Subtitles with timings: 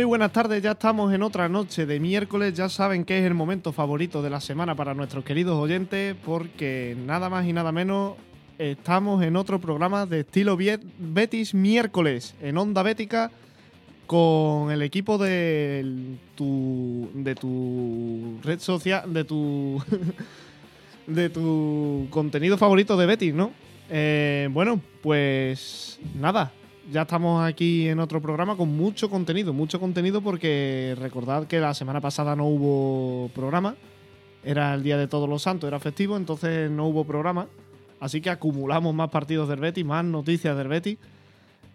[0.00, 3.34] Muy buenas tardes, ya estamos en otra noche de miércoles, ya saben que es el
[3.34, 8.14] momento favorito de la semana para nuestros queridos oyentes porque nada más y nada menos
[8.56, 13.30] estamos en otro programa de estilo Betis miércoles en Onda Bética
[14.06, 19.84] con el equipo de tu, de tu red social, de tu,
[21.06, 23.52] de tu contenido favorito de Betis, ¿no?
[23.90, 26.52] Eh, bueno, pues nada,
[26.90, 31.74] ya estamos aquí en otro programa con mucho contenido, mucho contenido porque recordad que la
[31.74, 33.76] semana pasada no hubo programa,
[34.44, 37.46] era el Día de Todos los Santos, era festivo, entonces no hubo programa,
[38.00, 40.98] así que acumulamos más partidos del Betis, más noticias del Betis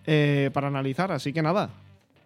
[0.05, 1.69] eh, para analizar, así que nada,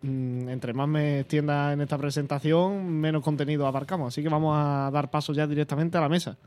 [0.01, 4.13] Mm, entre más me extienda en esta presentación, menos contenido abarcamos.
[4.13, 6.37] Así que vamos a dar paso ya directamente a la mesa.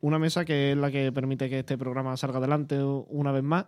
[0.00, 3.66] Una mesa que es la que permite que este programa salga adelante una vez más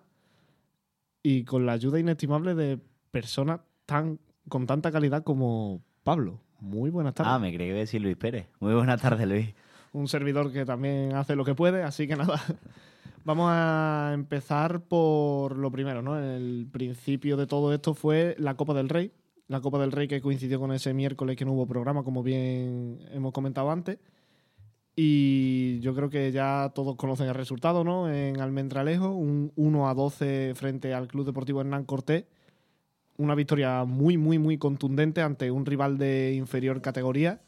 [1.28, 2.78] y con la ayuda inestimable de
[3.10, 6.40] personas tan con tanta calidad como Pablo.
[6.58, 7.30] Muy buenas tardes.
[7.30, 8.46] Ah, me creí que decir Luis Pérez.
[8.60, 9.54] Muy buenas tardes, Luis.
[9.92, 12.40] Un servidor que también hace lo que puede, así que nada.
[13.26, 16.18] Vamos a empezar por lo primero, ¿no?
[16.18, 19.12] El principio de todo esto fue la Copa del Rey.
[19.48, 23.00] La Copa del Rey que coincidió con ese miércoles que no hubo programa, como bien
[23.10, 23.98] hemos comentado antes.
[25.00, 28.12] Y yo creo que ya todos conocen el resultado, ¿no?
[28.12, 32.24] En Almendralejo, un 1 a 12 frente al Club Deportivo Hernán Cortés.
[33.16, 37.40] Una victoria muy, muy, muy contundente ante un rival de inferior categoría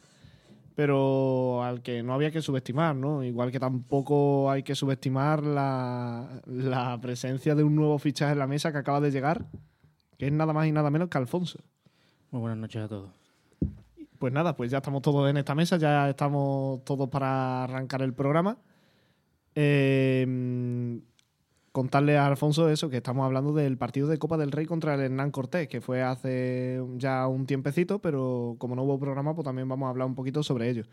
[0.77, 3.23] pero al que no había que subestimar, ¿no?
[3.23, 8.73] Igual que tampoco hay que subestimar la, presencia de un nuevo fichaje en la mesa
[8.73, 9.45] que acaba de llegar,
[10.17, 11.59] que es nada más y nada menos que Alfonso.
[12.31, 13.20] Muy buenas noches a todos.
[14.21, 18.13] Pues nada, pues ya estamos todos en esta mesa, ya estamos todos para arrancar el
[18.13, 18.59] programa.
[19.55, 21.01] Eh,
[21.73, 25.01] contarle a Alfonso eso, que estamos hablando del partido de Copa del Rey contra el
[25.01, 29.67] Hernán Cortés, que fue hace ya un tiempecito, pero como no hubo programa, pues también
[29.71, 30.85] vamos a hablar un poquito sobre ello.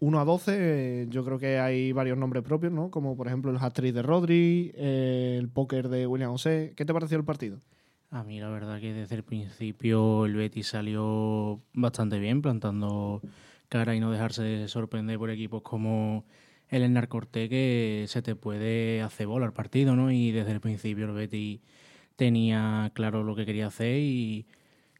[0.00, 2.90] 1 a 12, yo creo que hay varios nombres propios, ¿no?
[2.90, 6.72] Como por ejemplo el hat de Rodri, el póker de William José.
[6.76, 7.60] ¿Qué te pareció el partido?
[8.12, 13.22] A mí la verdad que desde el principio el Betis salió bastante bien, plantando
[13.68, 16.24] cara y no dejarse sorprender por equipos como
[16.68, 20.10] el Enar Corté que se te puede hacer bola al partido, ¿no?
[20.10, 21.60] Y desde el principio el Betty
[22.16, 24.46] tenía claro lo que quería hacer y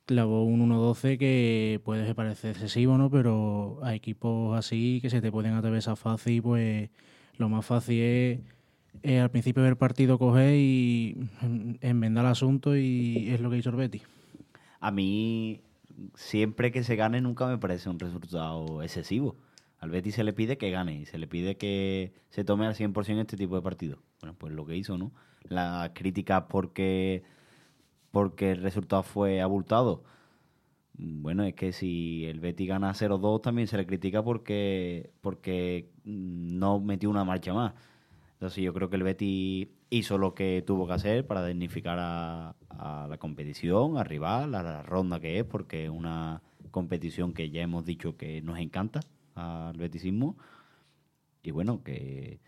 [0.07, 3.11] clavó un 1-12 que puede parecer excesivo, ¿no?
[3.11, 6.91] Pero a equipos así que se te pueden atravesar fácil, pues
[7.39, 8.41] lo más fácil es
[9.05, 11.17] al principio del partido coger y
[11.81, 14.03] enmendar el asunto y es lo que hizo el Betty.
[14.81, 15.61] A mí,
[16.15, 19.37] siempre que se gane, nunca me parece un resultado excesivo.
[19.79, 22.75] Al Betis se le pide que gane y se le pide que se tome al
[22.75, 24.03] 100% este tipo de partido.
[24.21, 25.13] Bueno, pues lo que hizo, ¿no?
[25.43, 27.23] La crítica porque,
[28.11, 30.05] porque el resultado fue abultado.
[30.93, 36.79] Bueno, es que si el Betis gana 0-2 también se le critica porque, porque no
[36.79, 37.73] metió una marcha más.
[38.41, 42.57] Entonces yo creo que el Betis hizo lo que tuvo que hacer para dignificar a,
[43.07, 46.41] la competición, a rival, a la ronda que es, porque es una
[46.71, 49.01] competición que ya hemos dicho que nos encanta
[49.35, 50.39] al betisismo.
[51.43, 52.41] Y bueno, que,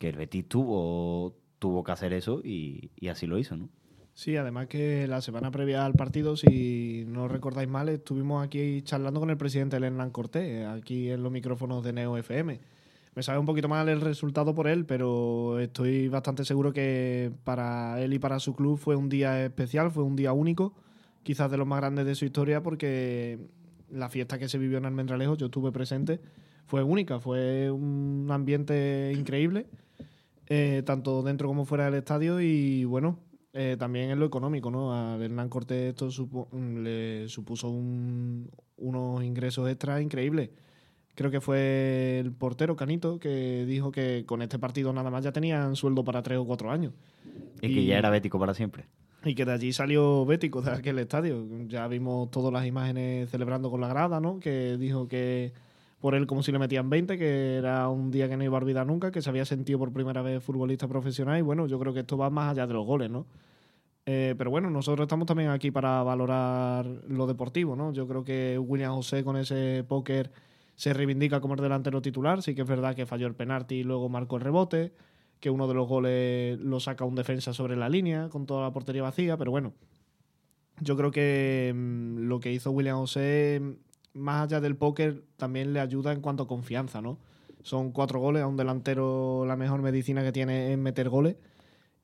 [0.00, 3.68] el Betis tuvo, tuvo que hacer eso y, así lo hizo, ¿no?
[4.14, 9.20] Sí, además que la semana previa al partido, si no recordáis mal, estuvimos aquí charlando
[9.20, 12.77] con el presidente Hernán Cortés, aquí en los micrófonos de Neo FM.
[13.18, 18.00] Me sabe un poquito mal el resultado por él, pero estoy bastante seguro que para
[18.00, 20.72] él y para su club fue un día especial, fue un día único,
[21.24, 23.40] quizás de los más grandes de su historia, porque
[23.90, 26.20] la fiesta que se vivió en Almendralejo, yo estuve presente,
[26.66, 29.66] fue única, fue un ambiente increíble,
[30.46, 33.18] eh, tanto dentro como fuera del estadio y bueno,
[33.52, 34.94] eh, también en lo económico, ¿no?
[34.94, 36.08] A Hernán Cortés esto
[36.52, 40.50] le supuso unos ingresos extra increíbles.
[41.18, 45.32] Creo que fue el portero Canito que dijo que con este partido nada más ya
[45.32, 46.92] tenían sueldo para tres o cuatro años.
[47.60, 48.84] Y, y que ya era bético para siempre.
[49.24, 51.44] Y que de allí salió Bético, de aquel estadio.
[51.66, 54.38] Ya vimos todas las imágenes celebrando con la grada, ¿no?
[54.38, 55.52] Que dijo que
[56.00, 58.60] por él como si le metían 20, que era un día que no iba a
[58.60, 61.36] olvidar nunca, que se había sentido por primera vez futbolista profesional.
[61.36, 63.26] Y bueno, yo creo que esto va más allá de los goles, ¿no?
[64.06, 67.92] Eh, pero bueno, nosotros estamos también aquí para valorar lo deportivo, ¿no?
[67.92, 70.30] Yo creo que William José con ese póker
[70.78, 72.40] se reivindica como el delantero titular.
[72.40, 74.92] Sí que es verdad que falló el penalti y luego marcó el rebote
[75.40, 78.72] que uno de los goles lo saca un defensa sobre la línea con toda la
[78.72, 79.74] portería vacía, pero bueno,
[80.80, 83.60] yo creo que mm, lo que hizo William José,
[84.14, 87.18] más allá del póker, también le ayuda en cuanto a confianza, ¿no?
[87.62, 91.36] Son cuatro goles, a un delantero la mejor medicina que tiene es meter goles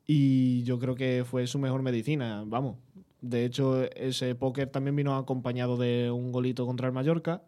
[0.07, 2.77] y yo creo que fue su mejor medicina, vamos.
[3.21, 7.43] De hecho, ese póker también vino acompañado de un golito contra el Mallorca.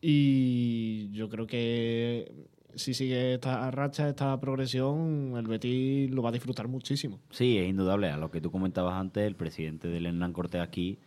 [0.00, 6.32] Y yo creo que si sigue esta racha, esta progresión, el Betis lo va a
[6.32, 7.20] disfrutar muchísimo.
[7.30, 8.10] Sí, es indudable.
[8.10, 10.98] A lo que tú comentabas antes, el presidente del Hernán Cortés aquí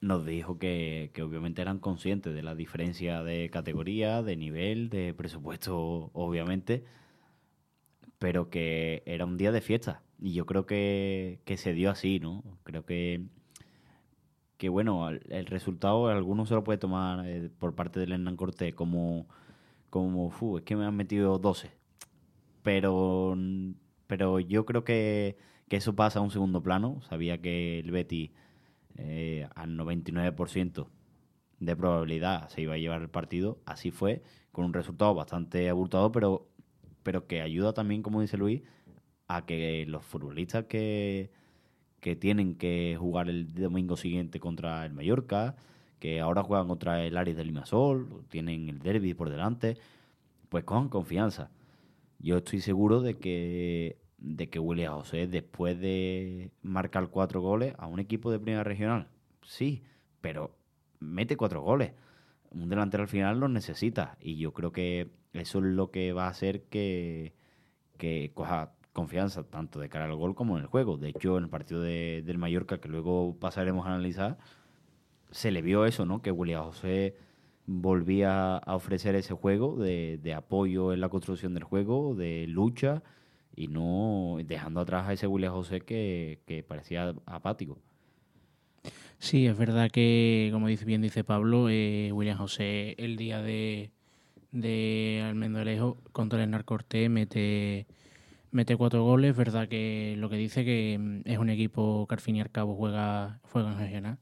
[0.00, 5.14] nos dijo que, que, obviamente eran conscientes de la diferencia de categoría, de nivel, de
[5.14, 6.84] presupuesto, obviamente,
[8.18, 10.02] pero que era un día de fiesta.
[10.20, 12.42] Y yo creo que, que se dio así, ¿no?
[12.64, 13.26] Creo que,
[14.58, 18.74] que bueno, el, resultado algunos se lo puede tomar eh, por parte del Hernán Cortés
[18.74, 19.26] como,
[19.90, 21.70] como es que me han metido 12.
[22.62, 23.36] Pero,
[24.06, 25.36] pero yo creo que,
[25.68, 27.00] que eso pasa a un segundo plano.
[27.02, 28.32] Sabía que el Betty
[28.96, 30.88] eh, al 99%
[31.60, 33.58] de probabilidad se iba a llevar el partido.
[33.66, 34.22] Así fue,
[34.52, 36.48] con un resultado bastante abultado, pero,
[37.02, 38.62] pero que ayuda también, como dice Luis,
[39.28, 41.30] a que los futbolistas que,
[42.06, 45.56] que tienen que jugar el domingo siguiente contra el Mallorca,
[45.98, 49.76] que ahora juegan contra el Aris del Limasol, tienen el derby por delante,
[50.48, 51.50] pues con confianza.
[52.20, 57.88] Yo estoy seguro de que de que William José, después de marcar cuatro goles a
[57.88, 59.08] un equipo de primera regional,
[59.42, 59.82] sí,
[60.20, 60.56] pero
[61.00, 61.90] mete cuatro goles.
[62.52, 66.26] Un delantero al final los necesita y yo creo que eso es lo que va
[66.26, 67.34] a hacer que,
[67.98, 70.96] que coja confianza tanto de cara al gol como en el juego.
[70.96, 74.38] De hecho, en el partido de, del Mallorca, que luego pasaremos a analizar,
[75.30, 76.22] se le vio eso, ¿no?
[76.22, 77.14] Que William José
[77.66, 83.02] volvía a ofrecer ese juego de, de apoyo en la construcción del juego, de lucha
[83.54, 87.78] y no dejando atrás a ese William José que, parecía apático.
[89.18, 93.90] Sí, es verdad que, como dice bien dice Pablo, eh, William José el día de,
[94.52, 95.22] de
[96.12, 97.86] contra el Narcorté mete,
[98.56, 99.32] mete cuatro goles.
[99.32, 102.40] Es verdad que lo que dice que mm, es un equipo que al fin y
[102.40, 104.18] al cabo juega, juega en regional.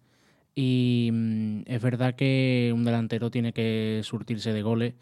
[0.55, 4.95] Y mm, es verdad que un delantero tiene que surtirse de goles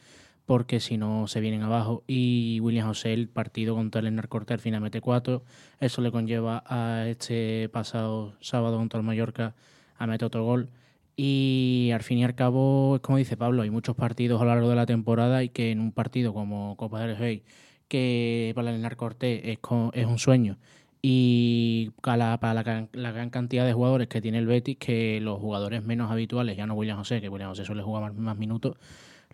[0.47, 2.05] porque si no se vienen abajo.
[2.07, 5.45] Y William José, el partido contra el Narcorte al final mete cuatro.
[5.81, 9.55] Eso le conlleva a este pasado sábado contra el Mallorca
[9.97, 10.69] a meter otro gol.
[11.17, 14.71] Y al fin y al cabo, como dice Pablo, hay muchos partidos a lo largo
[14.71, 17.45] de la temporada y que en un partido como Copa del Rey,
[17.93, 19.59] que para el Narcorte es,
[19.93, 20.57] es un sueño,
[21.03, 26.11] y para, la, gran cantidad de jugadores que tiene el Betis, que los jugadores menos
[26.11, 28.79] habituales, ya no William José, que William José suele jugar más minutos,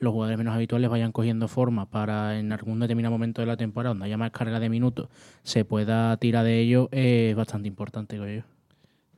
[0.00, 3.90] los jugadores menos habituales vayan cogiendo forma para en algún determinado momento de la temporada,
[3.90, 5.08] donde haya más carga de minutos,
[5.44, 8.57] se pueda tirar de ello, es bastante importante, creo yo.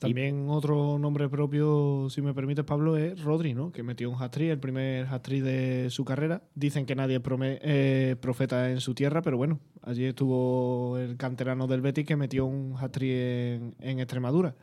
[0.01, 3.71] También otro nombre propio, si me permites, Pablo, es Rodri, ¿no?
[3.71, 6.43] Que metió un hat el primer hat de su carrera.
[6.55, 7.21] Dicen que nadie
[7.63, 12.47] es profeta en su tierra, pero bueno, allí estuvo el canterano del Betis que metió
[12.47, 14.57] un hat en, Extremadura.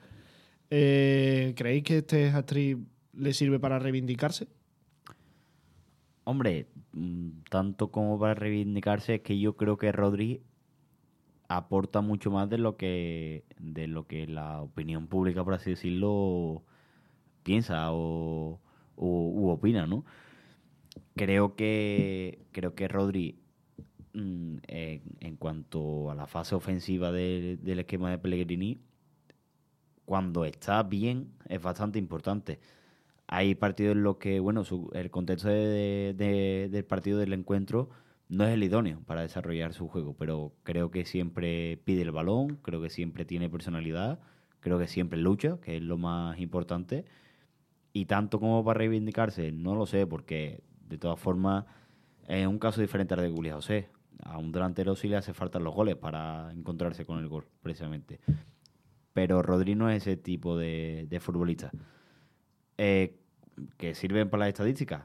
[0.72, 4.48] Eh, ¿Creéis que este hat le sirve para reivindicarse?
[6.24, 10.42] Hombre, mm, tanto como para reivindicarse, es que yo creo que Rodri
[11.48, 16.64] aporta mucho más de lo que de lo que la opinión pública, por así decirlo,
[17.44, 18.60] piensa o,
[18.98, 20.06] u opina, ¿no?
[21.16, 23.40] Creo que creo que Rodri
[24.14, 28.80] mm, en, cuanto a la fase ofensiva del esquema de Pellegrini,
[30.06, 32.60] cuando está bien es bastante importante
[33.28, 37.90] hay partidos en los que, bueno, el contexto del partido del encuentro
[38.30, 42.58] no es el idóneo para desarrollar su juego, pero creo que siempre pide el balón,
[42.62, 44.20] creo que siempre tiene personalidad,
[44.60, 47.06] creo que siempre lucha, que es lo más importante.
[47.94, 51.66] Y tanto como para reivindicarse, no lo sé, porque de todas formas
[52.28, 53.90] es un caso diferente al de Julián José.
[54.24, 58.20] A un delantero sí le hace falta los goles para encontrarse con el gol, precisamente.
[59.14, 61.72] Pero Rodri no es ese tipo de futbolista.
[62.78, 63.18] Eh,
[63.78, 65.04] que sirven para las estadísticas,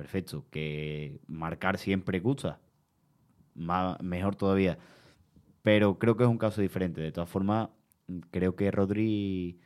[0.00, 0.46] perfecto.
[0.50, 2.58] Que marcar siempre gusta,
[3.54, 4.78] mejor todavía.
[5.60, 7.02] Pero creo que es un caso diferente.
[7.02, 7.68] De todas formas,
[8.30, 9.60] creo que Rodri,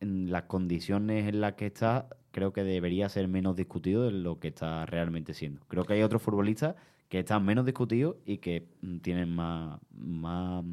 [0.00, 4.40] en las condiciones en las que está, creo que debería ser menos discutido de lo
[4.40, 5.60] que está realmente siendo.
[5.68, 6.74] Creo que hay otros futbolistas
[7.10, 8.66] que están menos discutidos y que
[9.02, 10.64] tienen más, más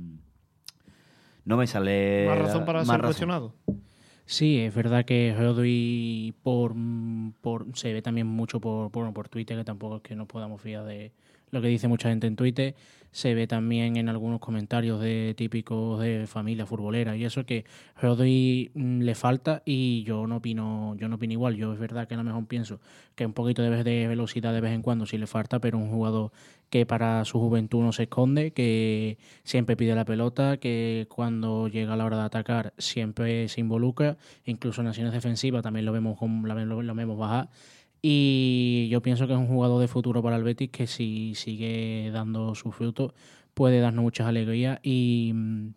[1.43, 3.53] no me sale más razón para ser cuestionado
[4.31, 6.73] Sí, es verdad que Rodri por,
[7.41, 10.61] por, se ve también mucho por, por, por Twitter, que tampoco es que no podamos
[10.61, 11.11] fiar de
[11.49, 12.73] lo que dice mucha gente en Twitter,
[13.11, 17.65] se ve también en algunos comentarios de típicos de familia futbolera y eso que
[18.01, 21.55] Rodri mm, le falta y yo no opino yo no opino igual.
[21.55, 22.79] Yo es verdad que a lo mejor pienso
[23.15, 25.89] que un poquito de, de velocidad de vez en cuando sí le falta pero un
[25.89, 26.31] jugador
[26.69, 31.97] que para su juventud no se esconde que siempre pide la pelota que cuando llega
[31.97, 34.17] la hora de atacar siempre se involucra.
[34.45, 37.49] Incluso en acciones defensivas también lo vemos lo, lo vemos bajar
[38.01, 42.09] y yo pienso que es un jugador de futuro para el Betis que si sigue
[42.11, 43.13] dando su fruto
[43.53, 44.79] puede darnos muchas alegrías.
[44.81, 45.73] Y mm,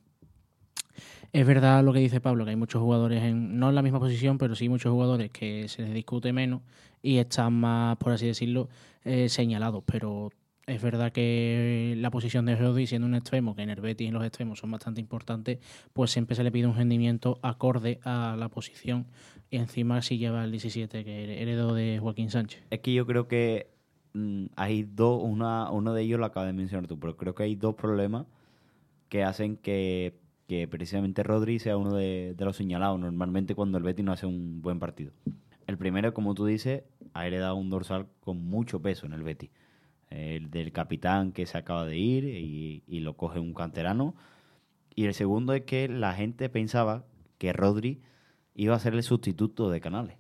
[1.33, 4.01] es verdad lo que dice Pablo, que hay muchos jugadores, en, no en la misma
[4.01, 6.63] posición, pero sí muchos jugadores que se les discute menos
[7.03, 8.69] y están más, por así decirlo,
[9.05, 9.83] eh, señalados.
[9.85, 10.31] Pero
[10.67, 14.25] es verdad que la posición de Rodri, siendo un extremo, que en el Betis los
[14.25, 15.59] extremos son bastante importantes,
[15.93, 19.07] pues siempre se le pide un rendimiento acorde a la posición.
[19.51, 22.63] Y encima si lleva el 17, que heredó de Joaquín Sánchez.
[22.71, 23.69] Es que yo creo que
[24.15, 27.43] mm, hay dos, una, uno de ellos lo acabas de mencionar tú, pero creo que
[27.43, 28.27] hay dos problemas
[29.09, 30.19] que hacen que,
[30.71, 34.63] precisamente Rodri sea uno de, de los señalados normalmente cuando el Betis no hace un
[34.63, 35.13] buen partido.
[35.67, 39.51] El primero, como tú dices, ha heredado un dorsal con mucho peso en el Betis
[40.15, 44.15] el del capitán que se acaba de ir y, lo coge un canterano.
[44.95, 47.05] Y el segundo es que la gente pensaba
[47.39, 48.01] que Rodri
[48.55, 50.17] iba a ser el sustituto de Canales.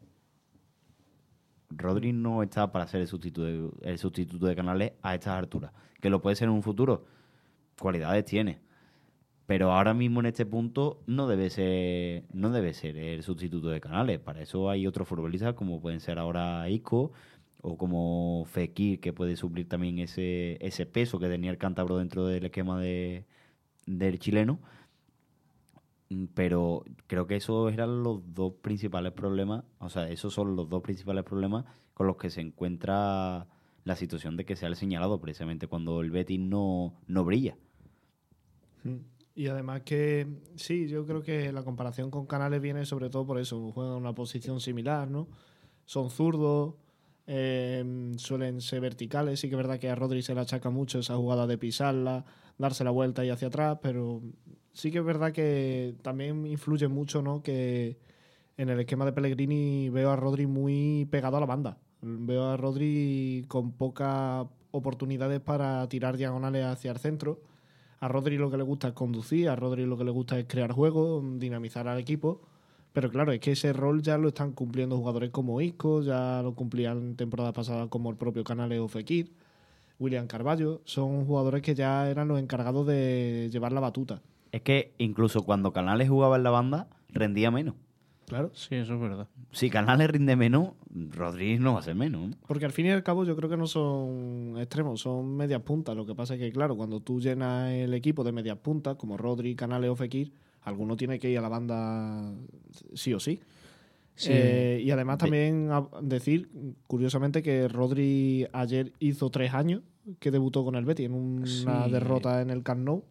[1.70, 5.72] Rodri no está para ser el sustituto, el sustituto de Canales a estas alturas.
[6.00, 7.06] Que lo puede ser en un futuro.
[7.78, 8.60] Cualidades tiene.
[9.46, 13.80] Pero ahora mismo en este punto no debe ser, no debe ser el sustituto de
[13.80, 14.18] Canales.
[14.18, 17.12] Para eso hay otros futbolistas como pueden ser ahora Isco
[17.66, 22.26] o como Fekir, que puede suplir también ese, ese peso que tenía el cántabro dentro
[22.26, 23.24] del esquema de,
[23.86, 24.60] del chileno.
[26.10, 30.68] Mm, pero creo que esos eran los dos principales problemas, o sea, esos son los
[30.68, 33.46] dos principales problemas con los que se encuentra
[33.84, 37.56] la situación de que sea el señalado precisamente cuando el Betis no, no brilla.
[38.82, 38.96] Mm.
[39.36, 43.40] Y además que sí, yo creo que la comparación con Canales viene sobre todo por
[43.40, 45.28] eso, juegan una posición similar, ¿no?
[45.86, 46.74] Son zurdos,
[47.26, 49.40] Em, suelen ser verticales.
[49.40, 52.24] Sí que es verdad que a Rodri se le achaca mucho esa jugada de pisarla,
[52.58, 54.22] darse la vuelta y hacia atrás, pero
[54.72, 57.42] sí que es verdad que también influye mucho ¿no?
[57.42, 57.98] que
[58.56, 61.78] en el esquema de Pellegrini veo a Rodri muy pegado a la banda.
[62.02, 67.40] Veo a Rodri con pocas oportunidades para tirar diagonales hacia el centro.
[68.00, 70.44] A Rodri lo que le gusta es conducir, a Rodri lo que le gusta es
[70.46, 72.42] crear juego, dinamizar al equipo
[72.94, 76.54] pero claro, es que ese rol ya lo están cumpliendo jugadores como Isco, ya lo
[76.54, 79.32] cumplían temporada pasada como el propio Canales o Fekir,
[79.98, 80.80] William Carballo.
[80.84, 84.22] Son jugadores que ya eran los encargados de llevar la batuta.
[84.52, 87.74] Es que incluso cuando Canales jugaba en la banda, rendía menos.
[88.28, 88.52] Claro.
[88.54, 89.26] Sí, eso es verdad.
[89.50, 92.36] Si Canales rinde menos, Rodríguez no va a ser menos.
[92.46, 95.96] Porque al fin y al cabo yo creo que no son extremos, son medias puntas.
[95.96, 99.16] Lo que pasa es que, claro, cuando tú llenas el equipo de medias puntas, como
[99.16, 100.32] Rodri, Canales o Fekir,
[100.64, 102.32] alguno tiene que ir a la banda
[102.94, 103.40] sí o sí.
[104.26, 105.68] Eh, y además también
[106.02, 106.48] decir,
[106.86, 109.82] curiosamente, que Rodri ayer hizo tres años
[110.20, 113.04] que debutó con el Betty en una derrota en el Camp Nou.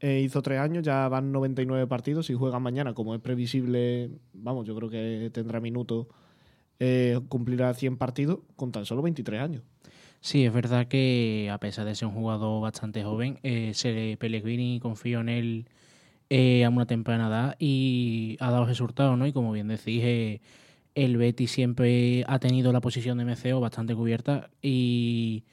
[0.00, 4.66] Eh, hizo tres años, ya van 99 partidos y juega mañana, como es previsible, vamos,
[4.66, 6.06] yo creo que tendrá minutos,
[6.78, 9.62] eh, cumplirá 100 partidos con tan solo 23 años.
[10.20, 13.38] Sí, es verdad que a pesar de ser un jugador bastante joven,
[13.72, 15.66] se Pellegrini confió en él
[16.28, 19.26] eh, a una temprana edad y ha dado resultados, ¿no?
[19.26, 20.40] Y como bien decís, eh,
[20.94, 25.44] el Betty siempre ha tenido la posición de MCO bastante cubierta y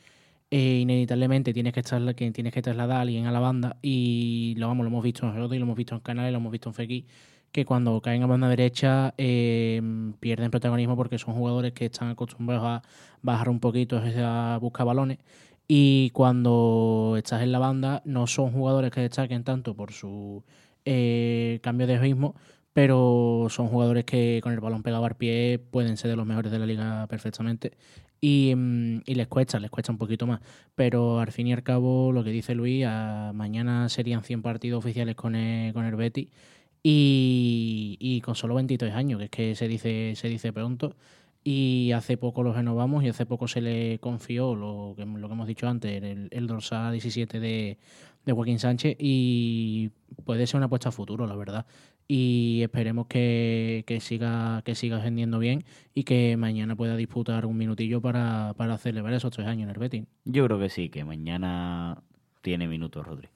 [0.49, 4.55] eh, inevitablemente tienes que, estar, que tienes que trasladar a alguien a la banda y
[4.57, 6.69] lo, vamos, lo hemos visto en y lo hemos visto en Canales, lo hemos visto
[6.69, 7.05] en Feki,
[7.51, 12.81] que cuando caen a banda derecha pierden protagonismo porque son jugadores que están acostumbrados a
[13.21, 15.19] bajar un poquito a buscar balones
[15.67, 20.43] y cuando estás en la banda no son jugadores que destaquen tanto por su
[20.85, 22.35] eh, cambio de ritmo,
[22.73, 26.51] pero son jugadores que con el balón pegado al pie pueden ser de los mejores
[26.51, 27.73] de la liga perfectamente.
[28.21, 30.41] Y, mm, les cuesta, les cuesta un poquito más.
[30.75, 35.15] Pero al fin y al cabo, lo que dice Luis, mañana serían 100 partidos oficiales
[35.15, 36.29] con el, con el Betty
[36.81, 40.95] y, y, con solo 23 años, que es que se dice, se dice pronto
[41.43, 45.33] y hace poco lo renovamos y hace poco se le confió lo que, lo que
[45.33, 47.77] hemos dicho antes, el, el dorsal 17 de,
[48.25, 49.91] de Joaquín Sánchez y
[50.25, 51.65] puede ser una apuesta a futuro, la verdad.
[52.07, 55.63] Y esperemos que, siga que siga vendiendo bien
[55.93, 59.79] y que mañana pueda disputar un minutillo para, para celebrar esos tres años en el
[59.79, 60.03] Betis.
[60.25, 62.03] Yo creo que sí, que mañana
[62.41, 63.29] tiene minutos, Rodri.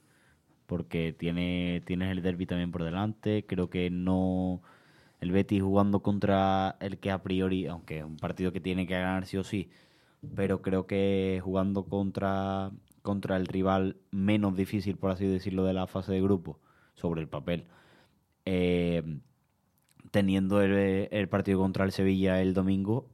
[0.66, 3.46] Porque tiene, tienes el derby también por delante.
[3.48, 4.62] Creo que no
[5.22, 8.94] el Betis jugando contra el que a priori, aunque es un partido que tiene que
[8.94, 9.70] ganar sí o sí,
[10.36, 12.72] pero creo que jugando contra,
[13.08, 16.60] contra el rival menos difícil, por así decirlo, de la fase de grupo,
[16.94, 17.64] sobre el papel,
[18.44, 19.02] eh,
[20.12, 23.10] teniendo el, partido contra el Sevilla el domingo,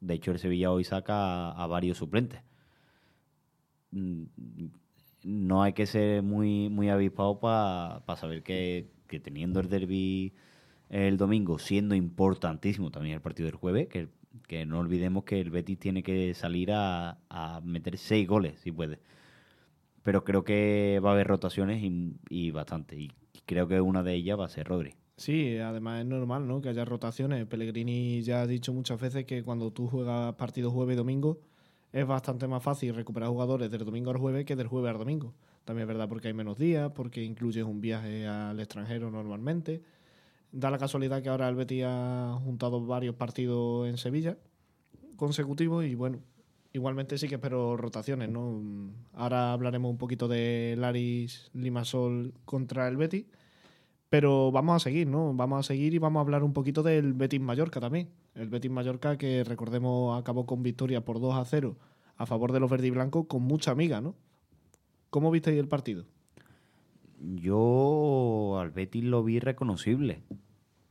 [0.00, 2.42] de hecho el Sevilla hoy saca a, varios suplentes.
[3.90, 4.24] Mm,
[5.24, 10.34] No hay que ser muy, muy avispado para saber que, que teniendo el derby
[10.90, 14.08] el domingo, siendo importantísimo también el partido del jueves, que,
[14.46, 17.16] que no olvidemos que el Betis tiene que salir a
[17.64, 18.98] meter seis goles, si puede.
[20.02, 22.96] Pero creo que va a haber rotaciones y, y bastante.
[22.96, 23.12] Y
[23.46, 24.94] creo que una de ellas va a ser Rodri.
[25.16, 26.60] Sí, además es normal, ¿no?
[26.60, 27.44] Que haya rotaciones.
[27.46, 31.40] Pellegrini ya ha dicho muchas veces que cuando tú juegas partidos jueves y domingo
[31.92, 35.34] es bastante más fácil recuperar jugadores del domingo al jueves que del jueves al domingo.
[35.64, 39.82] También es verdad porque hay menos días, porque incluyes un viaje al extranjero normalmente.
[40.52, 44.36] Da la casualidad que ahora el Betis ha juntado varios partidos en Sevilla
[45.16, 46.20] consecutivos y bueno,
[46.72, 48.60] igualmente sí que espero rotaciones, ¿no?
[49.12, 53.26] Ahora hablaremos un poquito de Laris Limasol contra el Betis,
[54.08, 55.34] pero vamos a seguir, ¿no?
[55.34, 58.08] Vamos a seguir y vamos a hablar un poquito del Betis Mallorca también.
[58.34, 61.76] El Betis Mallorca que recordemos acabó con victoria por 2 a 0
[62.16, 64.14] a favor de los verdes y blancos con mucha amiga, ¿no?
[65.10, 66.04] ¿Cómo visteis el partido?
[67.20, 70.22] Yo al Betis lo vi reconocible.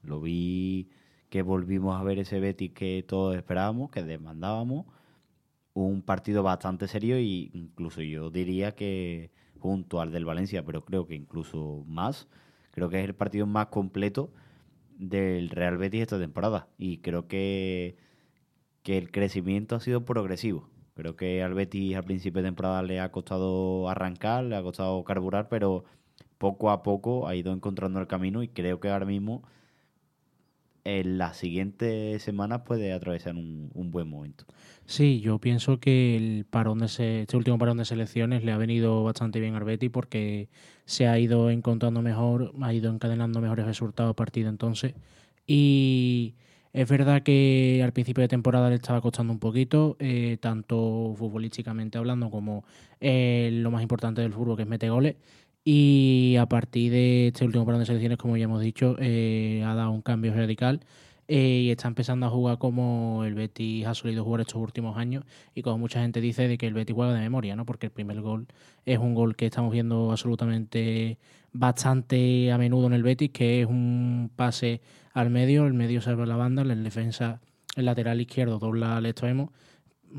[0.03, 0.89] Lo vi
[1.29, 4.85] que volvimos a ver ese Betis que todos esperábamos, que demandábamos.
[5.79, 9.29] Un partido bastante serio y incluso yo diría que
[9.59, 12.27] junto al del Valencia, pero creo que incluso más,
[12.71, 14.31] creo que es el partido más completo
[14.97, 16.67] del Real Betis esta temporada.
[16.79, 17.95] Y creo que,
[18.81, 20.67] que el crecimiento ha sido progresivo.
[20.95, 25.03] Creo que al Betis al principio de temporada le ha costado arrancar, le ha costado
[25.03, 25.83] carburar, pero
[26.39, 29.43] poco a poco ha ido encontrando el camino y creo que ahora mismo
[30.87, 34.45] en las siguientes semanas puede atravesar un, un buen momento.
[34.85, 38.57] Sí, yo pienso que el parón de se- este último parón de selecciones le ha
[38.57, 40.49] venido bastante bien al Betis porque
[40.85, 44.93] se ha ido encontrando mejor, ha ido encadenando mejores resultados de entonces.
[45.45, 46.35] Y
[46.73, 51.97] es verdad que al principio de temporada le estaba costando un poquito, eh, tanto futbolísticamente
[51.97, 52.63] hablando como
[53.01, 55.15] eh, lo más importante del fútbol, que es meter goles.
[55.69, 59.75] Y a partir de este último parón de selecciones, como ya hemos dicho, eh, ha
[59.75, 60.79] dado un cambio radical
[61.27, 65.25] eh, y está empezando a jugar como el Betis ha solido jugar estos últimos años
[65.53, 67.65] y como mucha gente dice de que el Betis juega de memoria, ¿no?
[67.65, 68.47] Porque el primer gol
[68.85, 71.17] es un gol que estamos viendo absolutamente
[71.51, 74.79] bastante a menudo en el Betis, que es un pase
[75.11, 77.41] al medio, el medio salva la banda, la defensa,
[77.75, 79.51] el lateral izquierdo dobla al extremo,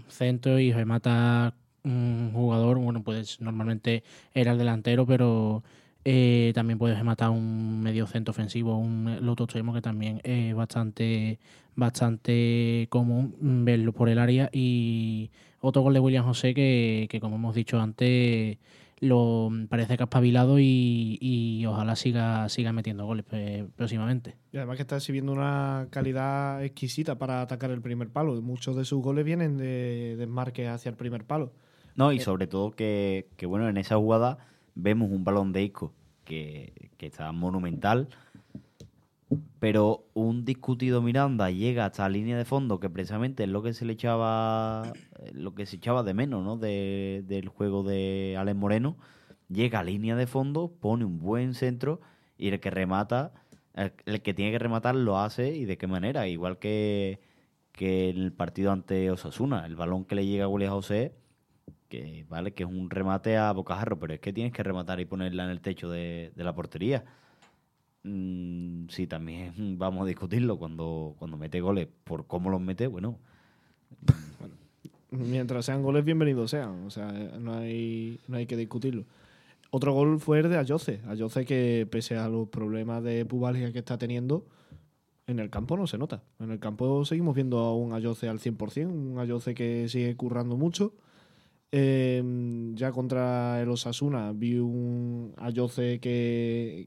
[0.08, 4.02] centro y remata un jugador, bueno, pues normalmente
[4.34, 5.62] era el delantero, pero
[6.04, 10.54] eh, también puedes matar un medio centro ofensivo, un el otro extremo que también es
[10.54, 11.38] bastante,
[11.74, 14.48] bastante común verlo por el área.
[14.52, 18.58] Y otro gol de William José que, que como hemos dicho antes,
[19.00, 24.36] lo parece que ha espabilado y, y ojalá siga, siga metiendo goles eh, próximamente.
[24.52, 28.40] Y además que está exhibiendo una calidad exquisita para atacar el primer palo.
[28.42, 31.52] Muchos de sus goles vienen de desmarque hacia el primer palo.
[31.98, 32.20] No, y Eh.
[32.20, 34.38] sobre todo que, que, bueno, en esa jugada
[34.76, 35.92] vemos un balón de Isco
[36.24, 38.08] que, que está monumental,
[39.58, 43.74] pero un discutido Miranda llega hasta la línea de fondo, que precisamente es lo que
[43.74, 46.56] se le echaba, eh, lo que se echaba de menos, ¿no?
[46.56, 48.96] De- del juego de Alex Moreno.
[49.48, 52.00] Llega a línea de fondo, pone un buen centro
[52.38, 53.32] y el que remata,
[53.74, 57.18] el, el que tiene que rematar lo hace y de qué manera, igual que,
[57.72, 61.12] que en el partido ante Osasuna, el balón que le llega a William José
[61.88, 65.04] que vale que es un remate a bocajarro, pero es que tienes que rematar y
[65.04, 67.04] ponerla en el techo de, de la portería.
[68.04, 73.18] Mm, sí, también vamos a discutirlo cuando, cuando mete goles por cómo los mete, bueno,
[75.10, 76.84] Mientras sean goles, bienvenidos sean.
[76.84, 79.04] O sea, no hay, no hay que discutirlo.
[79.70, 81.00] Otro gol fue el de Ayoce.
[81.08, 84.46] Ayoce que pese a los problemas de pubalgia que está teniendo,
[85.26, 86.22] en el campo no se nota.
[86.40, 90.56] En el campo seguimos viendo a un Ayoce al 100%, un Ayoce que sigue currando
[90.56, 90.92] mucho.
[91.70, 92.22] Eh,
[92.74, 96.86] ya contra el Osasuna vi un Ayoce que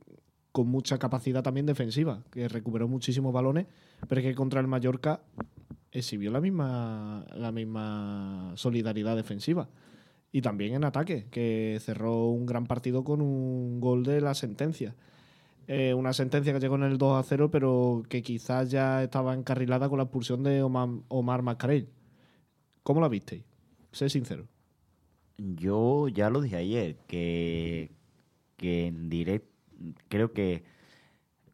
[0.52, 3.68] con mucha capacidad también defensiva, que recuperó muchísimos balones,
[4.08, 5.22] pero es que contra el Mallorca
[5.92, 9.70] exhibió la misma, la misma solidaridad defensiva.
[10.34, 14.96] Y también en ataque, que cerró un gran partido con un gol de la sentencia.
[15.68, 19.34] Eh, una sentencia que llegó en el 2 a 0, pero que quizás ya estaba
[19.34, 21.44] encarrilada con la expulsión de Omar, Omar.
[22.84, 23.44] ¿Cómo la visteis?
[23.92, 24.48] Sé sincero.
[25.56, 27.92] Yo ya lo dije ayer, que,
[28.58, 29.50] que en directo,
[30.08, 30.64] creo que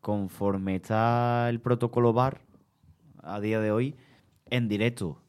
[0.02, 2.42] conforme está el protocolo VAR
[3.24, 3.96] a día de hoy,
[4.50, 5.22] en directo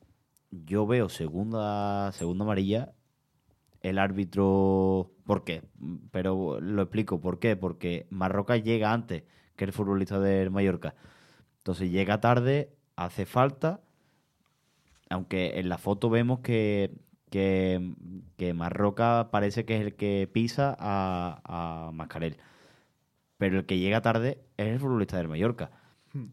[0.51, 2.95] yo veo segunda, segunda amarilla,
[3.83, 5.13] el árbitro...
[5.25, 5.63] ¿Por qué?
[6.11, 7.21] Pero lo explico.
[7.21, 7.55] ¿Por qué?
[7.57, 9.25] Porque Marroca llega antes
[9.57, 10.95] que el futbolista del Mallorca.
[11.59, 13.83] Entonces llega tarde, hace falta,
[15.11, 16.93] aunque en la foto vemos que,
[17.29, 17.95] que,
[18.37, 22.37] que Marroca parece que es el que pisa a, a Mascarel.
[23.37, 25.71] Pero el que llega tarde es el futbolista del Mallorca.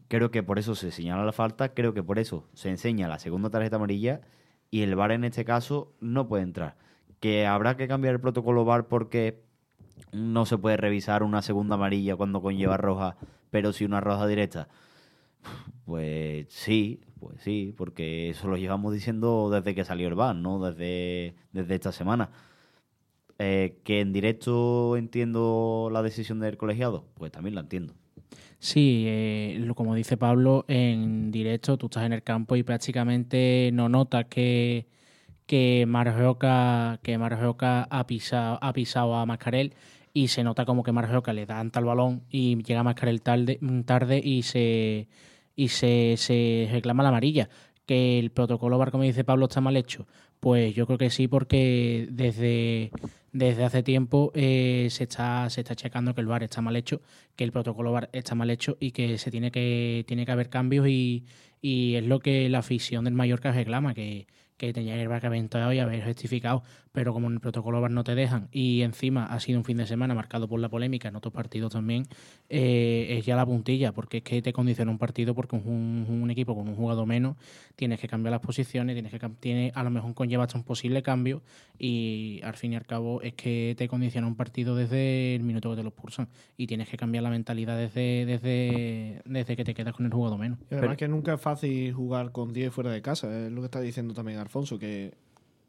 [0.08, 3.18] Creo que por eso se señala la falta, creo que por eso se enseña la
[3.18, 4.22] segunda tarjeta amarilla
[4.70, 6.76] y el VAR en este caso no puede entrar.
[7.20, 9.44] Que habrá que cambiar el protocolo VAR porque
[10.12, 13.16] no se puede revisar una segunda amarilla cuando conlleva roja,
[13.50, 14.68] pero si una roja directa.
[15.84, 20.58] Pues sí, pues sí, porque eso lo llevamos diciendo desde que salió el VAR, ¿no?
[20.58, 22.30] Desde, desde esta semana.
[23.38, 27.94] Eh, que en directo entiendo la decisión del colegiado, pues también la entiendo.
[28.58, 33.88] Sí, eh, como dice Pablo, en directo tú estás en el campo y prácticamente no
[33.88, 34.86] notas que,
[35.46, 39.74] que Marjoca, que Marjoca ha, pisado, ha pisado a Mascarel
[40.14, 43.60] y se nota como que Marjoca le da ante el balón y llega Mascarel tarde,
[43.84, 45.08] tarde y se
[45.56, 47.48] y se, se reclama la amarilla.
[47.86, 50.06] Que el protocolo VAR, como dice Pablo, está mal hecho.
[50.40, 52.90] Pues yo creo que sí, porque desde,
[53.32, 57.00] desde hace tiempo eh, se, está, se está checando que el VAR está mal hecho,
[57.36, 60.50] que el protocolo VAR está mal hecho y que se tiene que, tiene que haber
[60.50, 61.24] cambios y,
[61.62, 65.72] y es lo que la afición del Mallorca reclama, que, que tenía que haber aventado
[65.72, 66.62] y haber rectificado,
[66.96, 69.76] pero como en el protocolo VAR no te dejan y encima ha sido un fin
[69.76, 72.04] de semana marcado por la polémica en otros partidos también,
[72.48, 76.30] eh, es ya la puntilla, porque es que te condiciona un partido porque un, un
[76.30, 77.36] equipo con un jugador menos
[77.74, 81.02] tienes que cambiar las posiciones, tienes que tiene, a lo mejor conlleva hasta un posible
[81.02, 81.42] cambio
[81.78, 85.68] y al fin y al cabo es que te condiciona un partido desde el minuto
[85.68, 89.74] que te lo expulsan y tienes que cambiar la mentalidad desde, desde, desde que te
[89.74, 90.60] quedas con el jugador menos.
[90.70, 93.66] Y además que nunca es fácil jugar con 10 fuera de casa, es lo que
[93.66, 95.25] está diciendo también Alfonso, que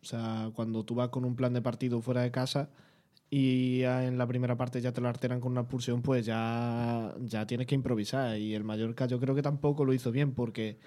[0.08, 2.70] o sea, cuando tú vas con un plan de partido fuera de casa
[3.30, 7.46] y en la primera parte ya te lo alteran con una expulsión, pues ya, ya
[7.46, 8.38] tienes que improvisar.
[8.38, 10.78] Y el Mallorca yo creo que tampoco lo hizo bien porque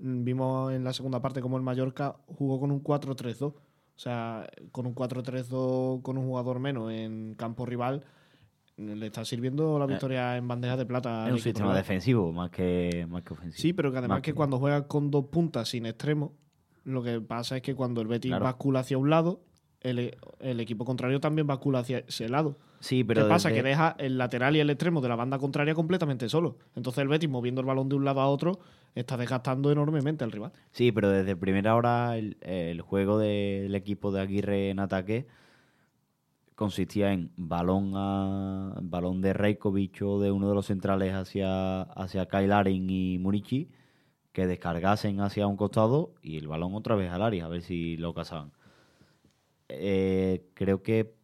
[0.00, 3.42] mm, vimos en la segunda parte como el Mallorca jugó con un 4-3-2.
[3.42, 3.54] O
[3.94, 8.02] sea, con un 4-3-2 con un jugador menos en campo rival,
[8.76, 11.28] le está sirviendo la victoria en bandeja de plata.
[11.28, 13.62] Es un sistema defensivo más que, más que ofensivo.
[13.62, 16.32] Sí, pero que además Más que que- cuando juegas con dos puntas sin extremo,
[16.86, 18.44] lo que pasa es que cuando el Betis Claro.
[18.44, 19.40] bascula hacia un lado,
[19.82, 22.56] el, el equipo contrario también bascula hacia ese lado.
[22.80, 23.48] Sí, pero ¿Qué pasa?
[23.50, 26.56] desde- Que deja el lateral y el extremo de la banda contraria completamente solo.
[26.74, 28.58] Entonces el Betis, moviendo el balón de un lado a otro,
[28.94, 30.52] está desgastando enormemente al rival.
[30.72, 35.26] Sí, pero desde primera hora el, el juego del equipo de Aguirre en ataque
[36.54, 42.26] consistía en balón a balón de Reikovic o de uno de los centrales hacia, hacia
[42.26, 43.68] Kyle Larin y Munichi
[44.36, 47.96] que descargasen hacia un costado y el balón otra vez al área a ver si
[47.96, 48.52] lo cazaban.
[49.70, 51.14] Eh, creo que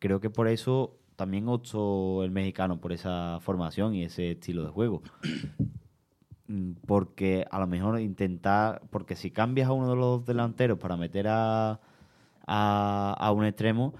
[0.00, 4.70] creo que por eso también optó el mexicano por esa formación y ese estilo de
[4.70, 5.02] juego.
[6.48, 10.96] Mm, Porque a lo mejor intentar, porque si cambias a uno de los delanteros para
[10.96, 11.78] meter a,
[12.44, 13.94] a, a un extremo,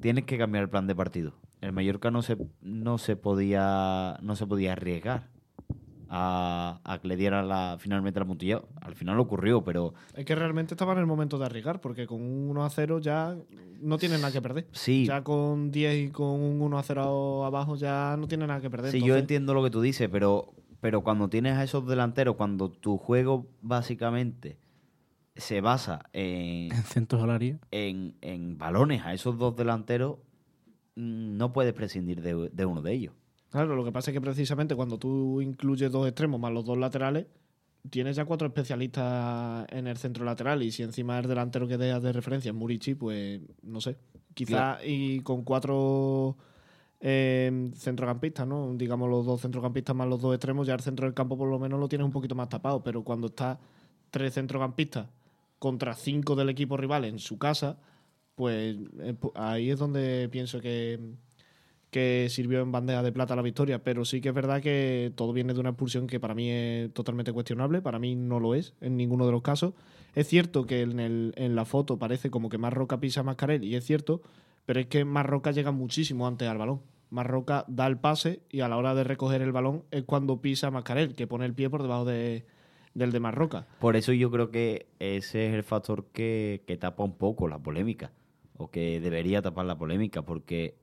[0.00, 1.34] tienes que cambiar el plan de partido.
[1.60, 5.35] El Mallorca no se, no se podía no se podía arriesgar
[6.08, 8.62] a, a que le diera la, finalmente la puntilla.
[8.80, 12.20] Al final ocurrió, pero Es que realmente estaba en el momento de arriesgar, porque con
[12.22, 13.36] un 1 a 0 ya
[13.80, 14.66] no tiene nada que perder.
[14.72, 18.60] sí, Ya con 10 y con un 1 a 0 abajo ya no tiene nada
[18.60, 18.92] que perder.
[18.92, 22.70] Sí, yo entiendo lo que tú dices, pero, pero cuando tienes a esos delanteros, cuando
[22.70, 24.58] tu juego básicamente
[25.34, 27.58] se basa en, En centros al área.
[27.70, 30.16] en, en balones a esos dos delanteros,
[30.94, 33.14] mm, no puedes prescindir de, de uno de ellos.
[33.50, 36.76] Claro, lo que pasa es que precisamente cuando tú incluyes dos extremos más los dos
[36.76, 37.26] laterales,
[37.88, 42.02] tienes ya cuatro especialistas en el centro lateral y si encima el delantero que dejas
[42.02, 43.96] de referencia es Murici, pues no sé.
[44.34, 46.36] Quizá y con cuatro
[47.00, 48.74] eh, centrocampistas, ¿no?
[48.74, 51.58] Digamos los dos centrocampistas más los dos extremos, ya el centro del campo por lo
[51.58, 53.58] menos lo tienes un poquito más tapado, pero cuando está
[54.10, 55.06] tres centrocampistas
[55.58, 57.78] contra cinco del equipo rival en su casa,
[58.34, 60.98] pues pu- ahí es donde pienso que,
[61.90, 65.32] que sirvió en bandeja de plata la victoria, pero sí que es verdad que todo
[65.32, 68.74] viene de una expulsión que para mí es totalmente cuestionable, para mí no lo es
[68.80, 69.74] en ninguno de los casos.
[70.14, 73.84] Es cierto que en, la foto parece como que Marroca pisa a Mascarel, y es
[73.84, 74.22] cierto,
[74.64, 76.80] pero es que Marroca llega muchísimo antes al balón.
[77.10, 80.68] Marroca da el pase y a la hora de recoger el balón es cuando pisa
[80.68, 82.44] a que pone el pie por debajo de,
[82.94, 83.68] del de Marroca.
[83.78, 88.10] Por eso yo creo que ese es el factor que tapa un poco la polémica,
[88.56, 90.74] o que debería tapar la polémica, porque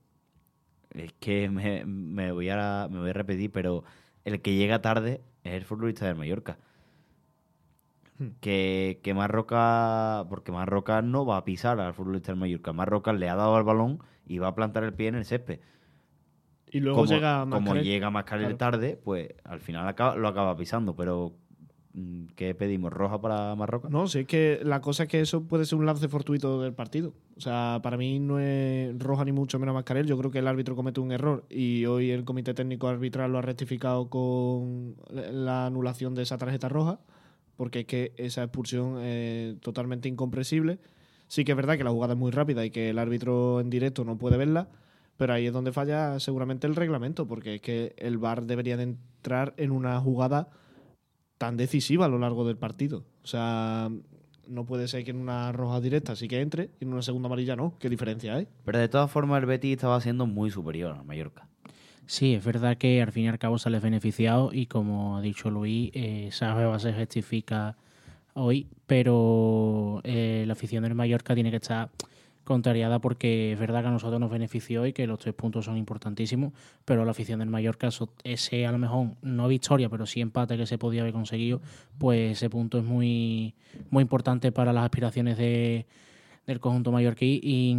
[0.94, 3.84] es que me, me voy, a, me voy a repetir, pero
[4.26, 6.58] el que llega tarde es el futbolista del Mallorca.
[8.42, 12.72] que, que Marroca, porque Marroca no va a pisar al futbolista del Mallorca.
[12.74, 15.60] Marroca le ha dado al balón y va a plantar el pie en el césped.
[16.72, 17.84] Y luego como llega como Mascarell.
[17.84, 18.58] llega Mascarell Claro.
[18.58, 20.96] tarde, pues al final acaba- lo acaba pisando.
[20.96, 21.34] Pero,
[22.36, 22.92] ¿qué pedimos?
[22.92, 23.90] ¿Roja para Marroca?
[23.90, 26.74] No, si es que la cosa es que eso puede ser un lance fortuito del
[26.74, 27.14] partido.
[27.38, 30.08] O sea, para mí no es roja ni mucho menos Mascarell.
[30.08, 33.38] Yo creo que el árbitro comete un error y hoy el comité técnico arbitral lo
[33.38, 37.00] ha rectificado con la anulación de esa tarjeta roja,
[37.56, 40.80] porque es que esa expulsión es totalmente incomprensible.
[41.28, 43.70] Sí que es verdad que la jugada es muy rápida y que el árbitro en
[43.70, 44.70] directo no puede verla,
[45.18, 48.84] pero ahí es donde falla seguramente el reglamento, porque es que el VAR debería de
[48.84, 50.50] entrar en una jugada
[51.44, 53.04] tan decisiva a lo largo del partido.
[53.22, 53.90] O sea,
[54.48, 57.26] no puede ser que en una roja directa sí que entre y en una segunda
[57.26, 57.76] amarilla no.
[57.80, 58.48] ¿Qué diferencia hay?
[58.64, 61.50] Pero de todas formas, el Betis estaba siendo muy superior al Mallorca.
[62.06, 65.50] Sí, es verdad que al fin y al cabo sales beneficiado y como ha dicho
[65.50, 67.76] Luis, eh, esa jugada se justifica
[68.36, 71.90] hoy, pero eh, la afición del Mallorca tiene que estar
[72.44, 75.78] contrariada porque es verdad que a nosotros nos benefició y que los tres puntos son
[75.78, 76.54] importantísimos,
[76.86, 77.90] pero la afición del Mallorca,
[78.24, 81.62] ese a lo mejor no victoria, pero sí empate que se podía haber conseguido,
[81.98, 83.54] pues ese punto es muy,
[83.90, 85.86] muy importante para las aspiraciones de,
[86.46, 87.40] del conjunto mallorquí.
[87.42, 87.78] Y,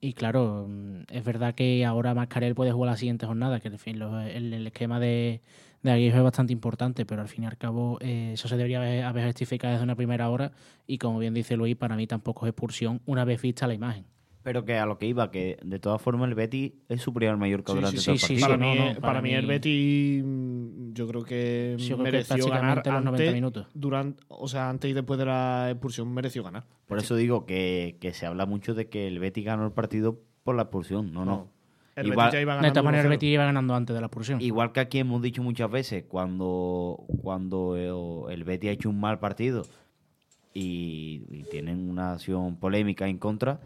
[0.00, 0.68] y claro,
[1.10, 4.52] es verdad que ahora Mascarell puede jugar la siguiente jornada, que en fin, lo- el,
[4.52, 5.40] el esquema de,
[5.82, 9.08] de Aguirre es bastante importante, pero al fin y al cabo eh, eso se debería
[9.08, 10.52] haber, justificado desde una primera hora
[10.86, 14.04] y como bien dice Luis, para mí tampoco es expulsión una vez vista la imagen.
[14.44, 17.38] Pero que a lo que iba, que de todas formas el Betis es superior al
[17.38, 18.48] Mallorca Sí, durante sí, todo el sí, sí, partido.
[18.48, 21.86] para, no, mí, no, para, para mí el mí- Betis mm, yo creo que yo
[21.86, 23.66] creo que mereció ganar los 90 antes, minutos.
[23.72, 26.64] durante, o sea, antes y después de la expulsión mereció ganar.
[26.88, 30.18] Por eso digo que, que se habla mucho de que el Betis ganó el partido
[30.42, 31.12] por la expulsión.
[31.12, 31.48] No, no.
[31.94, 33.14] El Igual- Betis ya iba De todas maneras, el 1-0.
[33.14, 34.40] Betis iba ganando antes de la expulsión.
[34.40, 38.98] Igual que aquí hemos dicho muchas veces, cuando, cuando el, el Betis ha hecho un
[39.00, 39.62] mal partido
[40.54, 43.60] y, y tienen una acción polémica en contra,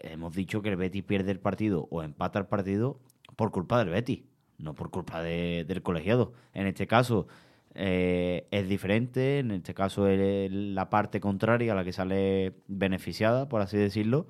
[0.00, 2.98] hemos dicho que el Betis pierde el partido o empata el partido
[3.36, 4.22] por culpa del Betis,
[4.58, 6.32] no por culpa de- del colegiado.
[6.54, 7.28] En este caso
[7.74, 13.48] eh, es diferente, en este caso es la parte contraria a la que sale beneficiada,
[13.48, 14.26] por así decirlo,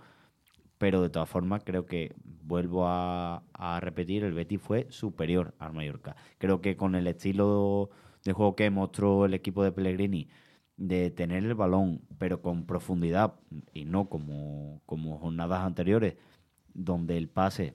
[0.79, 5.73] pero de todas formas creo que vuelvo a, a repetir el Betis fue superior al
[5.73, 6.17] Mallorca.
[6.39, 7.91] Creo que con el estilo
[8.25, 10.29] de juego que mostró el equipo de Pellegrini
[10.77, 13.35] de tener el balón pero con profundidad
[13.75, 16.17] y no como, como jornadas anteriores
[16.75, 17.75] donde el pase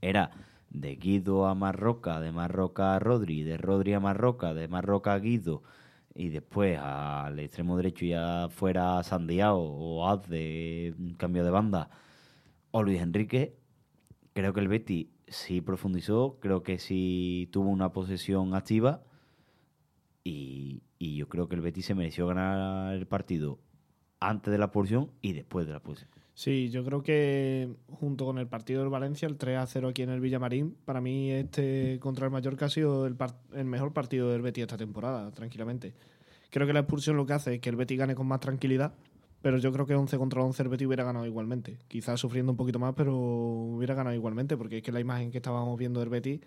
[0.00, 0.30] era
[0.70, 5.18] de Guido a Marroca, de Marroca a Rodri, de Rodri a Marroca, de Marroca a
[5.18, 5.62] Guido,
[6.14, 11.90] y después al extremo derecho ya fuera Sandiao o Haz de cambio de banda,
[12.72, 13.54] o Luis Enrique,
[14.32, 19.04] creo que el Betis sí profundizó, creo que sí tuvo una posesión activa,
[20.24, 23.58] y, yo creo que el Betis se mereció ganar el partido
[24.20, 26.08] antes de la expulsión y después de la expulsión.
[26.34, 30.02] Sí, yo creo que junto con el partido del Valencia, el 3 a 0 aquí
[30.02, 33.16] en el Villamarín, para mí este contra el Mallorca ha sido el,
[33.52, 35.92] el mejor partido del Betis esta temporada, tranquilamente.
[36.50, 38.94] Creo que la expulsión lo que hace es que el Betis gane con más tranquilidad,
[39.42, 41.78] pero yo creo que 11 contra 11 el Betis hubiera ganado igualmente.
[41.88, 45.38] Quizás sufriendo un poquito más, pero hubiera ganado igualmente, porque es que la imagen que
[45.38, 46.40] estábamos viendo del Betis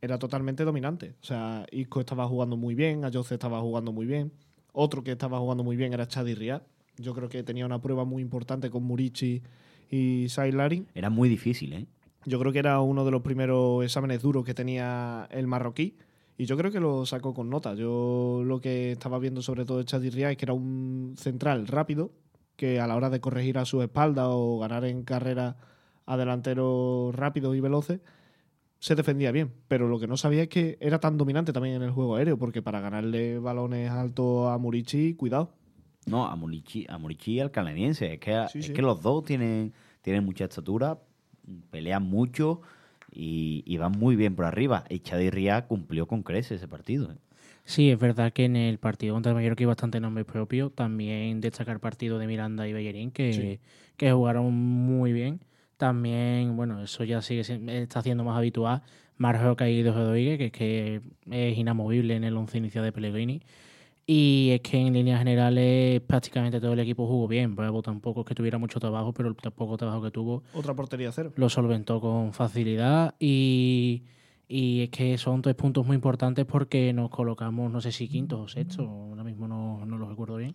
[0.00, 1.14] era totalmente dominante.
[1.22, 4.32] O sea, Isco estaba jugando muy bien, Ayoce estaba jugando muy bien,
[4.72, 6.62] otro que estaba jugando muy bien era Chadi Riad.
[6.98, 9.42] Yo creo que tenía una prueba muy importante con Murici
[9.90, 10.88] y Sai Larin.
[10.94, 11.86] Era muy difícil, ¿eh?
[12.24, 15.96] Yo creo que era uno de los primeros exámenes duros que tenía el marroquí.
[16.38, 17.74] Y yo creo que lo sacó con nota.
[17.74, 21.66] Yo lo que estaba viendo sobre todo de Chadi Riad es que era un central
[21.66, 22.12] rápido,
[22.62, 25.56] que a la hora de corregir a su espalda o ganar en carrera
[26.06, 27.98] a delanteros rápidos y veloces,
[28.78, 29.50] se defendía bien.
[29.66, 32.38] Pero lo que no sabía es que era tan dominante también en el juego aéreo,
[32.38, 35.50] porque para ganarle balones altos a Murici, cuidado.
[36.06, 38.12] No, a Murici, a Murici y al canadiense.
[38.12, 38.72] Es que, Sí, es sí.
[38.72, 41.00] que los dos tienen, tienen mucha estatura,
[41.72, 42.60] pelean mucho
[43.10, 44.84] y, y van muy bien por arriba.
[44.88, 47.10] Y Ria cumplió con creces ese partido.
[47.10, 47.16] ¿eh?
[47.64, 50.70] Sí, es verdad que en el partido contra el Mallorca hay bastante nombre propio.
[50.70, 53.58] También destacar el partido de Miranda y Bellerín, que, Sí.
[53.96, 55.40] que jugaron muy bien.
[55.76, 58.82] También, bueno, eso ya sigue siendo- está haciendo más habitual.
[59.16, 63.40] Marjoca y Rodríguez, que es que es inamovible en el once inicial de Pellegrini.
[64.04, 67.54] Y es que en líneas generales prácticamente todo el equipo jugó bien.
[67.54, 71.12] Bravo tampoco es que tuviera mucho trabajo, pero el poco trabajo que tuvo Otra portería
[71.12, 71.32] cero.
[71.36, 74.02] lo solventó con facilidad y,
[74.54, 78.40] y es que son tres puntos muy importantes porque nos colocamos, no sé si quintos
[78.40, 80.54] o sextos, ahora mismo no, no lo recuerdo bien.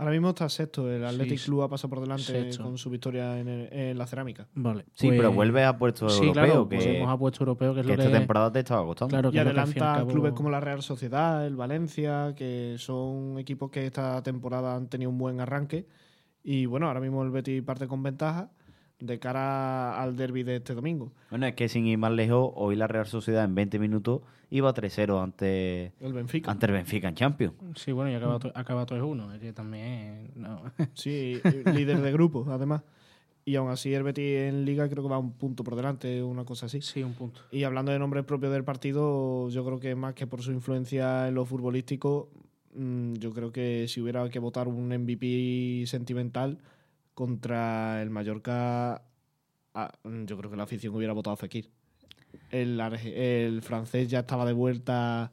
[0.00, 0.88] Ahora mismo está sexto.
[0.88, 2.62] El Athletic Sí, Club ha pasado por delante sexto.
[2.62, 4.46] con su victoria en, el- en la cerámica.
[4.54, 4.84] Vale.
[4.92, 7.80] Sí, pues- pero vuelve a puesto Sí, europeo, claro, que, volvemos a puesto europeo, que
[7.80, 8.18] es que lo esta que...
[8.18, 9.10] temporada te estaba costando.
[9.10, 13.38] Claro, Y que y adelanta cabo- clubes como la Real Sociedad, el Valencia, que son
[13.40, 15.88] equipos que esta temporada han tenido un buen arranque.
[16.44, 18.50] Y bueno, ahora mismo el Betis parte con ventaja
[19.00, 21.12] de cara al derby de este domingo.
[21.30, 24.72] Bueno, es que sin ir más lejos, hoy la Real Sociedad en 20 minutos iba
[24.74, 26.50] 3-0 ante, El Benfica.
[26.50, 27.54] ante el Benfica en Champions.
[27.76, 30.30] Sí, bueno, y acaba, to- acaba todo es uno, es que también...
[30.34, 30.62] No.
[30.94, 31.40] Sí,
[31.72, 32.82] líder de grupo, además.
[33.44, 36.44] Y aún así el Betis en Liga creo que va un punto por delante, una
[36.44, 36.82] cosa así.
[36.82, 37.40] sí, un punto.
[37.50, 41.28] Y hablando de nombres propios del partido, yo creo que más que por su influencia
[41.28, 42.28] en lo futbolístico,
[42.74, 46.58] mm, yo creo que si hubiera que votar un MVP sentimental
[47.18, 49.02] contra el Mallorca,
[49.74, 51.68] ah, mm, yo creo que la afición hubiera votado a Fekir.
[52.52, 55.32] El, el francés ya estaba de vuelta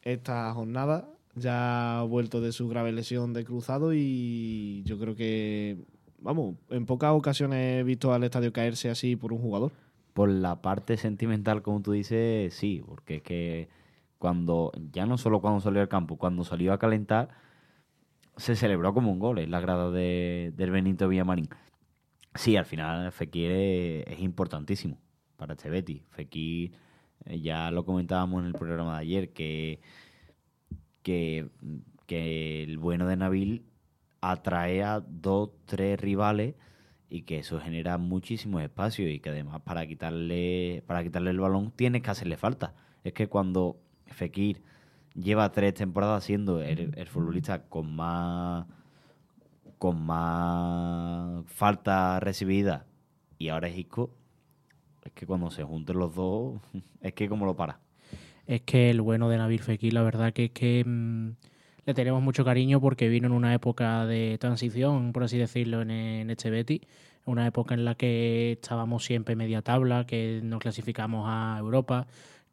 [0.00, 5.76] esta jornada, ya ha vuelto de su grave lesión de cruzado y yo creo que,
[6.18, 9.72] vamos, en pocas ocasiones he visto al estadio caerse así por un jugador.
[10.14, 13.68] Por la parte sentimental, como tú dices, sí, porque es que
[14.18, 17.28] cuando, ya no solo cuando salió al campo, cuando salió a calentar,
[18.38, 21.48] se celebró como un gol en la grada de- del Benito Villamarín.
[22.34, 24.98] Sí, al final Fekir es, importantísimo
[25.36, 26.02] para este Betis.
[26.10, 26.72] Fekir,
[27.26, 29.80] eh, ya lo comentábamos en el programa de ayer, que,
[31.02, 31.48] que,
[32.06, 33.64] que el bueno de Nabil
[34.20, 36.54] atrae a dos, tres rivales
[37.10, 41.72] y que eso genera muchísimo espacio y que además para quitarle, para quitarle el balón
[41.72, 42.74] tienes que hacerle falta.
[43.04, 44.62] Es que cuando Fekir
[45.20, 48.66] lleva tres temporadas siendo el, el futbolista con más
[49.78, 52.86] con más falta recibida
[53.38, 54.10] y ahora es Isco,
[55.04, 56.60] es que cuando se junten los dos,
[57.00, 57.80] es que como lo para.
[58.46, 61.30] Es que el bueno de Nabil Fekir, la verdad que es que mm,
[61.86, 65.90] le tenemos mucho cariño porque vino en una época de transición, por así decirlo, en,
[65.90, 66.80] en este Betis.
[67.24, 72.06] Una época en la que estábamos siempre media tabla, que nos clasificamos a Europa,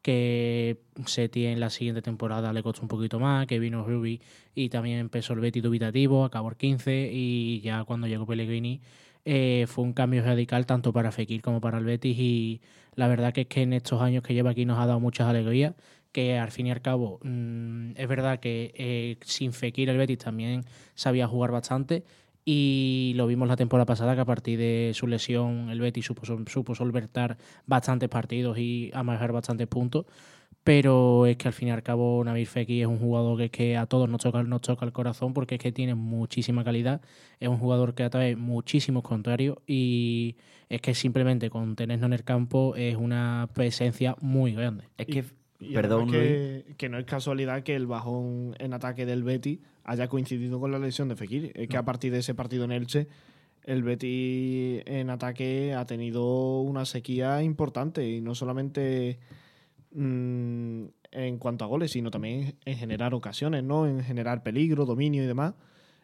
[0.06, 4.20] que Seti en la siguiente temporada le costó un poquito más, que vino Ruby
[4.54, 8.80] y también empezó el Betis dubitativo, acabó el 15 y ya cuando llegó Pellegrini
[9.24, 12.60] eh, fue un cambio radical tanto para Fekir como para el Betis y
[12.94, 15.26] la verdad que es que en estos años que lleva aquí nos ha dado muchas
[15.26, 15.74] alegrías
[16.12, 20.18] que al fin y al cabo mm, es verdad que eh, sin Fekir el Betis
[20.18, 20.64] también
[20.94, 22.04] sabía jugar bastante
[22.48, 26.24] y lo vimos la temporada pasada que a partir de su lesión el Betis supo,
[26.46, 30.06] supo solventar bastantes partidos y amagar bastantes puntos
[30.66, 33.50] pero es que al fin y al cabo Nabil Fekir es un jugador que, es
[33.52, 37.02] que a todos nos toca, nos toca el corazón porque es que tiene muchísima calidad,
[37.38, 40.34] es un jugador que atrae muchísimos contrarios y
[40.68, 44.88] es que simplemente con tenerlo en el campo es una presencia muy grande.
[44.98, 45.24] Es que,
[45.58, 50.08] Y perdón, que, que no es casualidad que el bajón en ataque del Betis haya
[50.08, 51.52] coincidido con la lesión de Fekir.
[51.54, 53.08] Es que a partir de ese partido en Elche,
[53.64, 59.18] el Betis en ataque ha tenido una sequía importante y no solamente
[59.92, 63.86] mm, en cuanto a goles, sino también en generar ocasiones, ¿no?
[63.86, 65.54] En generar peligro, dominio y demás.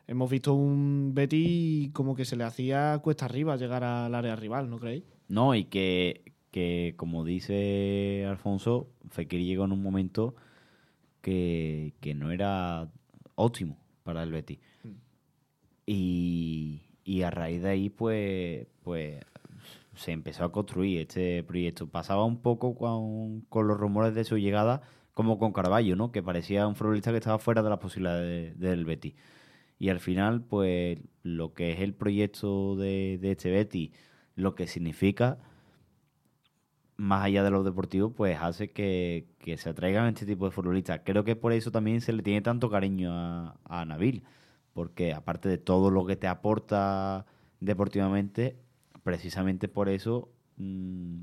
[0.06, 4.68] Hemos visto un Betis como que se le hacía cuesta arriba llegar al área rival,
[4.68, 5.04] ¿no creéis?
[5.28, 10.36] No, y que, que como dice Alfonso, Fekir llegó en un momento
[11.20, 12.88] que, que no era
[13.34, 14.60] óptimo para el Betis.
[15.86, 19.24] Y, y a raíz de ahí, pues, pues
[19.94, 21.88] se empezó a construir este proyecto.
[21.88, 24.82] Pasaba un poco con, con los rumores de su llegada,
[25.14, 26.12] como con Carballo, ¿no?
[26.12, 29.14] Que parecía un futbolista que estaba fuera de las posibilidades de- del Betis.
[29.78, 33.90] Y al final, pues, lo que es el proyecto de, de este Betis,
[34.36, 35.38] lo que significa,
[37.02, 41.00] más allá de lo deportivo, pues hace que, que se atraigan este tipo de futbolistas.
[41.04, 44.22] Creo que por eso también se le tiene tanto cariño a, a Nabil,
[44.72, 47.26] porque aparte de todo lo que te aporta
[47.58, 48.56] deportivamente,
[49.02, 51.22] precisamente por eso mm,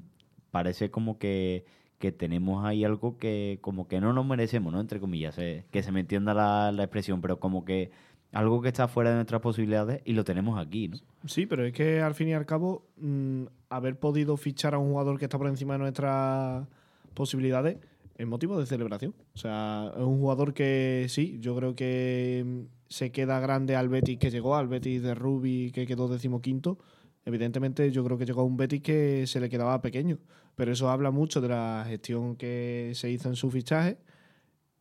[0.52, 1.66] parece como que,
[1.98, 4.82] que tenemos ahí algo que como que no nos merecemos, ¿no?
[4.82, 7.92] Entre comillas, eh, que se me entienda la, la expresión, pero como que
[8.32, 10.98] algo que está fuera de nuestras posibilidades y lo tenemos aquí, ¿no?
[11.26, 14.92] Sí, pero es que al fin y al cabo, mm, haber podido fichar a un
[14.92, 16.68] jugador que está por encima de nuestras
[17.14, 17.78] posibilidades
[18.20, 19.16] es motivo de celebración.
[19.34, 23.90] O sea, es un jugador que sí, yo creo que mm, se queda grande al
[23.90, 26.78] Betis que llegó, al Betis de Rubi que quedó decimoquinto.
[27.26, 30.20] Evidentemente, yo creo que llegó a un Betis que se le quedaba pequeño,
[30.56, 33.98] pero eso habla mucho de la gestión que se hizo en su fichaje,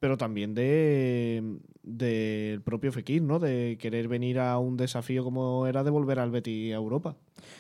[0.01, 3.39] pero también de del propio Fekir, ¿no?
[3.39, 7.17] De querer venir a un desafío como era de volver al Betis a Europa.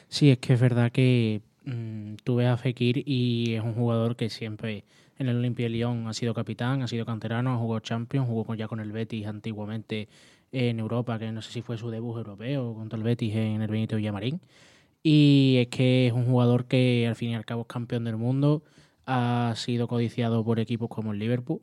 [0.09, 4.16] Sí, es que es verdad que mm, tú ves a Fekir y es un jugador
[4.16, 4.84] que siempre
[5.18, 8.55] en el Olimpia de Lyon ha sido capitán, ha sido canterano, ha jugado Champions, jugó
[8.55, 10.09] ya con el Betis antiguamente
[10.53, 13.68] en Europa, que no sé si fue su debut europeo contra el Betis en el
[13.68, 14.41] Benito Villamarín.
[15.03, 18.16] Y es que es un jugador que al fin y al cabo es campeón del
[18.16, 18.62] mundo,
[19.07, 21.61] ha sido codiciado por equipos como el Liverpool.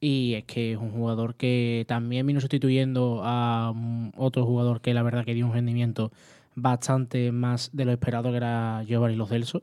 [0.00, 3.74] Y es que es un jugador que también vino sustituyendo a
[4.16, 6.12] otro jugador que la verdad que dio un rendimiento
[6.54, 9.62] bastante más de lo esperado, que era Giovanni Lo Celso.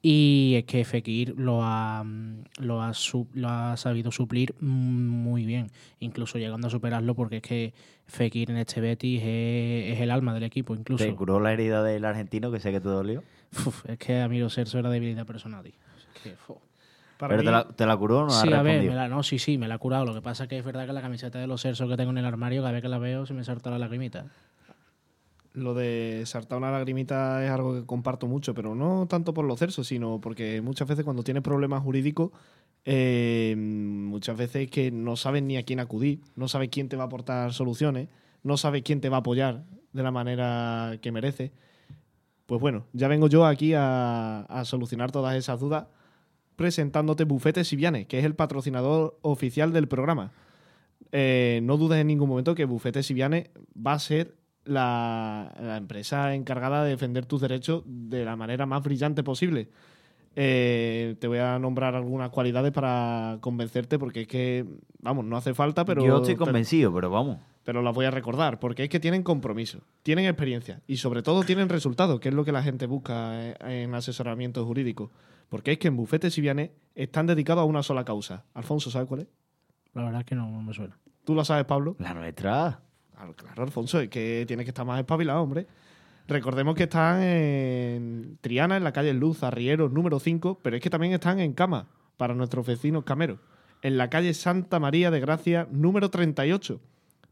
[0.00, 2.92] Y es que Fekir lo ha, mm, lo ha,
[3.34, 7.74] lo ha sabido suplir muy bien, incluso llegando a superarlo, porque es que
[8.06, 11.04] Fekir en este Betis es, es el alma del equipo, incluso.
[11.04, 13.24] ¿Te curó la herida del argentino que sé que te dolió?
[13.66, 15.66] Uf, es que a mí Lo Celso era debilidad personal.
[15.66, 15.74] Es
[16.22, 16.34] que.
[17.18, 18.94] Para ¿Pero mí, te la, te la curó o no Sí, ha a ver, me
[18.94, 20.04] la, no, sí, sí, me la ha curado.
[20.04, 22.10] Lo que pasa es que es verdad que la camiseta de los Celso que tengo
[22.12, 24.26] en el armario, cada vez que la veo, se me salta la lagrimita.
[25.54, 29.58] Lo de saltar una lagrimita es algo que comparto mucho, pero no tanto por los
[29.58, 32.30] cersos, sino porque muchas veces cuando tienes problemas jurídicos,
[32.84, 37.02] eh, muchas veces que no sabes ni a quién acudir, no sabes quién te va
[37.04, 38.08] a aportar soluciones,
[38.44, 41.50] no sabes quién te va a apoyar de la manera que merece.
[42.46, 45.86] Pues bueno, ya vengo yo aquí a, a solucionar todas esas dudas
[46.58, 50.32] presentándote Bufete Siviane, que es el patrocinador oficial del programa.
[51.12, 54.34] Eh, no dudes en ningún momento que Bufete Siviane va a ser
[54.64, 59.68] la, la empresa encargada de defender tus derechos de la manera más brillante posible.
[60.34, 64.64] Eh, te voy a nombrar algunas cualidades para convencerte, porque es que,
[65.00, 66.04] vamos, no hace falta, pero.
[66.04, 67.38] Yo estoy convencido, pero vamos.
[67.68, 71.42] Pero las voy a recordar, porque es que tienen compromiso, tienen experiencia y sobre todo
[71.42, 75.10] tienen resultados, que es lo que la gente busca eh, en asesoramiento jurídico.
[75.50, 78.46] Porque es que en Bufete Siviane están dedicados a una sola causa.
[78.54, 79.26] Alfonso, ¿sabes cuál es?
[79.92, 80.96] La verdad es que no, no me suena.
[81.26, 81.94] ¿Tú lo sabes, Pablo?
[81.98, 82.80] La nuestra.
[83.14, 85.66] Claro, claro, Alfonso, es que tienes que estar más espabilado, hombre.
[86.26, 90.88] Recordemos que están en Triana, en la calle Luz, Arrieros, número 5, pero es que
[90.88, 93.40] también están en Cama, para nuestros vecinos cameros,
[93.82, 96.80] en la calle Santa María de Gracia, número 38.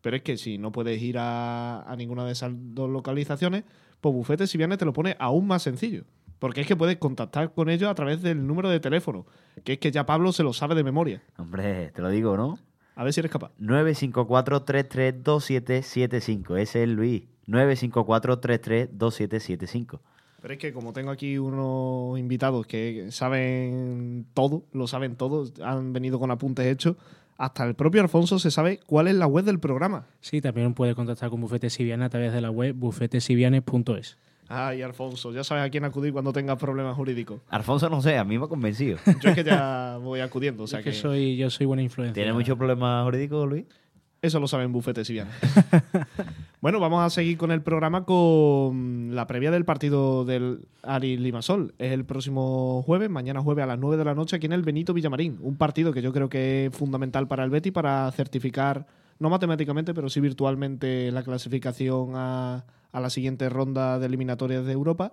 [0.07, 3.65] Pero es que si no puedes ir a, a ninguna de esas dos localizaciones,
[4.01, 6.05] pues Bufete Siviane te lo pone aún más sencillo.
[6.39, 9.27] Porque es que puedes contactar con ellos a través del número de teléfono,
[9.65, 11.25] que es que ya Pablo se lo sabe de memoria.
[11.39, 12.61] Hombre, te lo digo, ¿no?
[12.95, 13.51] A ver si eres capaz.
[13.59, 16.57] 954-332775.
[16.57, 17.25] Ese es Luis.
[17.49, 19.99] 954-332775.
[20.41, 25.93] Pero es que como tengo aquí unos invitados que saben todo, lo saben todo, han
[25.93, 26.95] venido con apuntes hechos,
[27.39, 30.07] hasta el propio Alfonso se sabe cuál es la web del programa.
[30.21, 34.19] Sí, también puede contactar con Bufete Siviane a través de la web bufetesiviane.es.
[34.49, 37.41] Ay, Alfonso, ya sabes a quién acudir cuando tengas problemas jurídicos.
[37.49, 38.99] Alfonso, no sé, a mí me ha convencido.
[39.21, 41.83] Yo es que ya voy acudiendo, o sea es que, que, soy, yo soy buena
[41.83, 42.15] influencia.
[42.15, 43.65] ¿Tiene muchos problemas jurídicos, Luis?
[44.23, 45.29] Eso lo saben bufetes y bien.
[46.61, 51.75] bueno, vamos a seguir con el programa con la previa del partido del Ari Limasol.
[51.79, 54.63] Es el próximo jueves, mañana jueves a las 9 de la noche aquí en el
[54.63, 55.39] Benito Villamarín.
[55.43, 58.87] Un partido que yo creo que es fundamental para el Betty para certificar,
[59.19, 65.13] no matemáticamente, pero sí virtualmente la clasificación a, la siguiente ronda de eliminatorias de Europa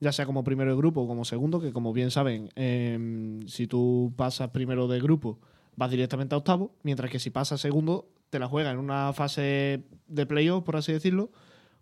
[0.00, 3.66] ya sea como primero de grupo o como segundo, que como bien saben, em, si
[3.66, 5.38] tú pasas primero de grupo,
[5.76, 9.84] vas directamente a octavo, mientras que si pasas segundo, te la juegas en una fase
[10.08, 11.30] de playoff, por así decirlo,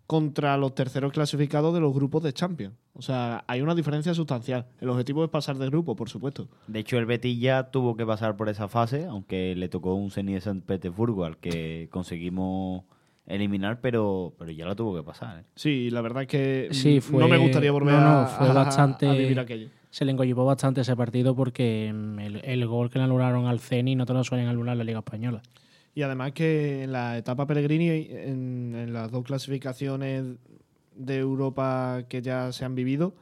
[0.05, 2.75] contra los terceros clasificados de los grupos de Champions.
[2.93, 4.67] O sea, hay una diferencia sustancial.
[4.79, 6.47] El objetivo es pasar de grupo, por supuesto.
[6.67, 10.11] De hecho, el Betis ya tuvo que pasar por esa fase, aunque le tocó un
[10.11, 12.83] Zenit de San Petersburgo al que conseguimos
[13.25, 15.39] eliminar, pero, pero ya lo tuvo que pasar.
[15.39, 15.43] ¿eh?
[15.55, 18.49] Sí, la verdad es que Sí, fue- no me gustaría volver no, no, a, fue
[18.49, 19.69] a- bastante- a vivir aquello.
[19.89, 23.59] Se le engollipó bastante ese partido porque mm, el, el gol que le anularon al
[23.59, 25.41] Ceni no te lo suelen anular en la Liga Española.
[25.95, 30.37] Y además que en la etapa Pellegrini, en, las dos clasificaciones
[30.95, 33.15] de Europa que ya se han vivido,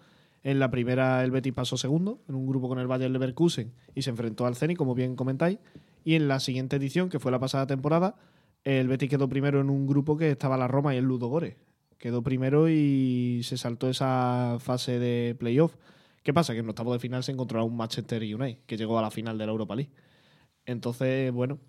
[0.43, 4.01] en la primera el Betis pasó segundo, en un grupo con el Bayern Leverkusen, y
[4.01, 5.59] se enfrentó al Zenit, como bien comentáis.
[6.03, 8.15] Y en la siguiente edición, que fue la pasada temporada,
[8.63, 11.57] el Betis quedó primero en un grupo que estaba la Roma y el Ludo Gore.
[11.97, 15.76] Quedó primero y se saltó esa fase de playoff.
[16.24, 16.53] ¿Qué pasa?
[16.53, 19.11] Que en octavo de final se encontró a un Manchester United, que llegó a la
[19.11, 19.91] final de la Europa League.
[20.65, 21.59] Entonces, bueno,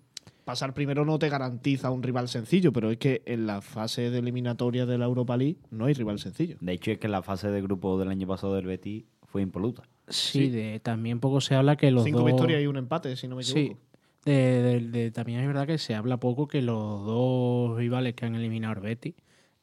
[0.43, 4.19] pasar primero no te garantiza un rival sencillo, pero es que en la fase de
[4.19, 6.57] eliminatoria de la Europa League no hay rival sencillo.
[6.59, 9.83] De hecho, es que la fase de grupo del año pasado del Betis fue impoluta.
[10.07, 12.27] Sí, De, también poco se habla que los Cinco dos...
[12.27, 13.75] victorias y un empate, si no me equivoco.
[13.75, 13.77] Sí.
[14.25, 18.25] De, de- de- también es verdad que se habla poco que los dos rivales que
[18.25, 19.15] han eliminado al Betis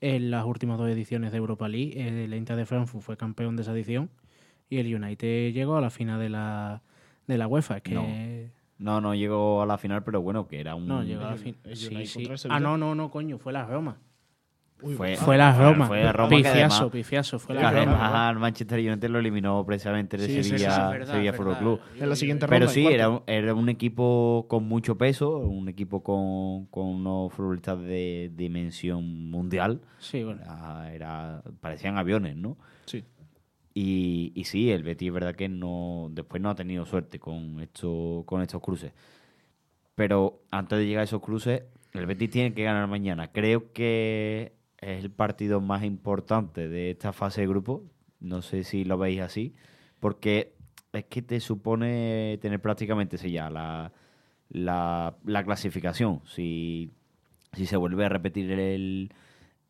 [0.02, 3.56] en las últimas dos ediciones de Europa League, eh, el Inter de Frankfurt fue campeón
[3.56, 4.10] de esa edición
[4.70, 6.82] y el United llegó a la final de la,
[7.26, 7.76] de la UEFA.
[7.78, 8.06] Es que No.
[8.80, 10.88] No, no llegó a la final, pero bueno, que era un...
[10.88, 11.60] No, llegó a la el- final.
[11.64, 12.24] el Sí, sí.
[12.24, 12.38] el.
[12.50, 13.98] Ah, no, no, no, coño, fue la Roma.
[14.96, 15.86] fue, Fue la Roma.
[15.86, 20.16] Fue la Roma que pifiaso, además, pifiaso, fue además al Manchester United lo eliminó precisamente
[20.16, 21.58] de Sí, sí, sí, Sevilla, sí, es verdad, Sevilla Fútbol.
[21.58, 21.80] Club.
[22.00, 26.02] En la siguiente Pero sí, era, un- era un equipo con mucho peso, un equipo
[26.02, 29.82] con, con unos futbolistas de dimensión mundial.
[29.98, 30.40] Sí, bueno.
[30.42, 32.56] Era, era- parecían aviones, ¿no?
[32.86, 33.04] Sí.
[33.72, 38.24] Y, sí, el Betis es verdad que no después no ha tenido suerte con, esto,
[38.26, 38.92] con estos cruces.
[39.94, 41.62] Pero antes de llegar a esos cruces,
[41.92, 43.32] el Betis tiene que ganar mañana.
[43.32, 47.84] Creo que es el partido más importante de esta fase de grupo.
[48.18, 49.54] No sé si lo veis así.
[50.00, 50.54] Porque
[50.92, 53.92] es que te supone tener prácticamente ya la,
[54.48, 56.22] la, la clasificación.
[56.26, 56.90] Si,
[57.52, 59.12] si se vuelve a repetir el,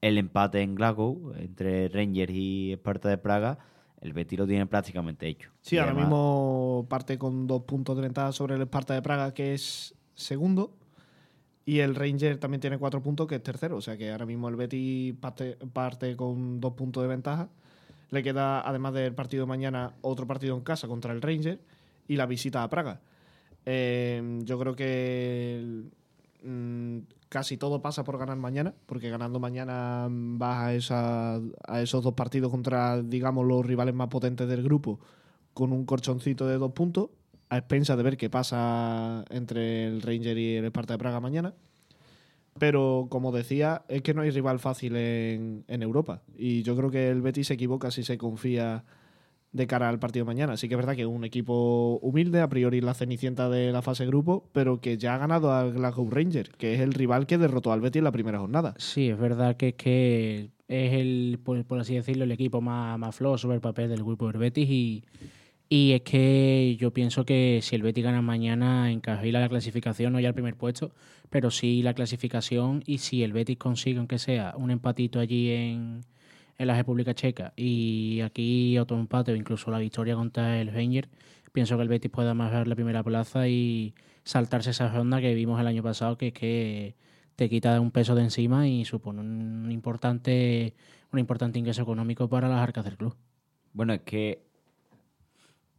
[0.00, 3.58] el empate en Glasgow entre Rangers y Esparta de Praga,
[4.00, 5.50] el Betis lo tiene prácticamente hecho.
[5.60, 9.02] Sí, Y ahora además- mismo parte con dos puntos de ventaja sobre el Esparta de
[9.02, 10.72] Praga, que es segundo.
[11.66, 13.76] Y el Ranger también tiene cuatro puntos, que es tercero.
[13.76, 17.48] O sea que ahora mismo el Betis parte, parte con dos puntos de ventaja.
[18.10, 21.60] Le queda, además del partido de mañana, otro partido en casa contra el Ranger
[22.08, 23.00] y la visita a Praga.
[23.66, 25.92] Eh, yo creo que el-
[26.50, 26.98] mm,
[27.30, 32.12] casi todo pasa por ganar mañana, porque ganando mañana vas a, esa- a esos dos
[32.14, 35.00] partidos contra, digamos, los rivales más potentes del grupo
[35.54, 37.08] con un colchoncito de dos puntos,
[37.48, 41.54] a expensas de ver qué pasa entre el Ranger y el Esparta de Praga mañana.
[42.58, 46.22] Pero como decía, es que no hay rival fácil en, en Europa.
[46.36, 48.84] Y yo creo que el Betis se equivoca si se confía
[49.52, 50.56] de cara al partido de mañana.
[50.56, 54.06] Sí que es verdad que un equipo humilde, a priori la cenicienta de la fase
[54.06, 57.72] grupo, pero que ya ha ganado al Glasgow Ranger, que es el rival que derrotó
[57.72, 58.74] al Betis en la primera jornada.
[58.78, 62.98] Sí, es verdad que es que es el, por, por así decirlo, el equipo más,
[62.98, 65.04] más flojo sobre el papel del grupo del Betis y,
[65.68, 70.20] y es que yo pienso que si el Betis gana mañana encajila la clasificación, no
[70.20, 70.92] ya el primer puesto,
[71.28, 76.02] pero sí la clasificación y si el Betis consigue, aunque sea un empatito allí en,
[76.60, 81.08] en la República Checa y aquí otro empate o incluso la victoria contra el Rangers,
[81.52, 83.94] pienso que el Betis puede amarrar la primera plaza y
[84.24, 86.94] saltarse esa ronda que vimos el año pasado, que es que
[87.34, 90.74] te quita un peso de encima y supone un importante,
[91.10, 93.16] un importante ingreso económico para las arcas del club.
[93.72, 94.42] Bueno, es que.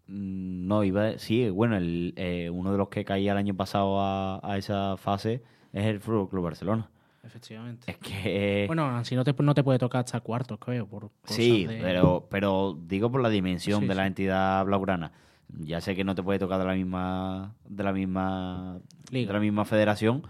[0.08, 4.02] mm, No, iba Sí, bueno, el, eh, uno de los que caía el año pasado
[4.02, 6.90] a, a esa fase es el Fútbol Club Barcelona.
[7.24, 7.92] Efectivamente.
[7.92, 8.64] Es que.
[8.68, 10.88] Bueno, así no te, no te puede tocar hasta cuartos, creo.
[10.88, 15.12] Por sí, de- pero, pero digo por la dimensión Sí, de la entidad blaugrana.
[15.60, 17.56] Ya sé que no te puede tocar de la misma.
[17.68, 18.80] de la misma.
[19.12, 19.28] Liga.
[19.28, 20.24] de la misma federación.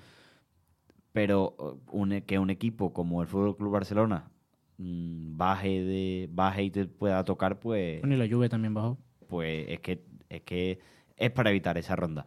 [1.13, 4.29] Pero uh, un, e- que un equipo como el Fútbol Club Barcelona
[4.77, 6.29] mm, baje de.
[6.31, 8.01] baje y te pueda tocar, pues.
[8.01, 8.97] Bueno, y la Juve también bajó.
[9.27, 10.79] pues es que es que
[11.17, 12.25] es para evitar esa ronda.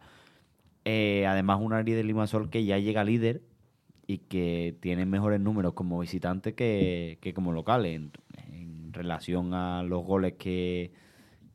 [0.85, 3.41] Eh, además, un Ari de Limasol que ya llega líder
[4.07, 8.11] y que tiene mejores números como visitante que, que como local en,
[8.51, 10.91] en relación a los goles que,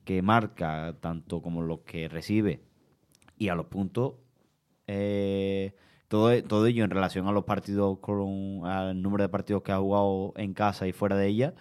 [0.04, 2.60] que marca, tanto como los que recibe
[3.38, 4.14] y a los puntos.
[4.86, 5.74] eh,
[6.08, 9.78] todo, todo ello en relación a los partidos, con, al número de partidos que ha
[9.78, 11.54] jugado en casa y fuera de ella,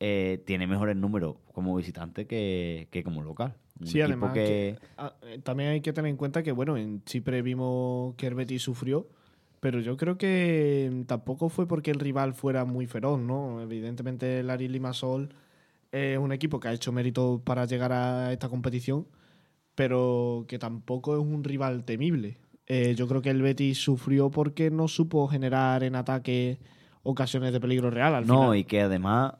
[0.00, 3.54] eh, tiene mejores números como visitante que, que como local.
[3.80, 6.76] Un Sí, además que- que, ah, eh, también hay que tener en cuenta que, bueno,
[6.76, 9.08] en Chipre vimos que el Betis sufrió,
[9.64, 13.62] pero yo creo que mm, tampoco fue porque el rival fuera muy feroz, ¿no?
[13.62, 15.30] Evidentemente el Ari Limassol
[15.90, 19.06] es un equipo que ha hecho mérito para llegar a esta competición,
[19.74, 22.36] pero que tampoco es un rival temible.
[22.66, 26.58] Eh, yo creo que el Betis sufrió porque no supo generar en ataque
[27.02, 28.56] ocasiones de peligro real al no, final.
[28.58, 29.36] y que además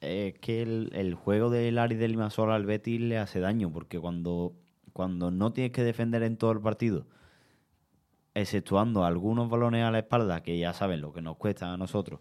[0.00, 3.98] es que el, el juego del Ari del Limasol al Betis le hace daño, porque
[3.98, 4.54] cuando,
[4.92, 7.08] cuando no tienes que defender en todo el partido,
[8.36, 12.20] exceptuando algunos balones a la espalda, que ya saben lo que nos cuesta a nosotros,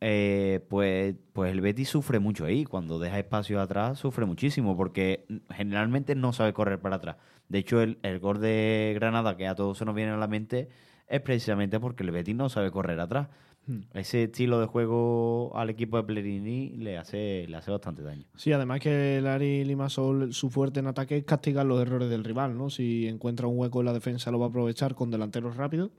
[0.00, 2.64] eh, pues, pues el Betis sufre mucho ahí.
[2.64, 7.16] Cuando deja espacio atrás, sufre muchísimo, porque generalmente no sabe correr para atrás.
[7.48, 10.26] De hecho, el, el gol de Granada, que a todos se nos viene a la
[10.26, 10.68] mente,
[11.06, 13.28] es precisamente porque el Betis no sabe correr atrás.
[13.66, 13.80] Hmm.
[13.94, 18.24] Ese estilo de juego al equipo de Pellegrini le hace, le hace bastante daño.
[18.36, 22.24] Sí, además que el Ari Limasol, su fuerte en ataque es castigar los errores del
[22.24, 22.68] rival, ¿no?
[22.68, 25.90] Si encuentra un hueco en la defensa lo va a aprovechar con delanteros rápidos.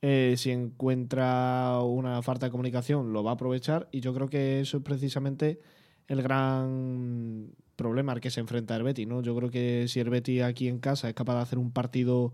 [0.00, 4.60] Eh, si encuentra una falta de comunicación lo va a aprovechar y yo creo que
[4.60, 5.58] eso es precisamente
[6.06, 9.22] el gran problema al que se enfrenta el Betis, ¿no?
[9.22, 12.32] Yo creo que si el Betis aquí en casa es capaz de hacer un partido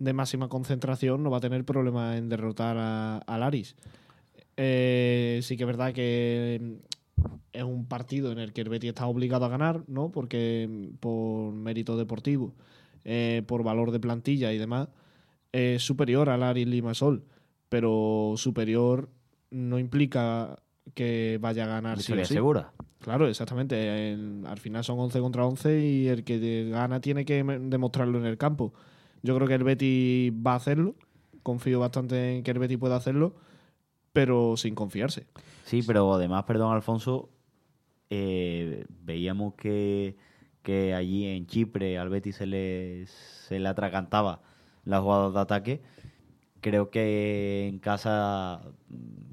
[0.00, 3.76] de máxima concentración no va a tener problemas en derrotar a- al Aris.
[4.56, 6.78] Eh, sí que es verdad que
[7.52, 10.10] es un partido en el que el Betis está obligado a ganar, ¿no?
[10.10, 12.54] Porque mm, por mérito deportivo,
[13.04, 14.88] eh, por valor de plantilla y demás,
[15.52, 17.24] es superior al Aris Limasol,
[17.68, 19.10] pero superior
[19.50, 20.56] no implica
[20.94, 22.34] que vaya a ganar sí o sí.
[22.34, 22.72] segura.
[23.00, 24.12] Claro, exactamente.
[24.12, 28.26] En- al final son 11 contra 11 y el que gana tiene que demostrarlo en
[28.26, 28.72] el campo.
[29.22, 30.94] Yo creo que el Betis va a hacerlo.
[31.42, 33.34] Confío bastante en que el Betis pueda hacerlo,
[34.12, 35.26] pero sin confiarse.
[35.64, 37.30] Sí, pero además, perdón, Alfonso,
[38.10, 40.16] eh, veíamos que,
[40.62, 44.42] que allí en Chipre al Betis se le, se le atragantaba
[44.84, 45.82] las jugadas de ataque.
[46.60, 49.30] Creo que en casa mm,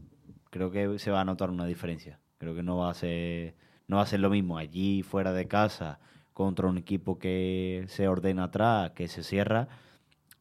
[0.50, 2.20] creo que se va a notar una diferencia.
[2.38, 3.56] Creo que no va a ser
[3.88, 6.00] no va a ser lo mismo allí fuera de casa
[6.38, 9.70] contra un equipo que se ordena atrás, que se cierra,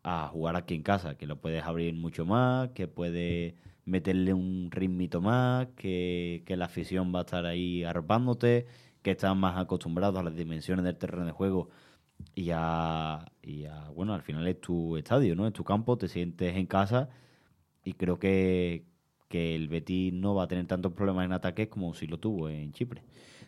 [0.02, 4.70] a jugar aquí en casa, que lo puedes abrir mucho más, que puede meterle un
[4.70, 8.66] ritmito más, que, que la afición va a estar ahí arropándote,
[9.00, 11.70] que están más acostumbrados a las dimensiones del terreno de juego
[12.34, 15.46] y a, y a, bueno, al final es tu estadio, ¿no?
[15.46, 17.08] Es tu campo, te sientes en casa
[17.84, 18.84] y creo que,
[19.28, 22.50] que el Betis no va a tener tantos problemas en ataques como si lo tuvo
[22.50, 23.02] en Chipre.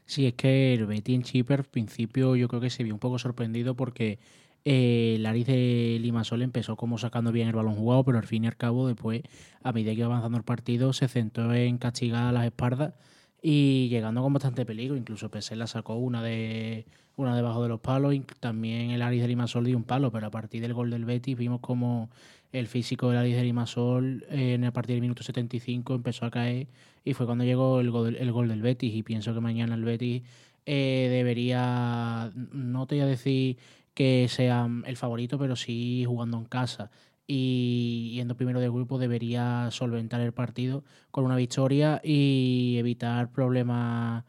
[0.09, 2.98] Sí, es que el Betis en Chipre al principio yo creo que se vio un
[2.98, 4.18] poco sorprendido porque
[4.64, 8.44] eh, el Aris de Limasol empezó como sacando bien el balón jugado, pero al fin
[8.44, 9.20] y al cabo después,
[9.62, 12.94] a medida que iba avanzando el partido, se centró en castigar a las espaldas
[13.42, 14.96] y llegando con bastante peligro.
[14.96, 16.86] Incluso Pesela sacó una de
[17.16, 20.28] una debajo de los palos y también el Aris de Limasol dio un palo, pero
[20.28, 22.09] a partir del gol del Betis vimos como
[22.52, 26.30] el físico del Aris de Limasol eh, en a partir del minuto 75 empezó a
[26.30, 26.68] caer
[27.09, 29.84] y fue cuando llegó el gol, el gol del Betis y pienso que mañana el
[29.84, 30.22] Betis
[30.66, 33.56] eh, debería, no te voy a decir
[33.94, 36.90] que sea el favorito, pero sí jugando en casa
[37.26, 44.24] y yendo primero de grupo debería solventar el partido con una victoria y evitar problemas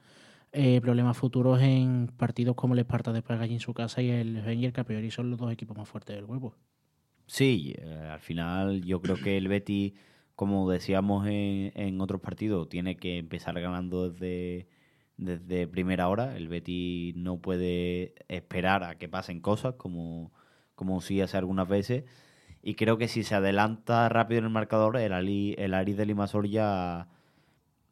[0.51, 4.41] eh, problemas futuros en partidos como el Esparta de Praga en su casa y el
[4.43, 6.55] Wenger, que a priori son los dos equipos más fuertes del grupo.
[7.27, 9.93] Sí, eh, al final yo creo que el Betis,
[10.39, 14.67] como decíamos en, en otros partidos, tiene que empezar ganando desde,
[15.67, 16.37] primera hora.
[16.37, 20.31] El Betis no puede esperar a que pasen cosas, como,
[20.75, 22.05] como sí hace algunas veces.
[22.63, 26.05] Y creo que si se adelanta rápido en el marcador, el, Ali, el Aris de
[26.05, 27.09] Limasol ya,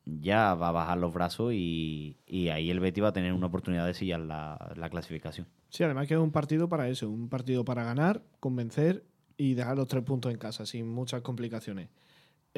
[0.05, 2.15] ya va a bajar los brazos y,
[2.49, 5.47] ahí el Betis va a tener una oportunidad de sellar la, la clasificación.
[5.67, 9.03] Sí, además que es un partido para eso, un partido para ganar, convencer
[9.35, 11.89] y dejar los tres puntos en casa sin muchas complicaciones.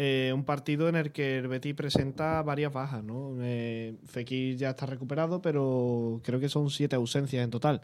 [0.01, 3.35] Eh, un partido en el que el Betis presenta varias bajas, ¿no?
[3.41, 7.81] Eh, Fekir ya está recuperado, pero creo que son siete ausencias en total.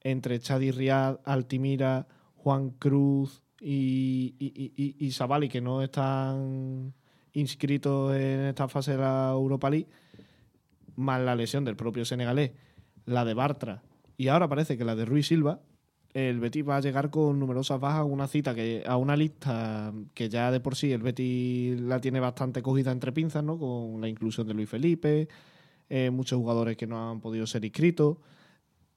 [0.00, 6.92] Entre Chadi Riad, Altimira, Juan Cruz y, y, y- Savali, que no están
[7.34, 9.86] inscritos en esta fase de la Europa League,
[10.96, 12.50] más la lesión del propio senegalés,
[13.06, 13.82] la de Bartra
[14.16, 15.60] y ahora parece que la de Ruiz Silva,
[16.14, 19.92] el Betis va a llegar con numerosas bajas a una cita que a una lista
[20.14, 23.58] que ya de por sí el Betis la tiene bastante cogida entre pinzas, ¿no?
[23.58, 25.28] Con la inclusión de Luis Felipe,
[25.90, 28.18] eh, muchos jugadores que no han podido ser inscritos.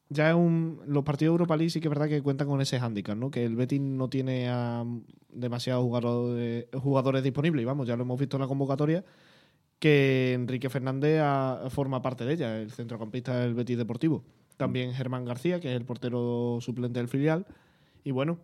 [0.09, 2.61] Ya es un, los partidos de Europa League sí que es verdad que cuentan con
[2.61, 3.31] ese hándicap, ¿no?
[3.31, 4.85] Que el Betis no tiene a
[5.29, 7.63] demasiados jugadores, disponibles.
[7.63, 9.03] Y vamos, ya lo hemos visto en la convocatoria,
[9.79, 11.21] que Enrique Fernández
[11.71, 14.23] forma parte de ella, el centrocampista del Betis Deportivo.
[14.57, 17.45] También Germán García, que es el portero suplente del filial.
[18.03, 18.39] Y bueno,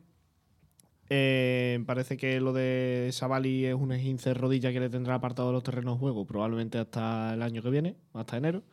[1.09, 5.53] eh, parece que lo de Savali es un esguince rodilla que le tendrá apartado de
[5.53, 8.63] los terrenos de juego, probablemente hasta el año que viene, hasta enero.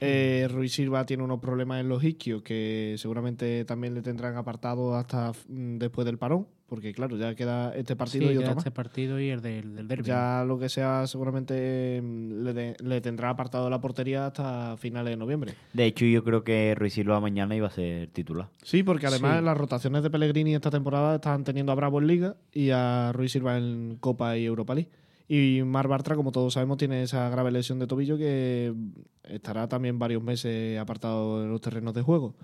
[0.00, 4.94] Eh, Ruiz Silva tiene unos problemas en los isquios que seguramente también le tendrán apartado
[4.94, 8.58] hasta mm, después del parón, porque claro, ya queda este partido Sí, y otro más.
[8.58, 10.04] este partido y el del, del derbi.
[10.04, 15.12] Ya lo que sea, seguramente mm, le, de- le tendrá apartado la portería hasta finales
[15.12, 15.54] de noviembre.
[15.72, 18.48] De hecho, yo creo que Ruiz Silva mañana iba a ser titular.
[18.62, 19.44] Sí, porque además Sí.
[19.44, 23.32] las rotaciones de Pellegrini esta temporada están teniendo a Bravo en Liga y a Ruiz
[23.32, 24.90] Silva en Copa y Europa League.
[25.30, 28.72] Y Mar Bartra, como todos sabemos, tiene esa grave lesión de tobillo que
[29.24, 32.34] estará también varios meses apartado de los terrenos de juego.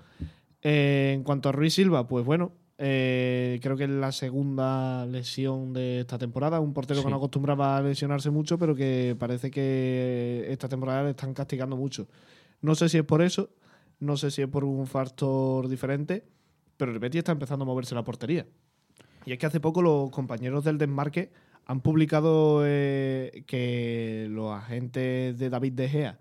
[0.62, 5.72] Eh, en cuanto a Ruiz Silva, pues bueno, eh, creo que es la segunda lesión
[5.72, 6.60] de esta temporada.
[6.60, 7.04] Un portero Sí.
[7.06, 11.76] que no acostumbraba a lesionarse mucho, pero que parece que esta temporada le están castigando
[11.76, 12.08] mucho.
[12.60, 13.50] No sé si es por eso,
[14.00, 16.24] no sé si es por un factor diferente,
[16.76, 18.46] pero el Betis está empezando a moverse la portería.
[19.26, 21.30] Y es que hace poco los compañeros del desmarque
[21.66, 26.18] han publicado eh, que los agentes de David De Gea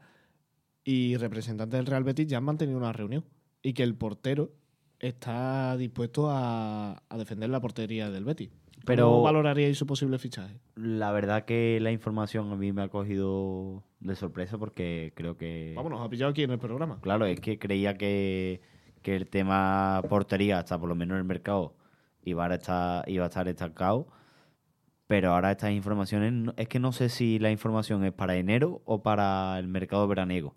[0.86, 3.26] y representantes del Real Betis ya han mantenido una reunión
[3.62, 4.52] y que el portero
[5.08, 8.50] está dispuesto a, a defender la portería del Betis.
[8.86, 10.60] Pero- ¿Cómo valoraríais su posible fichaje?
[10.76, 15.74] La verdad que la información a mí me ha cogido de sorpresa porque creo que...
[15.76, 17.00] Vamos, nos ha pillado aquí en el programa.
[17.02, 18.62] Claro, es que creía que,
[19.02, 21.76] que el tema portería, hasta por lo menos en el mercado,
[22.24, 24.08] iba a estar, iba a estar estancado.
[25.08, 29.02] Pero ahora estas informaciones, es que no sé si la información es para enero o
[29.04, 30.56] para el mercado veraniego.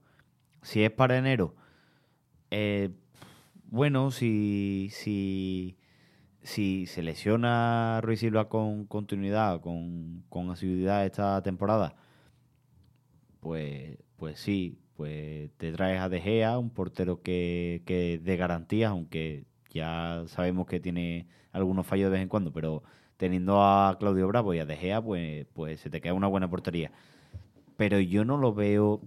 [0.63, 1.55] Si es para enero,
[2.51, 2.91] eh,
[3.69, 5.77] bueno, si, si,
[6.43, 11.97] si se lesiona Ruiz Silva con continuidad, con, con asiduidad esta temporada,
[13.41, 18.91] pues, pues sí, pues te traes a De Gea, un portero que, que de garantías,
[18.91, 22.83] aunque ya sabemos que tiene algunos fallos de vez en cuando, pero
[23.17, 26.49] teniendo a Claudio Bravo y a De Gea, pues, pues se te queda una buena
[26.49, 26.93] portería.
[27.77, 29.03] Pero yo no lo veo,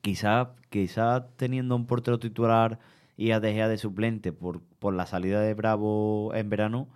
[0.00, 2.78] quizás quizá teniendo un portero titular
[3.16, 6.88] y a De Gea de suplente por, por la salida de Bravo en verano,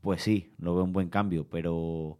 [0.00, 2.18] pues sí, lo veo un buen cambio, pero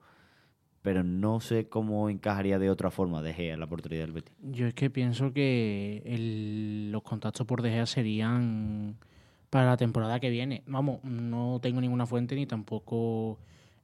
[0.82, 4.32] pero no sé cómo encajaría de otra forma De Gea la portería del Betis.
[4.40, 8.96] Yo es que pienso que el- los contactos por De Gea serían
[9.50, 10.62] para la temporada que viene.
[10.66, 13.38] Vamos, no tengo ninguna fuente ni tampoco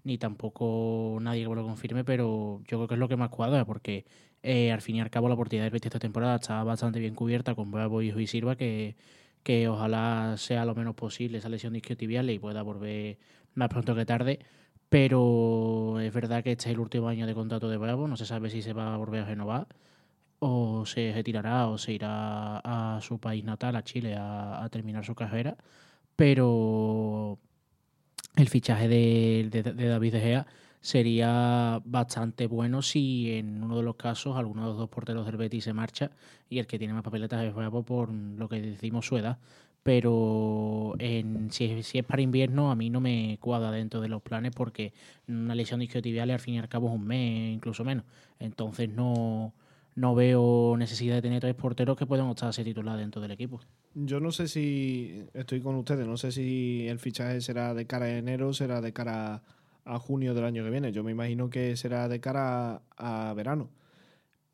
[0.04, 3.28] ni tampoco nadie que me lo confirme, pero yo creo que es lo que más
[3.30, 4.04] cuadra, porque
[4.42, 7.14] eh, al fin y al cabo la portería del Betis esta temporada está bastante bien
[7.14, 8.96] cubierta con Bravo y Silva, que,
[9.42, 13.18] que ojalá sea lo menos posible esa lesión isquiotibial y pueda volver
[13.54, 14.40] más pronto que tarde.
[14.88, 18.26] Pero es verdad que este es el último año de contrato de Bravo, no se
[18.26, 19.68] sabe si se va a volver a renovar
[20.40, 25.14] o se retirará o se irá a su país natal, a Chile, a, terminar su
[25.14, 25.56] carrera.
[26.16, 27.38] Pero
[28.36, 30.46] el fichaje de David De Gea
[30.82, 35.36] sería bastante bueno si en uno de los casos alguno de los dos porteros del
[35.38, 36.10] Betis se marcha
[36.50, 39.38] y el que tiene más papeletas es Bravo por lo que decimos su edad.
[39.84, 44.08] Pero en, si, es- si es para invierno, a mí no me cuadra dentro de
[44.08, 44.92] los planes porque
[45.26, 48.04] una lesión isquiotibial al fin y al cabo es un mes, incluso menos.
[48.38, 49.54] Entonces no,
[49.96, 53.32] no veo necesidad de tener tres porteros que puedan optar a ser titular dentro del
[53.32, 53.60] equipo.
[53.94, 58.06] Yo no sé si estoy con ustedes, no sé si el fichaje será de cara
[58.06, 59.42] a enero será de cara
[59.98, 60.92] junio del año que viene.
[60.92, 63.68] Yo me imagino que será de cara a verano.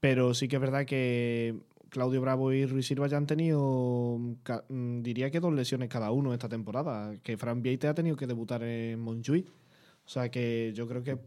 [0.00, 1.56] Pero sí que es verdad que
[1.90, 6.10] Claudio Bravo y Ruiz Silva ya han tenido, ca- mm, diría que dos lesiones cada
[6.12, 7.16] uno esta temporada.
[7.22, 9.48] Que Fran Vieite ha tenido que debutar en Montjuic.
[9.48, 11.18] O sea que yo creo que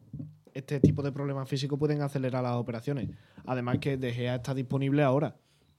[0.54, 3.10] este tipo de problemas físicos pueden acelerar las operaciones.
[3.46, 5.36] Además que De Gea está disponible ahora.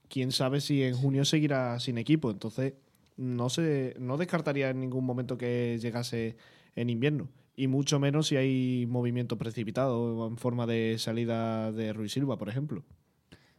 [0.07, 2.29] Quién sabe si en junio seguirá sin equipo.
[2.31, 2.73] Entonces
[3.17, 6.35] no se, no descartaría en ningún momento que llegase
[6.75, 7.27] en invierno.
[7.55, 12.49] Y mucho menos si hay movimiento precipitado en forma de salida de Ruiz Silva, por
[12.49, 12.83] ejemplo.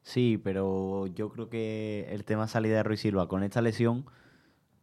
[0.03, 4.05] Sí, pero yo creo que el tema salida de Ruiz Silva con esta lesión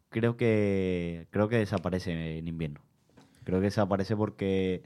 [0.09, 2.81] creo que creo que desaparece en invierno.
[3.43, 4.83] Creo que desaparece porque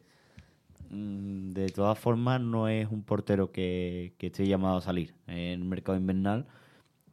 [0.90, 5.66] mm, de todas formas no es un portero que, esté llamado a salir en el
[5.66, 6.48] mercado invernal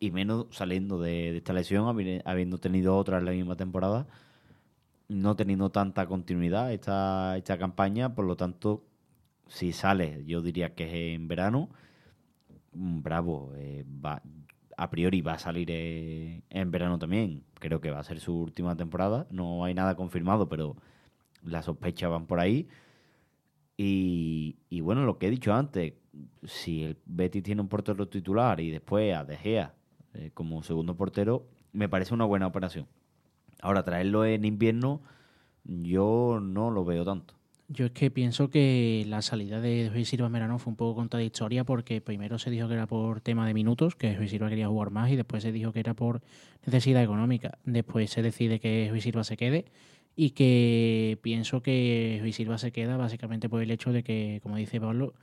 [0.00, 4.06] y menos saliendo de, de esta lesión, habi- habiendo tenido otra en la misma temporada,
[5.08, 8.84] no teniendo tanta continuidad esta, esta campaña, por lo tanto,
[9.48, 11.68] si sale, yo diría que es en verano,
[12.72, 14.22] mm, bravo, eh, va,
[14.76, 18.34] a priori va a salir eh, en verano también, creo que va a ser su
[18.42, 20.76] última temporada, no hay nada confirmado, pero
[21.44, 22.68] las sospechas van por ahí.
[23.76, 25.94] Y, y bueno, lo que he dicho antes,
[26.44, 29.74] si el Betis tiene un portero titular y después a De Gea
[30.14, 32.86] eh, como segundo portero, me parece una buena operación.
[33.62, 35.00] Ahora, traerlo en invierno,
[35.64, 37.34] yo no lo veo tanto.
[37.68, 40.96] Yo es que pienso que la salida de Luis Silva en verano fue un poco
[40.96, 44.68] contradictoria porque primero se dijo que era por tema de minutos, que Luis Silva quería
[44.68, 46.20] jugar más y después se dijo que era por
[46.66, 47.58] necesidad económica.
[47.64, 49.66] Después se decide que Luis Silva se quede
[50.16, 54.56] y que pienso que Luis Silva se queda básicamente por el hecho de que, como
[54.56, 55.14] dice Pablo,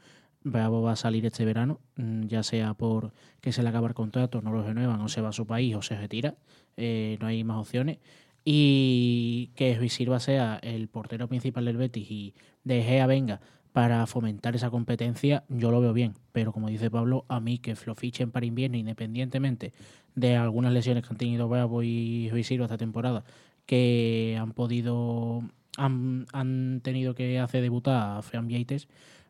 [0.41, 3.11] Bravo va a salir este verano, mm, ya sea por
[3.41, 5.75] que se le acaba el contrato, no lo renuevan, o se va a su país
[5.75, 6.35] o se retira,
[6.77, 7.97] eh, no hay más opciones
[8.43, 12.33] y que Silva sea el portero principal del Betis y
[12.63, 13.41] De Gea venga
[13.73, 16.15] para fomentar esa competencia, yo lo veo bien.
[16.31, 19.73] Pero como dice Pablo, a mí que lo fichen para invierno, independientemente
[20.15, 23.23] de algunas lesiones que han tenido Bravo y Silva esta temporada,
[23.65, 25.43] que han podido,
[25.77, 28.87] han, han tenido que hacer debutar a Fran Vieites,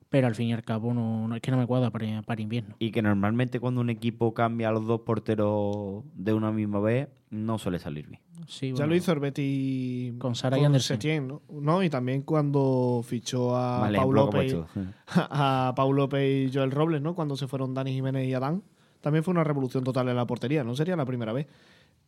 [0.09, 2.41] pero al fin y al cabo no, no es que no me cuadra para, para
[2.41, 2.75] invierno.
[2.79, 7.09] Y que normalmente cuando un equipo cambia a los dos porteros de una misma vez,
[7.29, 8.21] no suele salir bien.
[8.47, 10.95] Sí, Ya lo hizo el Betis Con Sara y Andersen.
[10.97, 11.41] Setién, ¿no?
[11.49, 14.55] No, y también cuando fichó a Vale, Pau López,
[15.07, 17.13] a Pau López y Joel Robles, ¿no?
[17.13, 18.63] Cuando se fueron Dani Jiménez y Adán.
[19.01, 21.47] También fue una revolución total en la portería, no sería la primera vez.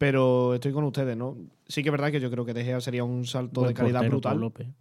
[0.02, 1.38] Pero estoy con ustedes, ¿no?
[1.68, 3.76] Sí que es verdad que yo creo que De Gea sería un salto Buen de
[3.76, 4.74] calidad portero, brutal.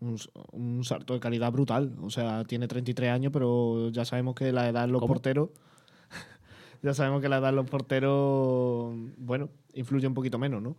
[0.51, 1.95] Un, salto de calidad brutal.
[2.01, 5.13] O sea, tiene 33 años, pero ya sabemos que la edad en los ¿Cómo?
[5.13, 5.51] porteros.
[6.83, 10.79] ya sabemos que la edad en los porteros, bueno, influye un poquito menos, ¿no?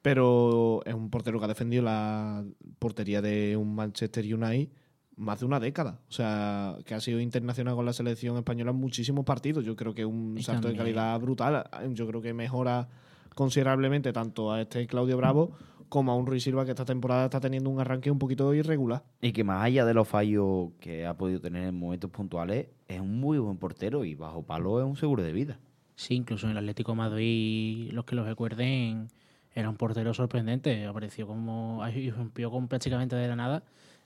[0.00, 2.46] Pero es un portero que ha defendido la
[2.78, 4.72] portería de un Manchester United
[5.16, 6.00] más de una década.
[6.08, 9.66] O sea, que ha sido internacional con la selección española en muchísimos partidos.
[9.66, 11.68] Yo creo que es un Y salto de calidad brutal.
[11.90, 12.88] Yo creo que mejora
[13.34, 15.52] considerablemente tanto a este Claudio Bravo
[15.88, 19.04] como a un Ruiz Silva que esta temporada está teniendo un arranque un poquito irregular.
[19.20, 22.98] Y que más allá de los fallos que ha podido tener en momentos puntuales, es
[22.98, 25.58] un muy buen portero y bajo palo es un seguro de vida.
[25.94, 29.08] Sí, incluso en el Atlético de Madrid, los que lo recuerden,
[29.54, 30.86] era un portero sorprendente.
[30.86, 31.82] Apareció como.
[32.16, 33.62] rompió con prácticamente de la nada.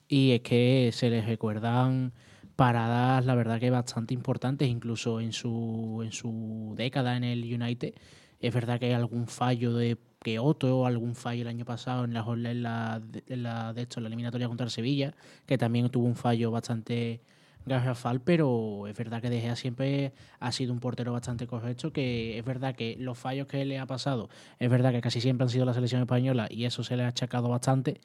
[0.08, 2.12] Y es que se les recuerdan
[2.56, 7.94] paradas, la verdad que bastante importantes, incluso en su, en su década en el United.
[8.40, 12.12] Es verdad que hay algún fallo de que otro, algún fallo el año pasado en
[12.14, 15.14] la, en la, en la- de hecho, en la eliminatoria contra el Sevilla,
[15.46, 17.20] que también tuvo un fallo bastante
[17.64, 22.38] garrafal, pero es verdad que De Gea siempre ha sido un portero bastante correcto, que
[22.38, 24.28] es verdad que los fallos que le ha pasado,
[24.60, 27.08] es verdad que casi siempre han sido la selección española y eso se le ha
[27.08, 28.00] achacado bastante,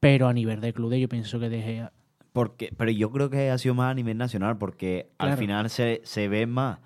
[0.00, 1.92] pero a nivel de club yo pienso que De Gea
[2.32, 6.00] Porque, pero yo creo que ha sido más a nivel nacional, porque al final se,
[6.04, 6.78] se ve más.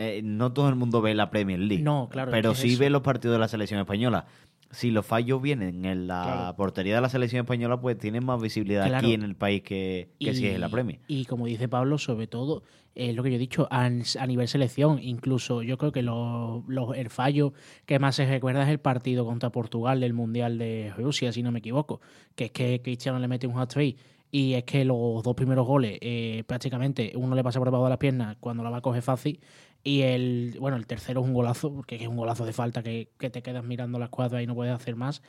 [0.00, 1.82] Eh, no todo el mundo ve la Premier League.
[1.82, 2.80] No, claro, Pero es sí eso.
[2.80, 4.26] ve los partidos de la selección española.
[4.72, 6.56] Si los fallos vienen en la Claro.
[6.56, 9.06] portería de la selección española, pues tienen más visibilidad Claro.
[9.06, 11.00] aquí en el país que, que si es en la Premier.
[11.08, 12.62] Y como dice Pablo, sobre todo,
[12.94, 16.62] es lo que yo he dicho, a, a nivel selección, incluso yo creo que lo-
[16.68, 17.52] lo- el fallo
[17.84, 21.50] que más se recuerda es el partido contra Portugal del Mundial de Rusia, si no
[21.50, 22.00] me equivoco,
[22.36, 23.96] que es que Cristiano le mete un hat-trick
[24.32, 27.90] y es que los dos primeros goles, eh, prácticamente uno le pasa por debajo de
[27.90, 29.40] las piernas cuando la va a coger fácil
[29.84, 33.10] y el bueno el tercero es un golazo, porque es un golazo de falta que,
[33.18, 35.22] que te quedas mirando la escuadra y no puedes hacer más.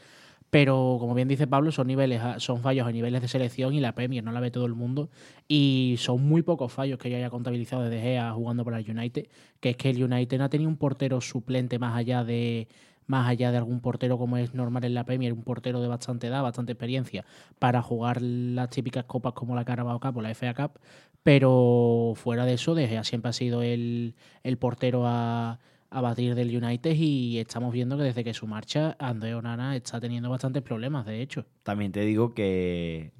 [0.50, 3.80] Pero como bien dice Pablo, son niveles, a- son fallos a niveles de selección y
[3.80, 5.10] la Premier no la ve todo el mundo.
[5.48, 9.28] Y son muy pocos fallos que yo haya contabilizado desde Gea jugando para el United.
[9.62, 12.68] Que es que el United no ha tenido un portero suplente más allá de
[13.08, 16.28] más allá de algún portero como es normal en la Premier, un portero de bastante
[16.28, 17.26] edad, bastante experiencia,
[17.60, 20.80] para jugar las típicas copas como la Carabao Cup o la FA Cup.
[21.24, 25.60] Pero fuera de eso, De Gea siempre ha sido el, el portero a,
[25.92, 30.00] a batir del United y estamos viendo que desde que su marcha, André Onana está
[30.00, 31.46] teniendo bastantes problemas, de hecho.
[31.64, 33.12] También te digo que,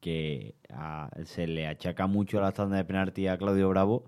[0.00, 0.54] que
[1.24, 4.04] se le achaca mucho la tanda de penalti a Claudio Bravo.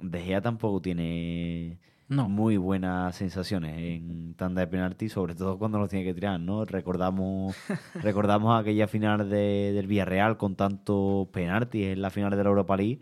[0.00, 1.78] De Gea tampoco tiene
[2.08, 2.28] No.
[2.28, 6.64] muy buenas sensaciones en tanda de penalti, sobre todo cuando los tiene que tirar, ¿no?
[6.64, 7.54] Recordamos,
[8.02, 12.76] recordamos aquella final de- del Villarreal con tantos penaltis en la final de la Europa
[12.76, 13.00] League,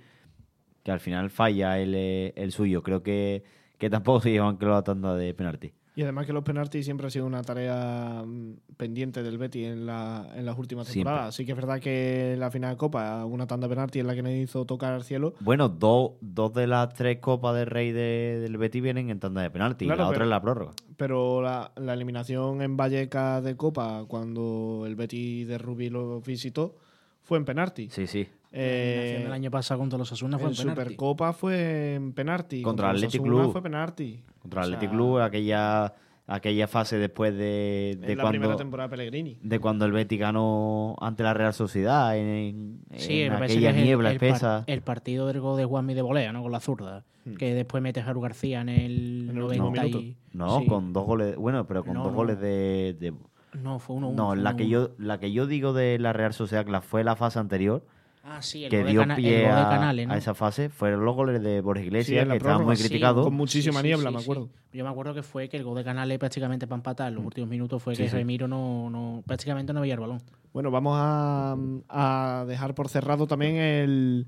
[0.82, 2.82] que al final falla el, eh, el suyo.
[2.82, 3.44] Creo que,
[3.78, 5.72] que tampoco se llevan claro la tanda de penalti.
[5.99, 9.86] Y además que los penaltis siempre ha sido una tarea mm, pendiente del Betis en,
[9.86, 11.11] la, en las últimas Siempre.
[11.11, 11.34] temporadas.
[11.34, 14.14] Así que es verdad que la final de Copa, una tanda de penaltis en la
[14.14, 15.32] que nos hizo tocar al cielo.
[15.40, 19.40] Bueno, dos, dos de las tres copas del Rey de- del Betis vienen en tanda
[19.40, 20.72] de penalti, Claro, la otra es la prórroga.
[20.99, 26.76] Pero la, la eliminación en Vallecas de Copa, cuando el Betis de Rubí lo visitó,
[27.22, 27.88] fue en penalti.
[27.90, 28.28] Sí, sí.
[28.53, 30.80] Eh, del año pasado contra los Asuna fue en en penalti.
[30.82, 32.62] Supercopa fue en penalti.
[32.62, 33.53] Contra los Athletic Club.
[33.53, 34.22] fue penalti.
[34.40, 35.92] Contra el O sea, Athletic Club, aquella,
[36.26, 39.38] aquella fase después de, de en la primera cuando, temporada de Pellegrini.
[39.42, 44.11] de cuando el Betis ganó ante la Real Sociedad en, Sí, en aquella el- niebla
[44.12, 44.64] el, par- espesa.
[44.66, 46.42] el partido del gol de Juanmi de volea, ¿no?
[46.42, 47.05] Con la zurda.
[47.24, 47.34] Hmm.
[47.34, 50.16] Que después mete a Jaru García en el, En el 90 y...
[50.32, 50.66] No, sí.
[50.66, 52.16] con dos goles, bueno, pero con No, dos no.
[52.16, 53.12] goles de, de-
[53.61, 56.64] No, fue uno no, la que yo la que yo digo de la Real Sociedad
[56.64, 57.84] que la fue la fase anterior
[58.28, 60.14] Ah, sí, el que gol de, dio el pie gol de a, Canales, ¿no?
[60.14, 62.82] a esa fase fueron los goles de Borja Sí, Iglesias la que estaban muy sí,
[62.88, 63.24] criticados.
[63.24, 64.48] con muchísima niebla, me acuerdo.
[64.72, 67.24] Yo me acuerdo que fue que el gol de Canales prácticamente para empatar en los
[67.24, 68.16] últimos minutos fue Sí, que sí.
[68.16, 70.20] Remiro no, no prácticamente no veía el balón.
[70.52, 71.56] Bueno, vamos a,
[71.88, 74.26] a dejar por cerrado también el,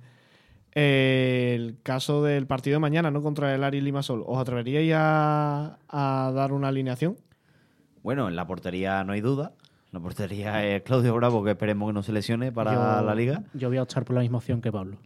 [0.73, 3.21] el caso del partido de mañana, ¿no?
[3.21, 4.23] Contra el Ari Limasol.
[4.27, 7.17] ¿Os atreveríais a, a dar una alineación?
[8.03, 9.53] Bueno, en la portería no hay duda.
[9.99, 13.43] La portería es Claudio Bravo, que esperemos que no se lesione para Yo- la liga.
[13.53, 14.97] Yo voy a optar por la misma opción que Pablo.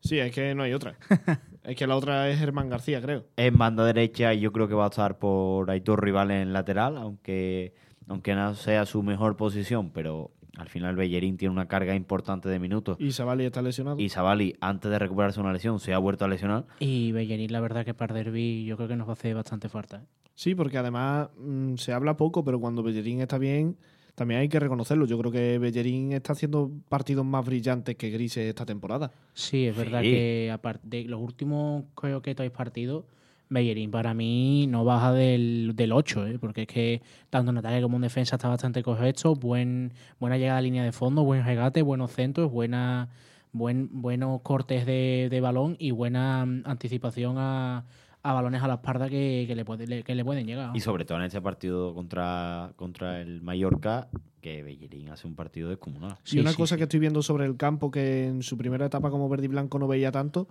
[0.00, 0.94] Sí, es que no hay otra.
[1.64, 3.24] es que la otra es Germán García, creo.
[3.38, 7.72] En banda derecha yo creo que va a estar por Aitor Rival en lateral, aunque,
[8.08, 12.58] aunque no sea su mejor posición, pero al final Bellerín tiene una carga importante de
[12.58, 12.98] minutos.
[13.00, 13.98] Y Savali está lesionado.
[13.98, 16.66] Y Savali, antes de recuperarse una lesión, se ha vuelto a lesionar.
[16.78, 19.70] Y Bellerín, la verdad que para Derby yo creo que nos va a hacer bastante
[19.70, 19.96] falta.
[20.02, 20.06] ¿eh?
[20.34, 23.78] Sí, porque además mm, se habla poco, pero cuando Bellerín está bien,
[24.16, 25.06] también hay que reconocerlo.
[25.06, 29.12] Yo creo que Bellerín está haciendo partidos más brillantes que grises esta temporada.
[29.34, 30.10] Sí, es verdad Sí.
[30.10, 33.04] que aparte de los últimos creo que tres partidos,
[33.48, 36.38] Bellerín para mí no baja del, del 8, ¿eh?
[36.40, 40.58] porque es que tanto en ataque como en defensa está bastante correcto, buen, buena llegada
[40.58, 43.08] a línea de fondo, buen regate, buenos centros, buena,
[43.52, 47.84] buen, buenos cortes de, de balón y buena mm, anticipación a,
[48.30, 50.76] a balones a la espalda que, que le, puede- le- que le pueden llegar.
[50.76, 54.08] Y sobre todo en este partido contra, contra el Mallorca,
[54.40, 56.16] que Bellerín hace un partido descomunal.
[56.24, 56.78] y Sí, una sí, cosa sí.
[56.78, 59.78] que estoy viendo sobre el campo que en su primera etapa como verde y blanco
[59.78, 60.48] no veía tanto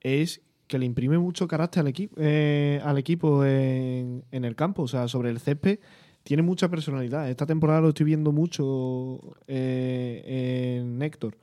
[0.00, 4.82] es que le imprime mucho carácter al, equipo al equipo en, en el campo.
[4.82, 5.78] O sea, sobre el césped
[6.22, 7.30] tiene mucha personalidad.
[7.30, 11.38] Esta temporada lo estoy viendo mucho eh, en Héctor.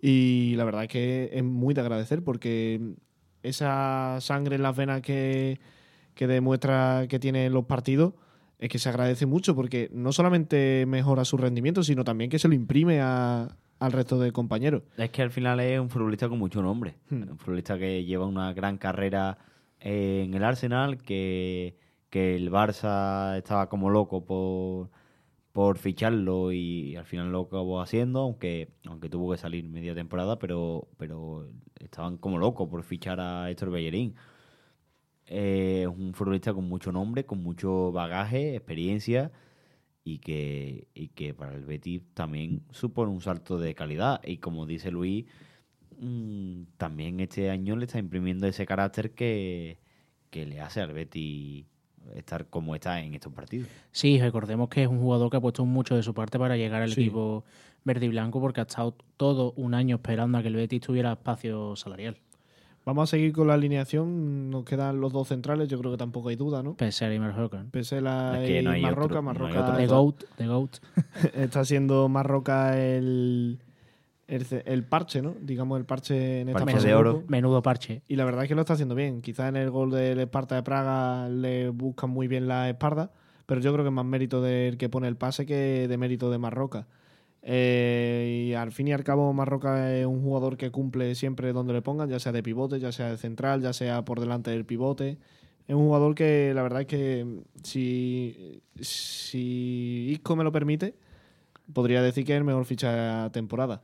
[0.00, 2.94] Y la verdad es que es muy de agradecer porque
[3.42, 5.58] esa sangre en las venas que,
[6.14, 8.14] que demuestra que tiene en los partidos
[8.58, 12.48] es que se agradece mucho porque no solamente mejora su rendimiento, sino también que se
[12.48, 14.82] lo imprime a- al resto de compañeros.
[14.98, 16.96] Es que al final es un futbolista con mucho nombre.
[17.08, 17.22] Hmm.
[17.30, 19.38] Un futbolista que lleva una gran carrera
[19.80, 21.78] en el Arsenal, que,
[22.10, 24.90] que el Barça estaba como loco por,
[25.52, 30.38] por ficharlo y al final lo acabó haciendo, aunque, aunque tuvo que salir media temporada,
[30.38, 31.48] pero, pero
[31.80, 34.16] estaban como locos por fichar a Héctor Bellerín.
[35.26, 39.32] Eh, Es un futbolista con mucho nombre, con mucho bagaje, experiencia
[40.04, 44.20] y que, y que para el Betis también supone un salto de calidad.
[44.24, 45.26] Y como dice Luis,
[45.98, 49.80] mm, también este año le está imprimiendo ese carácter que,
[50.30, 51.66] que le hace al Betis
[52.14, 53.68] estar como está en estos partidos.
[53.92, 56.82] Sí, recordemos que es un jugador que ha puesto mucho de su parte para llegar
[56.82, 57.00] al Sí.
[57.02, 57.44] equipo
[57.84, 61.12] verde y blanco porque ha estado todo un año esperando a que el Betis tuviera
[61.12, 62.16] espacio salarial.
[62.86, 64.48] Vamos a seguir con la alineación.
[64.50, 66.74] Nos quedan los dos centrales, yo creo que tampoco hay duda, ¿no?
[66.76, 67.64] Pese a Marroca.
[67.70, 69.14] Pesela Es que y no hay Marroca.
[69.16, 69.76] no Marroca otro.
[69.76, 70.76] The GOAT, The GOAT.
[71.34, 73.58] está siendo Marroca el,
[74.30, 75.34] el, parche, ¿no?
[75.40, 77.24] Digamos el parche en esta Parche fase de oro.
[77.26, 78.02] Menudo parche.
[78.06, 79.22] Y la verdad es que lo está haciendo bien.
[79.22, 83.10] Quizás en el gol del Esparta de Praga le buscan muy bien la espalda,
[83.46, 86.30] pero yo creo que es más mérito del que pone el pase que de mérito
[86.30, 86.86] de Marroca.
[87.42, 91.72] Eh, y al fin y al cabo, Marroca es un jugador que cumple siempre donde
[91.72, 94.64] le pongan, ya sea de pivote, ya sea de central, ya sea por delante del
[94.64, 95.18] pivote.
[95.66, 100.94] Es un jugador que la verdad es que si, si Isco me lo permite,
[101.72, 103.82] podría decir que es el mejor ficha de la temporada.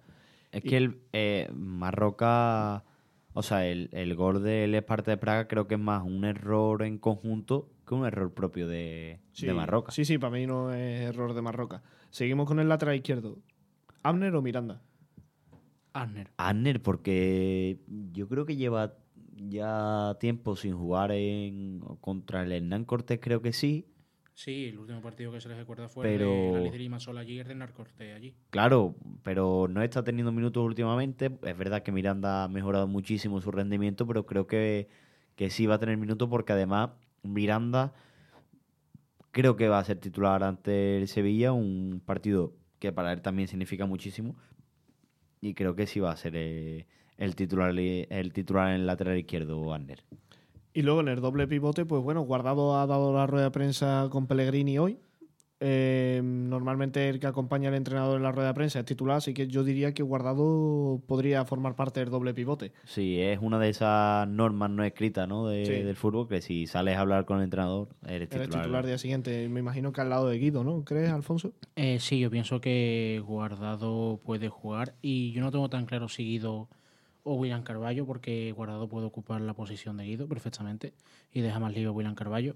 [0.52, 2.84] Es Y- que el eh, Marroca,
[3.32, 6.82] o sea, el, el gol del Esparta de Praga creo que es más un error
[6.82, 9.92] en conjunto que un error propio de, de Marroca.
[9.92, 11.82] Sí, sí, para mí no es error de Marroca.
[12.10, 13.38] Seguimos con el lateral izquierdo.
[14.02, 14.82] ¿Abner o Miranda?
[15.92, 16.30] Arner.
[16.36, 17.78] Anner, porque
[18.12, 18.94] yo creo que lleva
[19.36, 23.86] ya tiempo sin jugar en contra el Hernán Cortés, creo que sí.
[24.36, 27.48] Sí, el último partido que se les recuerda fue Pero- el de la allí, el
[27.48, 28.34] de Narcorte allí.
[28.50, 31.30] Claro, pero no está teniendo minutos últimamente.
[31.42, 34.88] Es verdad que Miranda ha mejorado muchísimo su rendimiento, pero creo que,
[35.36, 36.90] que sí va a tener minutos porque además
[37.22, 37.94] Miranda
[39.30, 43.48] creo que va a ser titular ante el Sevilla, un partido que para él también
[43.48, 44.36] significa muchísimo.
[45.40, 49.16] Y creo que sí va a ser eh, el titular el titular en el lateral
[49.16, 50.04] izquierdo, Ander.
[50.76, 54.08] Y luego en el doble pivote, pues bueno, Guardado ha dado la rueda de prensa
[54.10, 54.98] con Pellegrini hoy.
[55.58, 59.32] Eh, normalmente el que acompaña al entrenador en la rueda de prensa es titular, así
[59.32, 62.72] que yo diría que Guardado podría formar parte del doble pivote.
[62.84, 65.46] Sí, es una de esas normas no escritas ¿no?
[65.48, 65.72] de- Sí.
[65.82, 68.62] del fútbol que si sales a hablar con el entrenador, eres Eres titular.
[68.64, 69.48] titular día siguiente.
[69.48, 70.84] Me imagino que al lado de Guido, ¿no?
[70.84, 71.54] ¿Crees, Alfonso?
[71.76, 76.22] Eh, sí, yo pienso que Guardado puede jugar y yo no tengo tan claro si
[76.24, 76.68] Guido
[77.26, 80.92] o William Carballo porque Guardado puede ocupar la posición de Guido perfectamente
[81.32, 82.54] y deja más libre a William Carballo.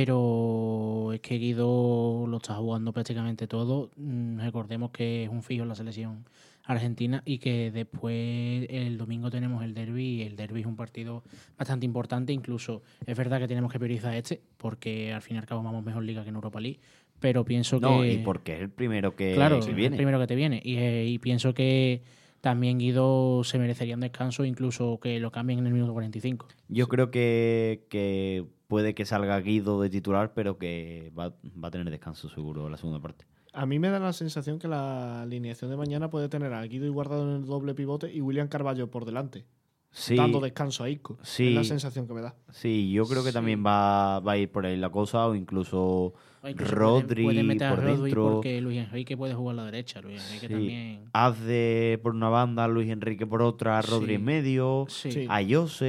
[0.00, 3.90] Pero es que Guido lo está jugando prácticamente todo.
[3.96, 6.24] Mm, Recordemos que es un fijo en la selección
[6.64, 11.22] argentina y que después el domingo tenemos el derby y el derby es un partido
[11.58, 12.32] bastante importante.
[12.32, 15.84] Incluso es verdad que tenemos que priorizar este porque al fin y al cabo vamos
[15.84, 16.80] mejor liga que en Europa League.
[17.18, 18.12] Pero pienso No, que.
[18.14, 19.96] y porque es el primero que, Claro, que el viene.
[19.96, 20.60] primero que te viene.
[20.64, 22.02] Y, eh, y pienso que
[22.46, 26.46] también Guido se merecería un descanso, incluso que lo cambien en el minuto 45.
[26.68, 31.70] Yo creo que, que puede que salga Guido de titular, pero que va, va a
[31.72, 33.26] tener descanso seguro la segunda parte.
[33.52, 36.86] A mí me da la sensación que la alineación de mañana puede tener a Guido
[36.86, 39.44] y Guardado en el doble pivote y William Carballo por delante,
[39.98, 41.16] Sí, dando descanso a Isco.
[41.22, 41.48] Sí.
[41.48, 42.34] Es la sensación que me da.
[42.50, 43.34] sí yo creo que Sí.
[43.34, 47.36] también va, va a ir por ahí la cosa, o incluso O incluso Rodri puede,
[47.38, 48.30] puede meter a Rodri dentro.
[48.34, 50.02] porque Luis Enrique puede jugar a la derecha.
[50.02, 50.52] Luis Enrique Sí.
[50.52, 51.00] también.
[51.14, 54.14] Haz de por una banda, Luis Enrique por otra, Rodri Sí.
[54.16, 54.86] en medio,
[55.30, 55.86] a Jose,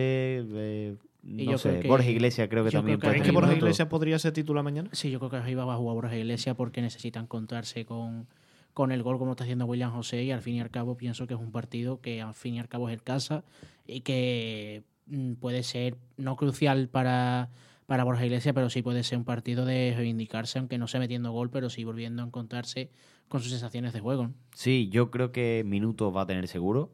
[0.54, 0.96] eh,
[1.26, 3.20] Y no yo sé, creo que- Borja Iglesias creo que yo también creo que puede
[3.24, 3.54] ¿Crees que Borja.
[3.58, 4.90] Iglesias podría ser titular mañana?
[4.94, 8.26] Sí, yo creo que arriba va a jugar Borja Iglesias porque necesitan contarse con,
[8.74, 11.28] con el gol como está haciendo William José y al fin y al cabo pienso
[11.28, 13.44] que es un partido que al fin y al cabo es el casa
[13.88, 17.50] y que mm, puede ser no crucial para,
[17.86, 21.32] para Borja Iglesias, pero sí puede ser un partido de reivindicarse, aunque no sea metiendo
[21.32, 22.92] gol, pero sí volviendo a encontrarse
[23.28, 24.32] con sus sensaciones de juego.
[24.54, 26.92] Sí, yo creo que minutos va a tener seguro.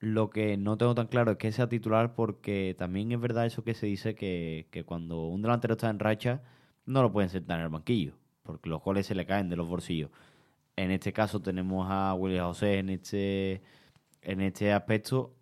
[0.00, 3.64] Lo que no tengo tan claro es que sea titular porque también es verdad eso
[3.64, 6.42] que se dice que, que cuando un delantero está en racha
[6.84, 8.14] no lo pueden sentar en el banquillo
[8.44, 10.10] porque los goles se le caen de los bolsillos.
[10.76, 13.62] En este caso tenemos a William José en este,
[14.22, 15.34] en este aspecto,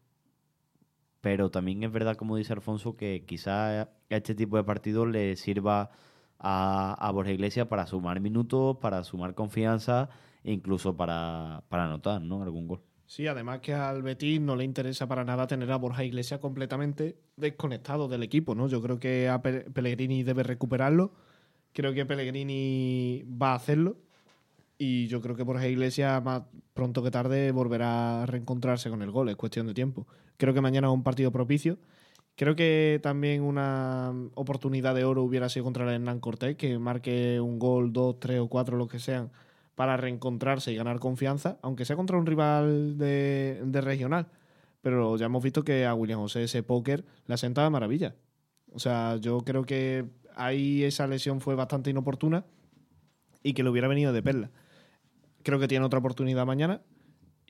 [1.22, 5.90] pero también es verdad, como dice Alfonso, que quizá este tipo de partidos le sirva
[6.38, 10.10] a, a Borja Iglesias para sumar minutos, para sumar confianza
[10.42, 12.42] e incluso para, para anotar ¿no?
[12.42, 12.80] algún gol.
[13.06, 17.16] Sí, además que al Betis no le interesa para nada tener a Borja Iglesias completamente
[17.36, 18.66] desconectado del equipo, ¿no?
[18.66, 21.12] Yo creo que a Pellegrini debe recuperarlo.
[21.72, 23.98] Creo que Pellegrini va a hacerlo.
[24.76, 26.42] Y yo creo que Borja Iglesias más
[26.74, 30.08] pronto que tarde volverá a reencontrarse con el gol, es cuestión de tiempo.
[30.36, 31.78] Creo que mañana es un partido propicio.
[32.36, 37.40] Creo que también una oportunidad de oro hubiera sido contra el Hernán Cortés, que marque
[37.40, 39.30] un gol, dos, tres o cuatro, lo que sean,
[39.74, 44.28] para reencontrarse y ganar confianza, aunque sea contra un rival de, regional.
[44.80, 48.16] Pero ya hemos visto que a William José ese póker le ha sentado de maravilla.
[48.72, 52.44] O sea, yo creo que ahí esa lesión fue bastante inoportuna
[53.42, 54.50] y que le hubiera venido de perla.
[55.42, 56.80] Creo que tiene otra oportunidad mañana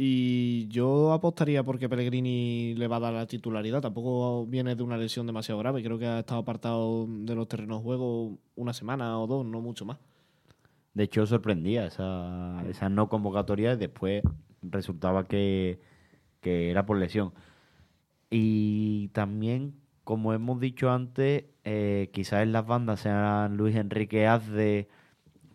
[0.04, 3.80] y yo apostaría porque Pellegrini le va a dar la titularidad.
[3.80, 5.80] Tampoco viene de una lesión demasiado grave.
[5.80, 9.60] Creo que ha estado apartado de los terrenos de juego una semana o dos, no
[9.60, 9.98] mucho más.
[10.92, 14.24] De hecho, sorprendía esa, esa no convocatoria y después
[14.60, 15.78] resultaba que,
[16.42, 17.32] era por lesión.
[18.28, 24.88] Y también, como hemos dicho antes, eh, quizás en las bandas sean Luis Enrique Azde,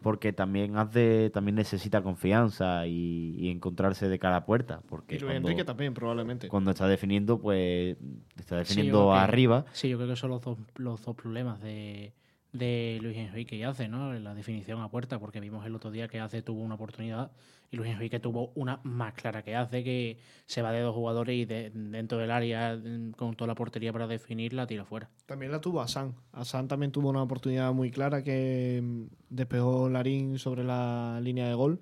[0.08, 4.80] porque también Azde también necesita confianza y, encontrarse de cara a puerta.
[4.88, 6.48] Porque y Luis Enrique también, probablemente.
[6.48, 7.98] Cuando está definiendo, pues
[8.38, 9.66] está definiendo arriba.
[9.74, 12.14] sí, yo creo que son los dos, los dos problemas de
[12.54, 14.14] de Luis Enrique y hace, ¿no?
[14.14, 17.30] La definición a puerta, porque vimos el otro día que hace tuvo una oportunidad
[17.70, 21.36] y Luis Enrique tuvo una más clara que hace, que se va de dos jugadores
[21.36, 22.80] y de, dentro del área
[23.18, 25.10] con toda la portería para definirla tira fuera.
[25.26, 26.16] También la tuvo Asan.
[26.32, 31.56] Asan también tuvo una oportunidad muy clara que mm, despejó Larín sobre la línea de
[31.56, 31.82] gol.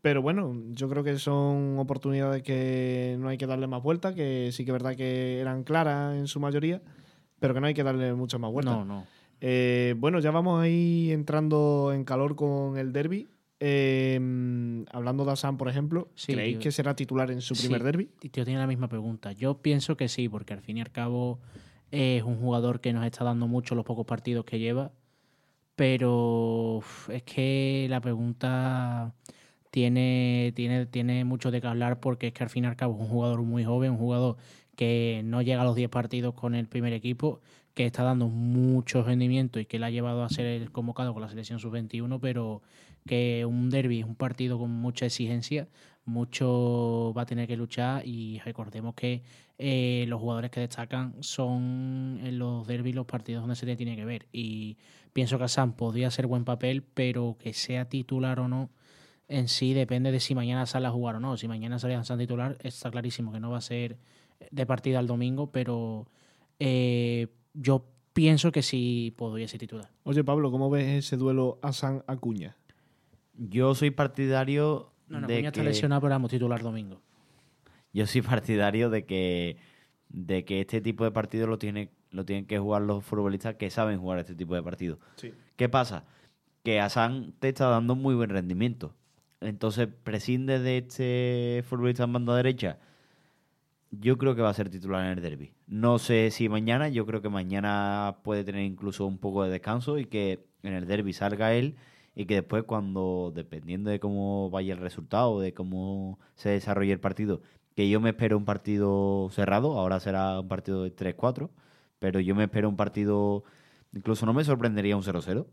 [0.00, 4.50] Pero bueno, yo creo que son oportunidades que no hay que darle más vuelta, que
[4.52, 6.80] sí que es verdad que eran claras en su mayoría,
[7.38, 8.76] pero que no hay que darle muchas más vueltas.
[8.76, 9.04] No, no.
[9.42, 13.28] Eh, bueno, ya vamos ahí entrando en calor con el derby.
[13.62, 18.08] Em, hablando de Asan, por ejemplo, ¿creéis que será titular en su primer derby?
[18.32, 19.32] Yo tenía la misma pregunta.
[19.32, 21.40] Yo pienso que sí, porque al fin y al cabo
[21.90, 24.92] es un jugador que nos está dando mucho los pocos partidos que lleva.
[25.76, 29.14] Pero es que la pregunta
[29.70, 32.94] tiene, tiene, tiene mucho de qué hablar porque es que al fin y al cabo
[32.94, 34.36] es un jugador muy joven, un jugador
[34.74, 37.40] que no llega a los 10 partidos con el primer equipo
[37.74, 41.22] que está dando mucho rendimiento y que le ha llevado a ser el convocado con
[41.22, 42.62] la selección sub-21, pero
[43.06, 45.68] que un derby es un partido con mucha exigencia,
[46.04, 49.22] mucho va a tener que luchar y recordemos que
[49.58, 53.96] eh, los jugadores que destacan son en los derbis los partidos donde se le tiene
[53.96, 54.78] que ver y
[55.12, 58.70] pienso que Sam podría hacer buen papel, pero que sea titular o no
[59.30, 61.36] en sí depende de si mañana sale a jugar o no.
[61.36, 63.96] Si mañana sale a San titular, está clarísimo que no va a ser
[64.50, 66.08] de partida el domingo, pero
[66.58, 69.88] eh, yo pienso que sí podría ser titular.
[70.02, 72.56] Oye, Pablo, ¿cómo ves ese duelo a San Acuña?
[73.40, 77.00] Yo soy partidario no, no, de está lesionado, pero vamos titular domingo.
[77.92, 79.56] Yo soy partidario de que
[80.08, 83.70] de que este tipo de partidos lo, tiene, lo tienen que jugar los futbolistas que
[83.70, 84.98] saben jugar este tipo de partidos.
[85.16, 85.32] Sí.
[85.56, 86.04] ¿Qué pasa?
[86.64, 88.94] Que Asan te está dando muy buen rendimiento.
[89.40, 92.78] Entonces, prescinde de este futbolista en banda derecha
[93.90, 95.52] yo creo que va a ser titular en el derby.
[95.66, 99.98] No sé si mañana, yo creo que mañana puede tener incluso un poco de descanso
[99.98, 101.76] y que en el derby salga él
[102.14, 107.00] y que después cuando, dependiendo de cómo vaya el resultado, de cómo se desarrolle el
[107.00, 107.40] partido,
[107.74, 111.50] que yo me espero un partido cerrado, ahora será un partido de 3-4,
[111.98, 113.44] pero yo me espero un partido,
[113.92, 115.46] incluso no me sorprendería un 0-0.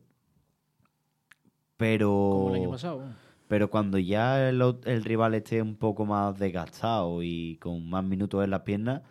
[1.77, 2.09] Pero...
[2.09, 3.03] Como el año pasado.
[3.47, 8.49] Pero cuando ya el, rival esté un poco más desgastado y con más minutos en
[8.49, 9.03] las piernas,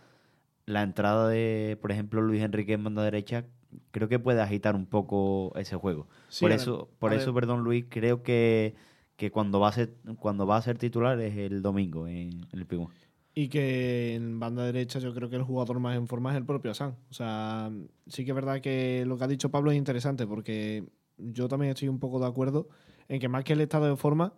[0.67, 3.47] la entrada de, por ejemplo, Luis Enrique en banda derecha,
[3.91, 6.09] creo que puede agitar un poco ese juego.
[6.41, 8.75] por eso, por eso, perdón, Luis, creo que,
[9.17, 12.67] que, cuando va a ser, cuando va a ser titular es el domingo en, el
[12.67, 12.89] Pigón.
[13.35, 16.47] Y que en banda derecha yo creo que el jugador más en forma es el
[16.47, 16.97] propio Asan.
[17.11, 17.71] O sea,
[18.07, 20.85] sí que es verdad que lo que ha dicho Pablo es interesante porque
[21.19, 22.69] yo también estoy un poco de acuerdo
[23.09, 24.33] en que más que el estado de forma,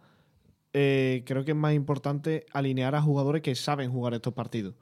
[0.73, 4.75] eh, creo que es más importante alinear a jugadores que saben jugar estos partidos.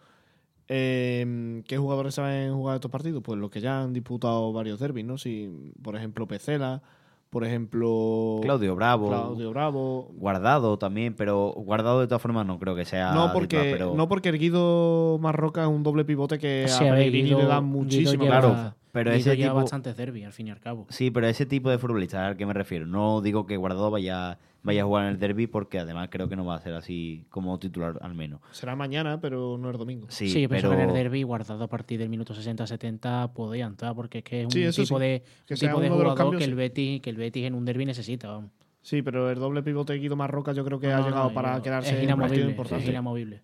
[0.68, 3.22] Em, ¿Qué jugadores saben jugar estos partidos?
[3.22, 5.16] Pues los que ya han disputado varios derbis, ¿no?
[5.18, 5.48] Si,
[5.82, 6.82] por ejemplo, Pecela,
[7.30, 9.08] por ejemplo, Claudio Bravo.
[9.08, 10.10] Claudio Bravo.
[10.16, 13.12] Guardado también, pero Guardado de todas formas no creo que sea.
[13.12, 16.92] No porque, pero- no porque el Guido Marroca es un doble pivote que Sí, a
[16.92, 18.24] a Pellegrini le da muchísimo.
[18.24, 18.74] lleva-
[19.04, 20.86] pero ese lleva tipo- bastantes derbi, al fin y al cabo.
[20.90, 22.86] Sí, pero ese tipo de futbolista al que me refiero.
[22.86, 26.36] No digo que Guardado vaya, vaya a jugar en el derby porque además creo que
[26.36, 28.40] no va a ser así como titular al menos.
[28.52, 30.06] Será mañana, pero no es domingo.
[30.10, 33.94] Sí, Sí, pero que en el derby, guardado a partir del minuto 60-70, podía entrar,
[33.94, 35.04] porque es que es un Sí, tipo sí.
[35.04, 36.54] de, Que un sea tipo de uno de los jugador cambios, que, el.
[36.54, 38.28] Betis, que el Betis en un derby necesita.
[38.28, 38.50] vamos.
[38.82, 41.34] Sí, pero el doble pivote de Guido Marroca yo creo que ha No, llegado no,
[41.34, 42.84] para quedarse es en un partido inamovible, importante.
[42.84, 43.42] es inamovible.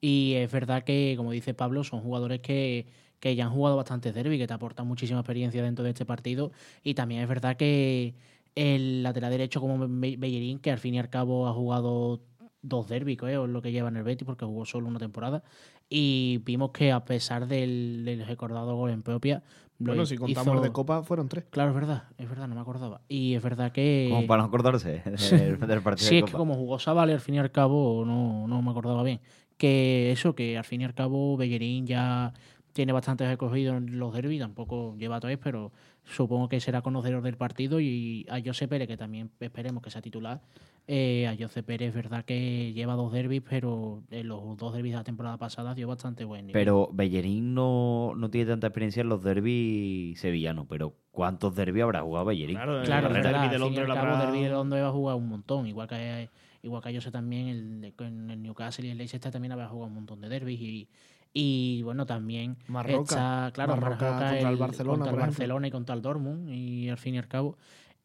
[0.00, 2.86] Y es verdad que, como dice Pablo, son jugadores que,
[3.20, 6.52] que ya han jugado bastante derby, que te aportan muchísima experiencia dentro de este partido.
[6.82, 8.14] Y también es verdad que
[8.54, 12.20] el lateral derecho como Be- Bellerín, que al fin y al cabo ha jugado
[12.62, 15.42] dos derbis, creo, es lo que lleva en el Betis, porque jugó solo una temporada.
[15.88, 19.42] Y vimos que a pesar del, del recordado gol en propia,
[19.78, 21.44] lo Bueno, si contamos hizo- el de Copa, fueron tres.
[21.50, 23.02] Claro, es verdad, es verdad, no me acordaba.
[23.08, 24.08] Y es verdad que...
[24.10, 27.20] como para no acordarse del, del partido Sí, de es que como jugó Savale, al
[27.20, 29.20] fin y al cabo, no, no me acordaba bien.
[29.58, 32.32] Que eso, que al fin y al cabo Bellerín ya
[32.76, 35.72] tiene bastante recorrido en los derbis, tampoco lleva tres, pero
[36.04, 40.02] supongo que será conocedor del partido y a José Pérez, que también esperemos que sea
[40.02, 40.42] titular.
[40.86, 44.92] eh, a José Pérez es verdad que lleva dos derbis, pero en los dos derbis
[44.92, 46.60] de la temporada pasada dio bastante buen nivel.
[46.60, 52.02] Pero Bellerín no, no tiene tanta experiencia en los derbis sevillanos, pero ¿cuántos derbis habrá
[52.02, 52.56] jugado Bellerín?
[52.56, 53.50] Claro, Claro, el verdad.
[53.50, 55.66] de Londres al lo cabo, habrá- derbi de Londres va a jugar un montón.
[55.66, 56.28] Igual que,
[56.62, 59.66] igual que yo sé también, el, de- en el Newcastle y el Leicester también habrá
[59.68, 60.60] jugado un montón de derbis.
[60.60, 60.88] Y,
[61.38, 63.50] y bueno, también Marroca.
[63.52, 65.20] claro, Marroca Marroca contra el el- Barcelona, contra el.
[65.20, 66.48] Barcelona y contra el Dortmund.
[66.48, 67.58] Y al fin y al cabo.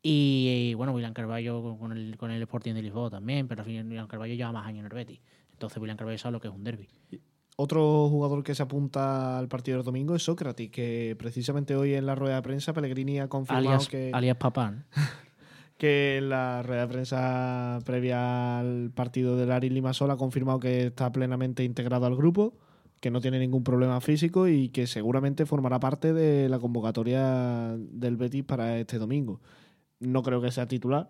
[0.04, 3.68] Y, bueno, William Carballo con- con el, con el Sporting de Lisboa también, pero al
[3.68, 5.22] fin William Carballo lleva más años en el Betis.
[5.54, 6.90] Entonces William Carballo sabe lo que es un derby.
[7.56, 12.06] Otro jugador que se apunta al partido del domingo es Sócrates, que precisamente hoy en
[12.08, 14.86] la rueda de prensa Pellegrini ha confirmado Alias, que, alias Papán.
[15.78, 20.88] que en la rueda de prensa previa al partido del Ari Limasol ha confirmado que
[20.88, 22.54] está plenamente integrado al grupo,
[23.02, 28.16] que no tiene ningún problema físico y que seguramente formará parte de la convocatoria del
[28.16, 29.42] Betis para este domingo.
[30.00, 31.10] No creo que sea titular.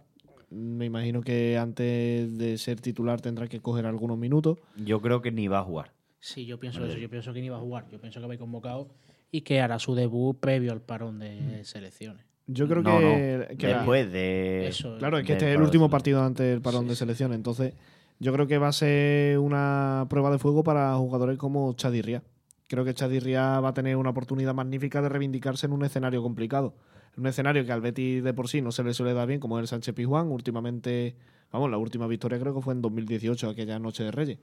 [0.49, 4.57] Me imagino que antes de ser titular tendrá que coger algunos minutos.
[4.77, 5.91] Yo creo que ni va a jugar.
[6.19, 6.91] Sí, yo pienso Vale.
[6.93, 7.01] eso.
[7.01, 7.87] Yo pienso que ni va a jugar.
[7.91, 8.89] Yo pienso que va a ir convocado
[9.31, 12.25] y que hará su debut previo al parón de selecciones.
[12.47, 13.57] Yo creo no, que, no.
[13.57, 14.67] que la- Después de.
[14.67, 17.33] Eso, Claro, es que este es el último partido antes del parón Sí, de selección.
[17.33, 17.73] Entonces,
[18.21, 22.21] yo creo que va a ser una prueba de fuego para jugadores como Chadirria.
[22.67, 26.75] Creo que Chadirria va a tener una oportunidad magnífica de reivindicarse en un escenario complicado.
[27.17, 29.57] Un escenario que al Betis de por sí no se le suele dar bien, como
[29.57, 30.27] es el Sánchez Pizjuán.
[30.31, 31.15] Últimamente,
[31.51, 34.37] vamos, la última victoria creo que fue en 2018, aquella noche de Reyes.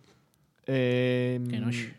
[0.66, 1.94] Eh, Que noche.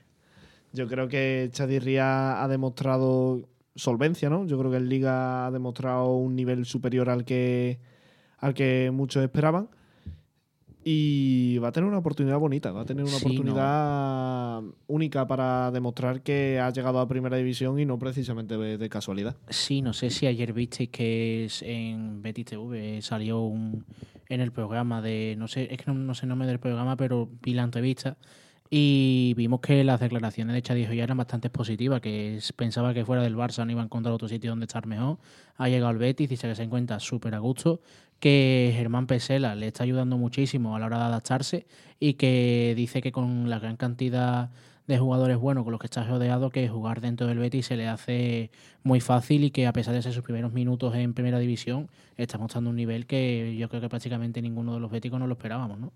[0.73, 4.45] yo creo que Chadirria ha demostrado solvencia, ¿no?
[4.45, 7.79] Yo creo que en Liga ha demostrado un nivel superior al que,
[8.37, 9.69] al que muchos esperaban.
[10.83, 15.71] Y va a tener una oportunidad bonita, va a tener una Sí, oportunidad única para
[15.71, 19.35] demostrar que ha llegado a primera división y no precisamente de, de casualidad.
[19.49, 23.85] Sí, no sé si ayer visteis que es en Betis TV salió un,
[24.29, 26.95] en el programa de, no sé, es que no, no sé el nombre del programa,
[26.95, 28.17] pero vi la entrevista
[28.69, 33.23] y vimos que las declaraciones de Chadi ya eran bastante positivas, que pensaba que fuera
[33.23, 35.17] del Barça no iba a encontrar otro sitio donde estar mejor.
[35.57, 37.81] Ha llegado al Betis, que se encuentra súper a gusto,
[38.19, 41.65] que Germán Pesela le está ayudando muchísimo a la hora de adaptarse
[41.99, 44.51] y que dice que con la gran cantidad
[44.85, 47.87] de jugadores buenos con los que está rodeado, que jugar dentro del Betis se le
[47.87, 48.51] hace
[48.83, 52.37] muy fácil y que a pesar de ser sus primeros minutos en primera división, está
[52.37, 55.79] mostrando un nivel que yo creo que prácticamente ninguno de los béticos no lo esperábamos,
[55.79, 55.91] ¿no?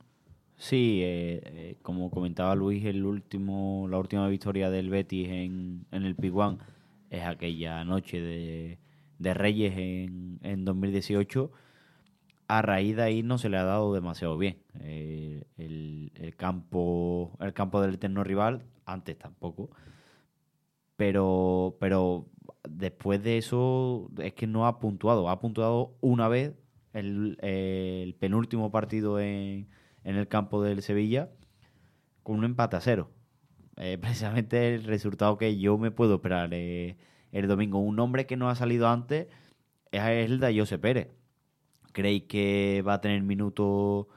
[0.63, 6.03] Sí, eh, eh, como comentaba Luis, el último, la última victoria del Betis en, en
[6.03, 6.59] el Piguán
[7.09, 8.79] es aquella noche de,
[9.19, 11.51] de Reyes en, en 2018.
[12.47, 14.57] A raíz de ahí no se le ha dado demasiado bien.
[14.79, 19.69] Eh, el, el campo, el campo del eterno rival, antes tampoco.
[20.95, 22.29] Pero, pero
[22.69, 25.27] después de eso es que no ha puntuado.
[25.29, 26.53] Ha puntuado una vez
[26.93, 29.67] el, el penúltimo partido en,
[30.03, 31.29] en el campo del Sevilla
[32.23, 33.11] con un empate a cero.
[33.77, 36.97] Eh, precisamente el resultado que yo me puedo esperar eh,
[37.31, 37.79] el domingo.
[37.79, 39.27] Un nombre que no ha salido antes
[39.91, 41.09] es el de José Pérez.
[41.91, 44.07] ¿Creéis que va a tener minutos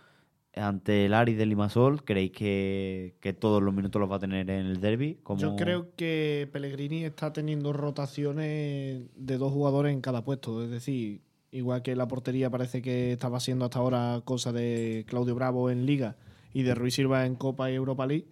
[0.55, 2.03] ante el Aris de Limasol?
[2.05, 5.19] ¿Creéis que, que todos los minutos los va a tener en el derby?
[5.37, 10.65] Yo creo que Pellegrini está teniendo rotaciones de dos jugadores en cada puesto.
[10.65, 11.21] Es decir,
[11.57, 15.87] igual que la portería parece que estaba siendo hasta ahora cosa de Claudio Bravo en
[15.87, 16.16] Liga
[16.53, 18.27] y de Ruiz Silva en Copa y Europa League.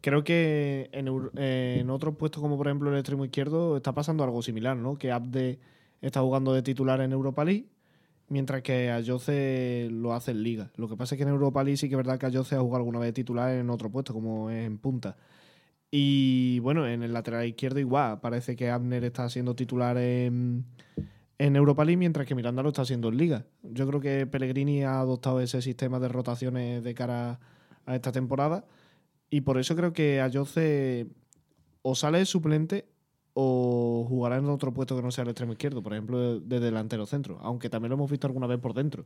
[0.00, 4.42] Creo que en, eh, otros puestos, como por ejemplo el extremo izquierdo, está pasando algo
[4.42, 4.96] similar, ¿no?
[4.96, 5.58] Que Abde
[6.00, 7.66] está jugando de titular en Europa League
[8.28, 10.70] mientras que Ayoce lo hace en Liga.
[10.76, 12.60] Lo que pasa es que en Europa League sí que es verdad que Ayoce ha
[12.60, 15.16] jugado alguna vez titular en otro puesto, como en punta.
[15.90, 20.64] Y bueno, en el lateral izquierdo igual, parece que Abner está siendo titular en,
[21.38, 23.46] en Europa League, mientras que Miranda lo está haciendo en Liga.
[23.62, 27.40] Yo creo que Pellegrini ha adoptado ese sistema de rotaciones de cara
[27.84, 28.64] a esta temporada
[29.30, 31.08] y por eso creo que Ayoce
[31.82, 32.88] o sale de suplente
[33.34, 37.04] o jugará en otro puesto que no sea el extremo izquierdo, por ejemplo, de delantero
[37.04, 39.04] centro, aunque también lo hemos visto alguna vez por dentro.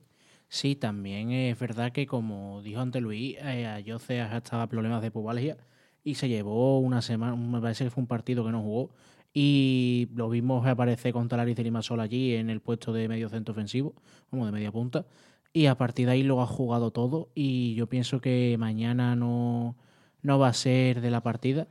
[0.48, 5.57] Sí, también es verdad que, como dijo antes Luis, eh, Ayoce estaba problemas de pubalgia
[6.05, 8.90] y se llevó una semana, me parece que fue un partido que no jugó,
[9.32, 13.52] y lo vimos aparecer con Talaris y Limasol allí en el puesto de medio centro
[13.52, 13.94] ofensivo,
[14.31, 15.07] como de media punta,
[15.52, 19.77] y a partir de ahí lo ha jugado todo y yo pienso que mañana no,
[20.23, 21.69] no va a ser de la partida,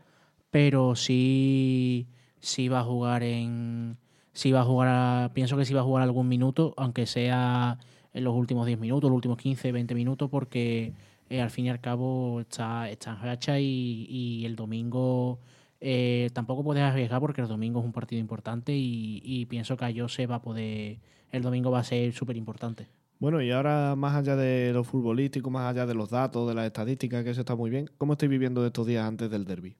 [0.51, 2.07] pero sí,
[2.39, 3.97] sí va a jugar en...
[4.31, 7.77] Sí va a jugar, pienso que sí va a jugar algún minuto, aunque sea
[8.13, 10.93] en los últimos 10 minutos, los últimos 15, 20 minutos, porque
[11.29, 15.39] eh, al fin y al cabo está, está en racha y, y el domingo
[15.81, 19.85] eh, tampoco puedes arriesgar porque el domingo es un partido importante y, y pienso que
[19.85, 20.99] Ayose va a poder,
[21.31, 22.87] el domingo va a ser súper importante.
[23.19, 26.65] Bueno, y ahora más allá de lo futbolístico, más allá de los datos, de las
[26.65, 29.75] estadísticas, que eso está muy bien, ¿cómo estoy viviendo estos días antes del derby?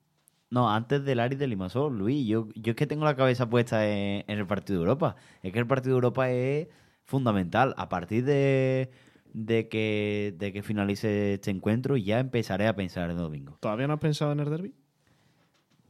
[0.52, 2.28] No, antes del Aris de Limasol, Luis.
[2.28, 5.16] Yo, yo es que tengo la cabeza puesta en, en el partido de Europa.
[5.44, 6.68] Es que el partido de Europa es
[7.04, 7.76] fundamental.
[7.78, 8.90] A partir de,
[9.32, 13.58] de, que, de que finalice este encuentro, ya empezaré a pensar en el domingo.
[13.60, 14.74] ¿Todavía no has pensado en el derby?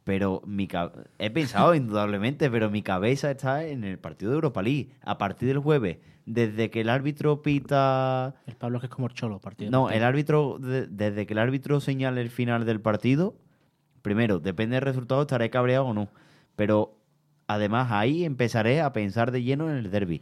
[0.04, 0.68] Pero mi
[1.20, 4.90] he pensado indudablemente, pero mi cabeza está en el partido de Europa League.
[5.02, 9.14] A partir del jueves, desde que el árbitro pita El Pablo que es como el
[9.14, 9.72] cholo partido.
[9.72, 13.36] No, el árbitro, de- desde que el árbitro señale el final del partido,
[14.02, 16.10] primero, depende del resultado, estaré cabreado o no.
[16.56, 16.96] Pero
[17.48, 20.22] además ahí empezaré a pensar de lleno en el derby.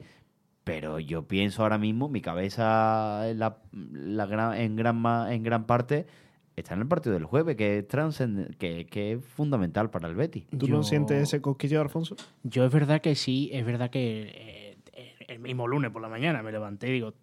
[0.64, 5.02] Pero yo pienso ahora mismo, mi cabeza en, la, la gran, en, gran,
[5.32, 6.08] en gran parte
[6.58, 10.16] está en el partido del jueves, que es, transcend- que, que es fundamental para el
[10.16, 10.46] Betis.
[10.58, 12.16] ¿Tú no sientes ese cosquilleo, Alfonso?
[12.44, 16.42] Yo es verdad que sí, es verdad que eh, el mismo lunes por la mañana
[16.42, 17.14] me levanté y digo,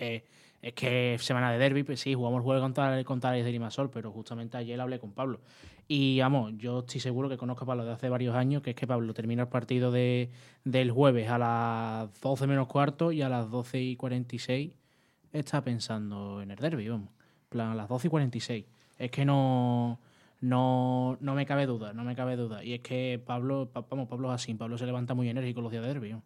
[0.00, 0.24] eh,
[0.62, 3.52] es que es semana de derby, pues sí, jugamos el jueves contra, contra el de
[3.52, 5.40] Limasol, pero justamente ayer hablé con Pablo.
[5.86, 8.76] Y vamos, yo estoy seguro que conozco a Pablo de hace varios años, que es
[8.76, 10.30] que Pablo termina el partido de,
[10.64, 14.72] del jueves a las 12 menos cuarto y a las 12 y 46
[15.32, 17.08] está pensando en el derby, vamos.
[17.10, 18.64] En plan, a las 12 y 46.
[18.98, 19.98] Es que no,
[20.40, 22.64] no, no me cabe duda, no me cabe duda.
[22.64, 25.70] Y es que Pablo, pa- vamos, Pablo es así, Pablo se levanta muy enérgico los
[25.72, 26.12] días de derby.
[26.12, 26.22] ¿no?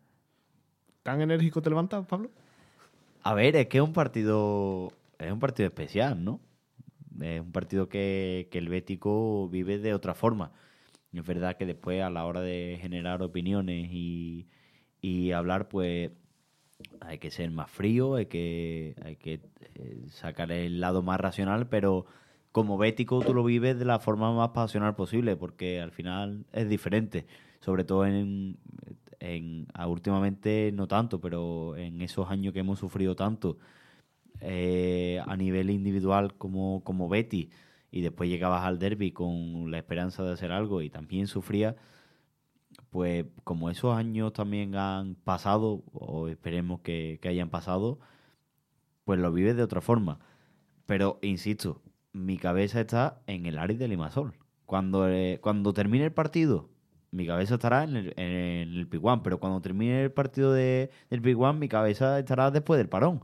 [1.02, 2.30] ¿Tan enérgico te levantas, Pablo?
[3.22, 6.40] A ver, es que es un partido, es un partido especial, ¿no?
[7.20, 10.52] Es un partido que, que el Bético vive de otra forma.
[11.12, 14.48] Y Es verdad que después a la hora de generar opiniones y,
[15.00, 16.12] y hablar, pues
[17.00, 19.40] hay que ser más frío, hay que, hay que
[19.76, 22.06] eh, sacar el lado más racional, pero
[22.52, 26.68] como bético tú lo vives de la forma más pasional posible, porque al final es
[26.68, 27.26] diferente,
[27.60, 28.58] sobre todo en,
[29.20, 33.58] en ah, últimamente no tanto, pero en esos años que hemos sufrido tanto
[34.40, 37.50] eh, a nivel individual como, como Betty,
[37.90, 41.76] y después llegabas al derby con la esperanza de hacer algo y también sufría,
[42.90, 47.98] pues como esos años también han pasado, o esperemos que, que hayan pasado,
[49.04, 50.20] pues lo vives de otra forma.
[50.86, 51.81] Pero, insisto,
[52.12, 54.34] mi cabeza está en el Aris de Limasol.
[54.66, 56.68] Cuando, eh, cuando termine el partido,
[57.10, 58.28] mi cabeza estará en el, en
[58.78, 62.88] el Piguán, pero cuando termine el partido de, del Piguán, mi cabeza estará después del
[62.88, 63.20] parón.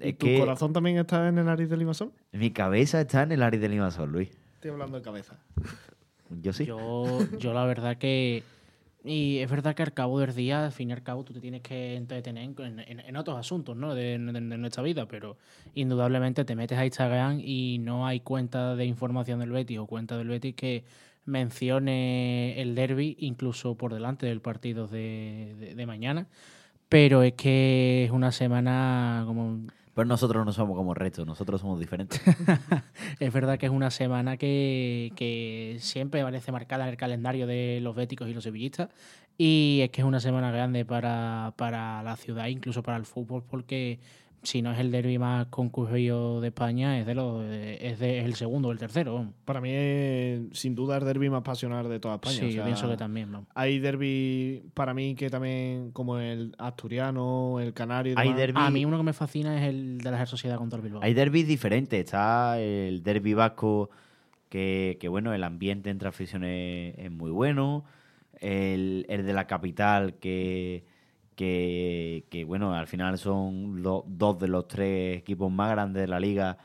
[0.00, 2.12] ¿Y Es ¿Tu que corazón también está en el Aris de Limasol?
[2.32, 4.30] mi cabeza está en el Aris de Limasol, Luis.
[4.54, 5.38] Estoy hablando de cabeza.
[6.30, 6.66] Yo sí.
[6.66, 8.42] Yo, yo la verdad que...
[9.04, 11.40] Y es verdad que al cabo del día, al fin y al cabo, tú te
[11.40, 13.94] tienes que entretener en, en- otros asuntos ¿no?
[13.94, 15.36] de, de- nuestra vida, pero
[15.74, 20.18] indudablemente te metes a Instagram y no hay cuenta de información del Betis o cuenta
[20.18, 20.84] del Betis que
[21.26, 26.26] mencione el derby incluso por delante del partido de- de mañana.
[26.88, 29.60] Pero es que es una semana como
[29.98, 32.22] Pues nosotros no somos como resto, nosotros somos diferentes.
[33.18, 37.96] es verdad que es una semana que, siempre parece marcada en el calendario de los
[37.96, 38.90] béticos y los sevillistas.
[39.36, 43.42] Y es que es una semana grande para, para la ciudad, incluso para el fútbol,
[43.42, 43.98] porque
[44.42, 48.24] si no es el derby más concurrido de España, es de los es, de, es
[48.24, 49.32] el segundo o el tercero.
[49.44, 52.38] Para mí es sin duda el derby más pasional de toda España.
[52.38, 53.32] sí, o yo pienso que también.
[53.32, 53.48] vamos.
[53.54, 58.14] Hay derby para mí que también, como el asturiano, el canario.
[58.16, 60.82] Hay derbi, A mí uno que me fascina es el de la Sociedad contra el
[60.84, 61.02] Bilbao.
[61.02, 61.98] hay derbis diferentes.
[61.98, 63.90] Está el derby vasco,
[64.48, 67.84] que, que bueno, el ambiente entre aficiones es muy bueno.
[68.40, 70.84] El, el de la capital, que,
[71.44, 76.18] que, bueno, al final son lo- dos de los tres equipos más grandes de la
[76.20, 76.58] liga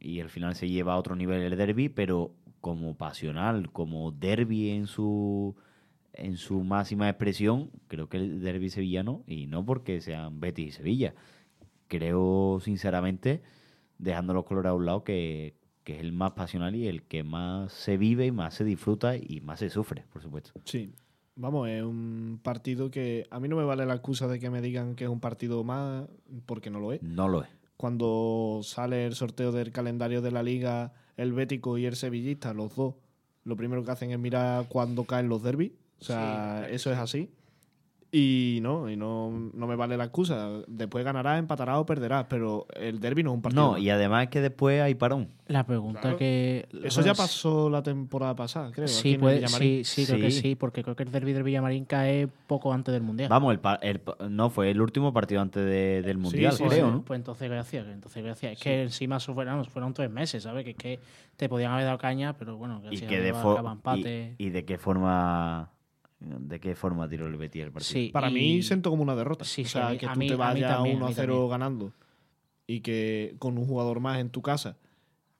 [0.00, 4.70] y al final se lleva a otro nivel el derby, pero como pasional, como derby
[4.70, 5.54] en su
[6.16, 10.70] en su máxima expresión, creo que el derby sevillano, y no porque sean Betis y
[10.70, 11.14] Sevilla,
[11.88, 13.42] creo sinceramente,
[13.98, 17.24] dejando los colores a un lado, que, que es el más pasional y el que
[17.24, 20.52] más se vive y más se disfruta y más se sufre, por supuesto.
[20.64, 20.92] Sí.
[21.36, 24.60] Vamos, es un partido que a mí no me vale la excusa de que me
[24.60, 26.06] digan que es un partido más,
[26.46, 27.02] porque no lo es.
[27.02, 27.48] No lo es.
[27.76, 32.76] Cuando sale el sorteo del calendario de la liga, el Bético y el Sevillista, los
[32.76, 32.94] dos,
[33.42, 35.72] lo primero que hacen es mirar cuándo caen los derbis.
[36.00, 37.30] O sea, eso es así.
[38.16, 40.48] Y no, y no, no me vale la excusa.
[40.68, 43.72] Después ganarás, empatarás o perderás, pero el derby no es un partido.
[43.72, 45.30] No, y además es que después hay parón.
[45.48, 46.16] La pregunta Claro.
[46.16, 46.68] que...
[46.84, 48.86] Eso ya pasó la temporada pasada, creo.
[48.86, 50.54] Sí, puede, sí, sí, creo que Sí.
[50.54, 53.28] porque creo que el derby del Villamarín cae poco antes del Mundial.
[53.28, 54.00] Vamos, el, pa- el
[54.30, 56.92] no, fue el último partido antes de- del Mundial, sí, pues, creo, sí.
[56.92, 57.02] ¿no?
[57.02, 58.52] pues entonces gracias, entonces gracias.
[58.52, 60.62] Es que encima fueron, fueron tres meses, ¿sabes?
[60.62, 61.00] Que es que
[61.36, 63.28] te podían haber dado caña, pero bueno, Y, gracias que a de
[63.72, 64.34] empate.
[64.38, 65.68] y, y de qué forma
[66.20, 67.92] de qué forma tiró el Betis el partido.
[67.92, 69.44] Sí, Para y- mí siento como una derrota.
[69.44, 71.50] Sí, o sea, que tú mí- te vayas también, a 1 a mí 0 también.
[71.50, 71.92] ganando
[72.66, 74.76] y que con un jugador más en tu casa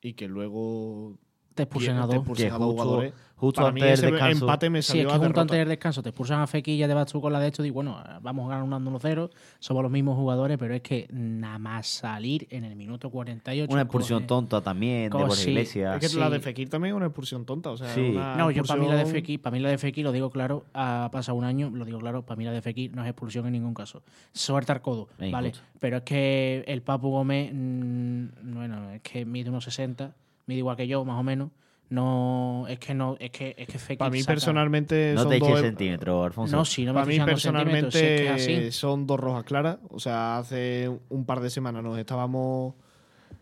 [0.02, 1.18] y que luego
[1.54, 2.16] te expulsan a te dos.
[2.16, 3.12] expulsen Que a dos justo- jugadores.
[3.36, 5.58] justo Para antes mí del descanso- empate me Sí, salió es que a junto antes
[5.58, 7.64] del descanso te expulsan a Fekir y ya te vas tú con la de esto
[7.64, 12.46] y bueno, vamos ganando 1-0, somos los mismos jugadores, pero es que nada más salir
[12.50, 13.72] en el minuto 48.
[13.72, 15.50] Una expulsión coge- tonta también de Borja sí.
[15.50, 16.02] Iglesias.
[16.02, 16.32] Es que la Sí.
[16.32, 17.70] de Fekir también es una expulsión tonta.
[17.70, 18.00] O sea, Sí.
[18.00, 20.30] una No, yo para mí la de Fekir, para mí la de Fekir, lo digo
[20.30, 23.08] claro, ha pasado un año, lo digo claro, para mí la de Fekir no es
[23.10, 24.02] expulsión en ningún caso.
[24.32, 25.52] Suelta el codo, vale.
[25.80, 28.24] Pero es que el Papu Gómez, mm,
[28.54, 30.14] bueno, es que mide unos 60,
[30.46, 31.50] mide igual que yo, más o menos.
[31.90, 35.30] No, es que no, es que, es que Fekir Para mí saca- personalmente no son
[35.30, 36.56] te dos, eches centímetros, Alfonso.
[36.56, 38.72] No, si no me para mí estoy echando centímetros, si es que personalmente es así.
[38.72, 39.78] son dos rojas claras.
[39.90, 42.74] O sea, hace un par de semanas nos estábamos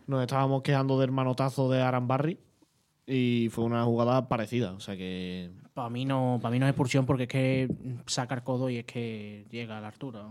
[0.07, 2.37] nos estábamos quejando del manotazo de Arambarri
[3.07, 4.73] y fue una jugada parecida.
[4.73, 7.69] O sea que Para mí no, para mí no es expulsión porque es que
[8.07, 10.25] saca el codo y es que llega a la altura.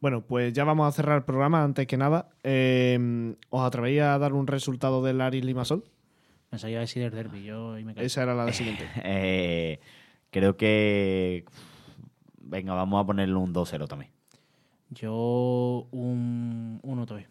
[0.00, 1.62] Bueno, pues ya vamos a cerrar el programa.
[1.62, 5.84] Antes que nada, eh, ¿os atrevéis a dar un resultado del Aris Limasol?
[6.50, 8.06] Me salía a decir el derby, yo y me caí.
[8.06, 8.88] Esa era la de siguiente.
[9.04, 9.78] Eh,
[10.30, 11.44] creo que.
[12.40, 14.10] Venga, vamos a ponerle un 2-0 también.
[14.88, 17.26] Yo un 1-3.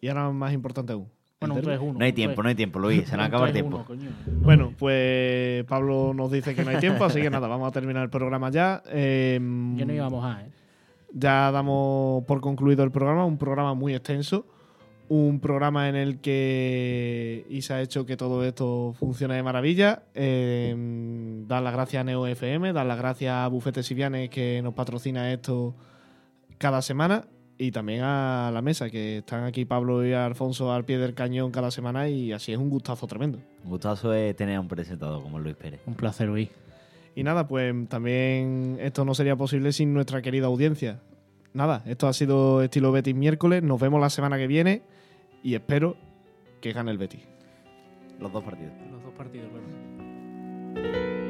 [0.00, 1.08] Y ahora más importante aún.
[1.40, 1.84] Bueno, un derbi.
[1.84, 1.98] 3-1.
[1.98, 2.42] No hay tiempo, 3.
[2.44, 3.08] no hay tiempo, Luis.
[3.08, 3.80] Se nos acaba el tiempo.
[3.80, 4.10] 3-1, coño.
[4.40, 8.04] Bueno, pues Pablo nos dice que no hay tiempo, así que nada, vamos a terminar
[8.04, 8.82] el programa ya.
[8.86, 9.38] Eh,
[9.76, 10.63] Yo no iba a mojar, ¿eh?
[11.14, 14.46] Ya damos por concluido el programa, un programa muy extenso,
[15.08, 20.02] un programa en el que Isa ha hecho que todo esto funcione de maravilla.
[20.14, 20.74] Eh,
[21.46, 25.32] dar las gracias a Neo FM, dar las gracias a Bufete Sivianes que nos patrocina
[25.32, 25.76] esto
[26.58, 27.26] cada semana
[27.58, 31.52] y también a la mesa, que están aquí Pablo y Alfonso al pie del cañón
[31.52, 33.38] cada semana y así es un gustazo tremendo.
[33.62, 35.80] Un gustazo es tener a un presentador como Luis Pérez.
[35.86, 36.48] Un placer, Luis.
[37.14, 41.00] Y nada, pues también esto no sería posible sin nuestra querida audiencia.
[41.52, 43.62] Nada, esto ha sido Estilo Betis miércoles.
[43.62, 44.82] Nos vemos la semana que viene
[45.42, 45.96] y espero
[46.60, 47.22] que gane el Betis.
[48.18, 48.72] Los dos partidos.
[48.90, 49.48] Los dos partidos,
[50.72, 51.23] claro.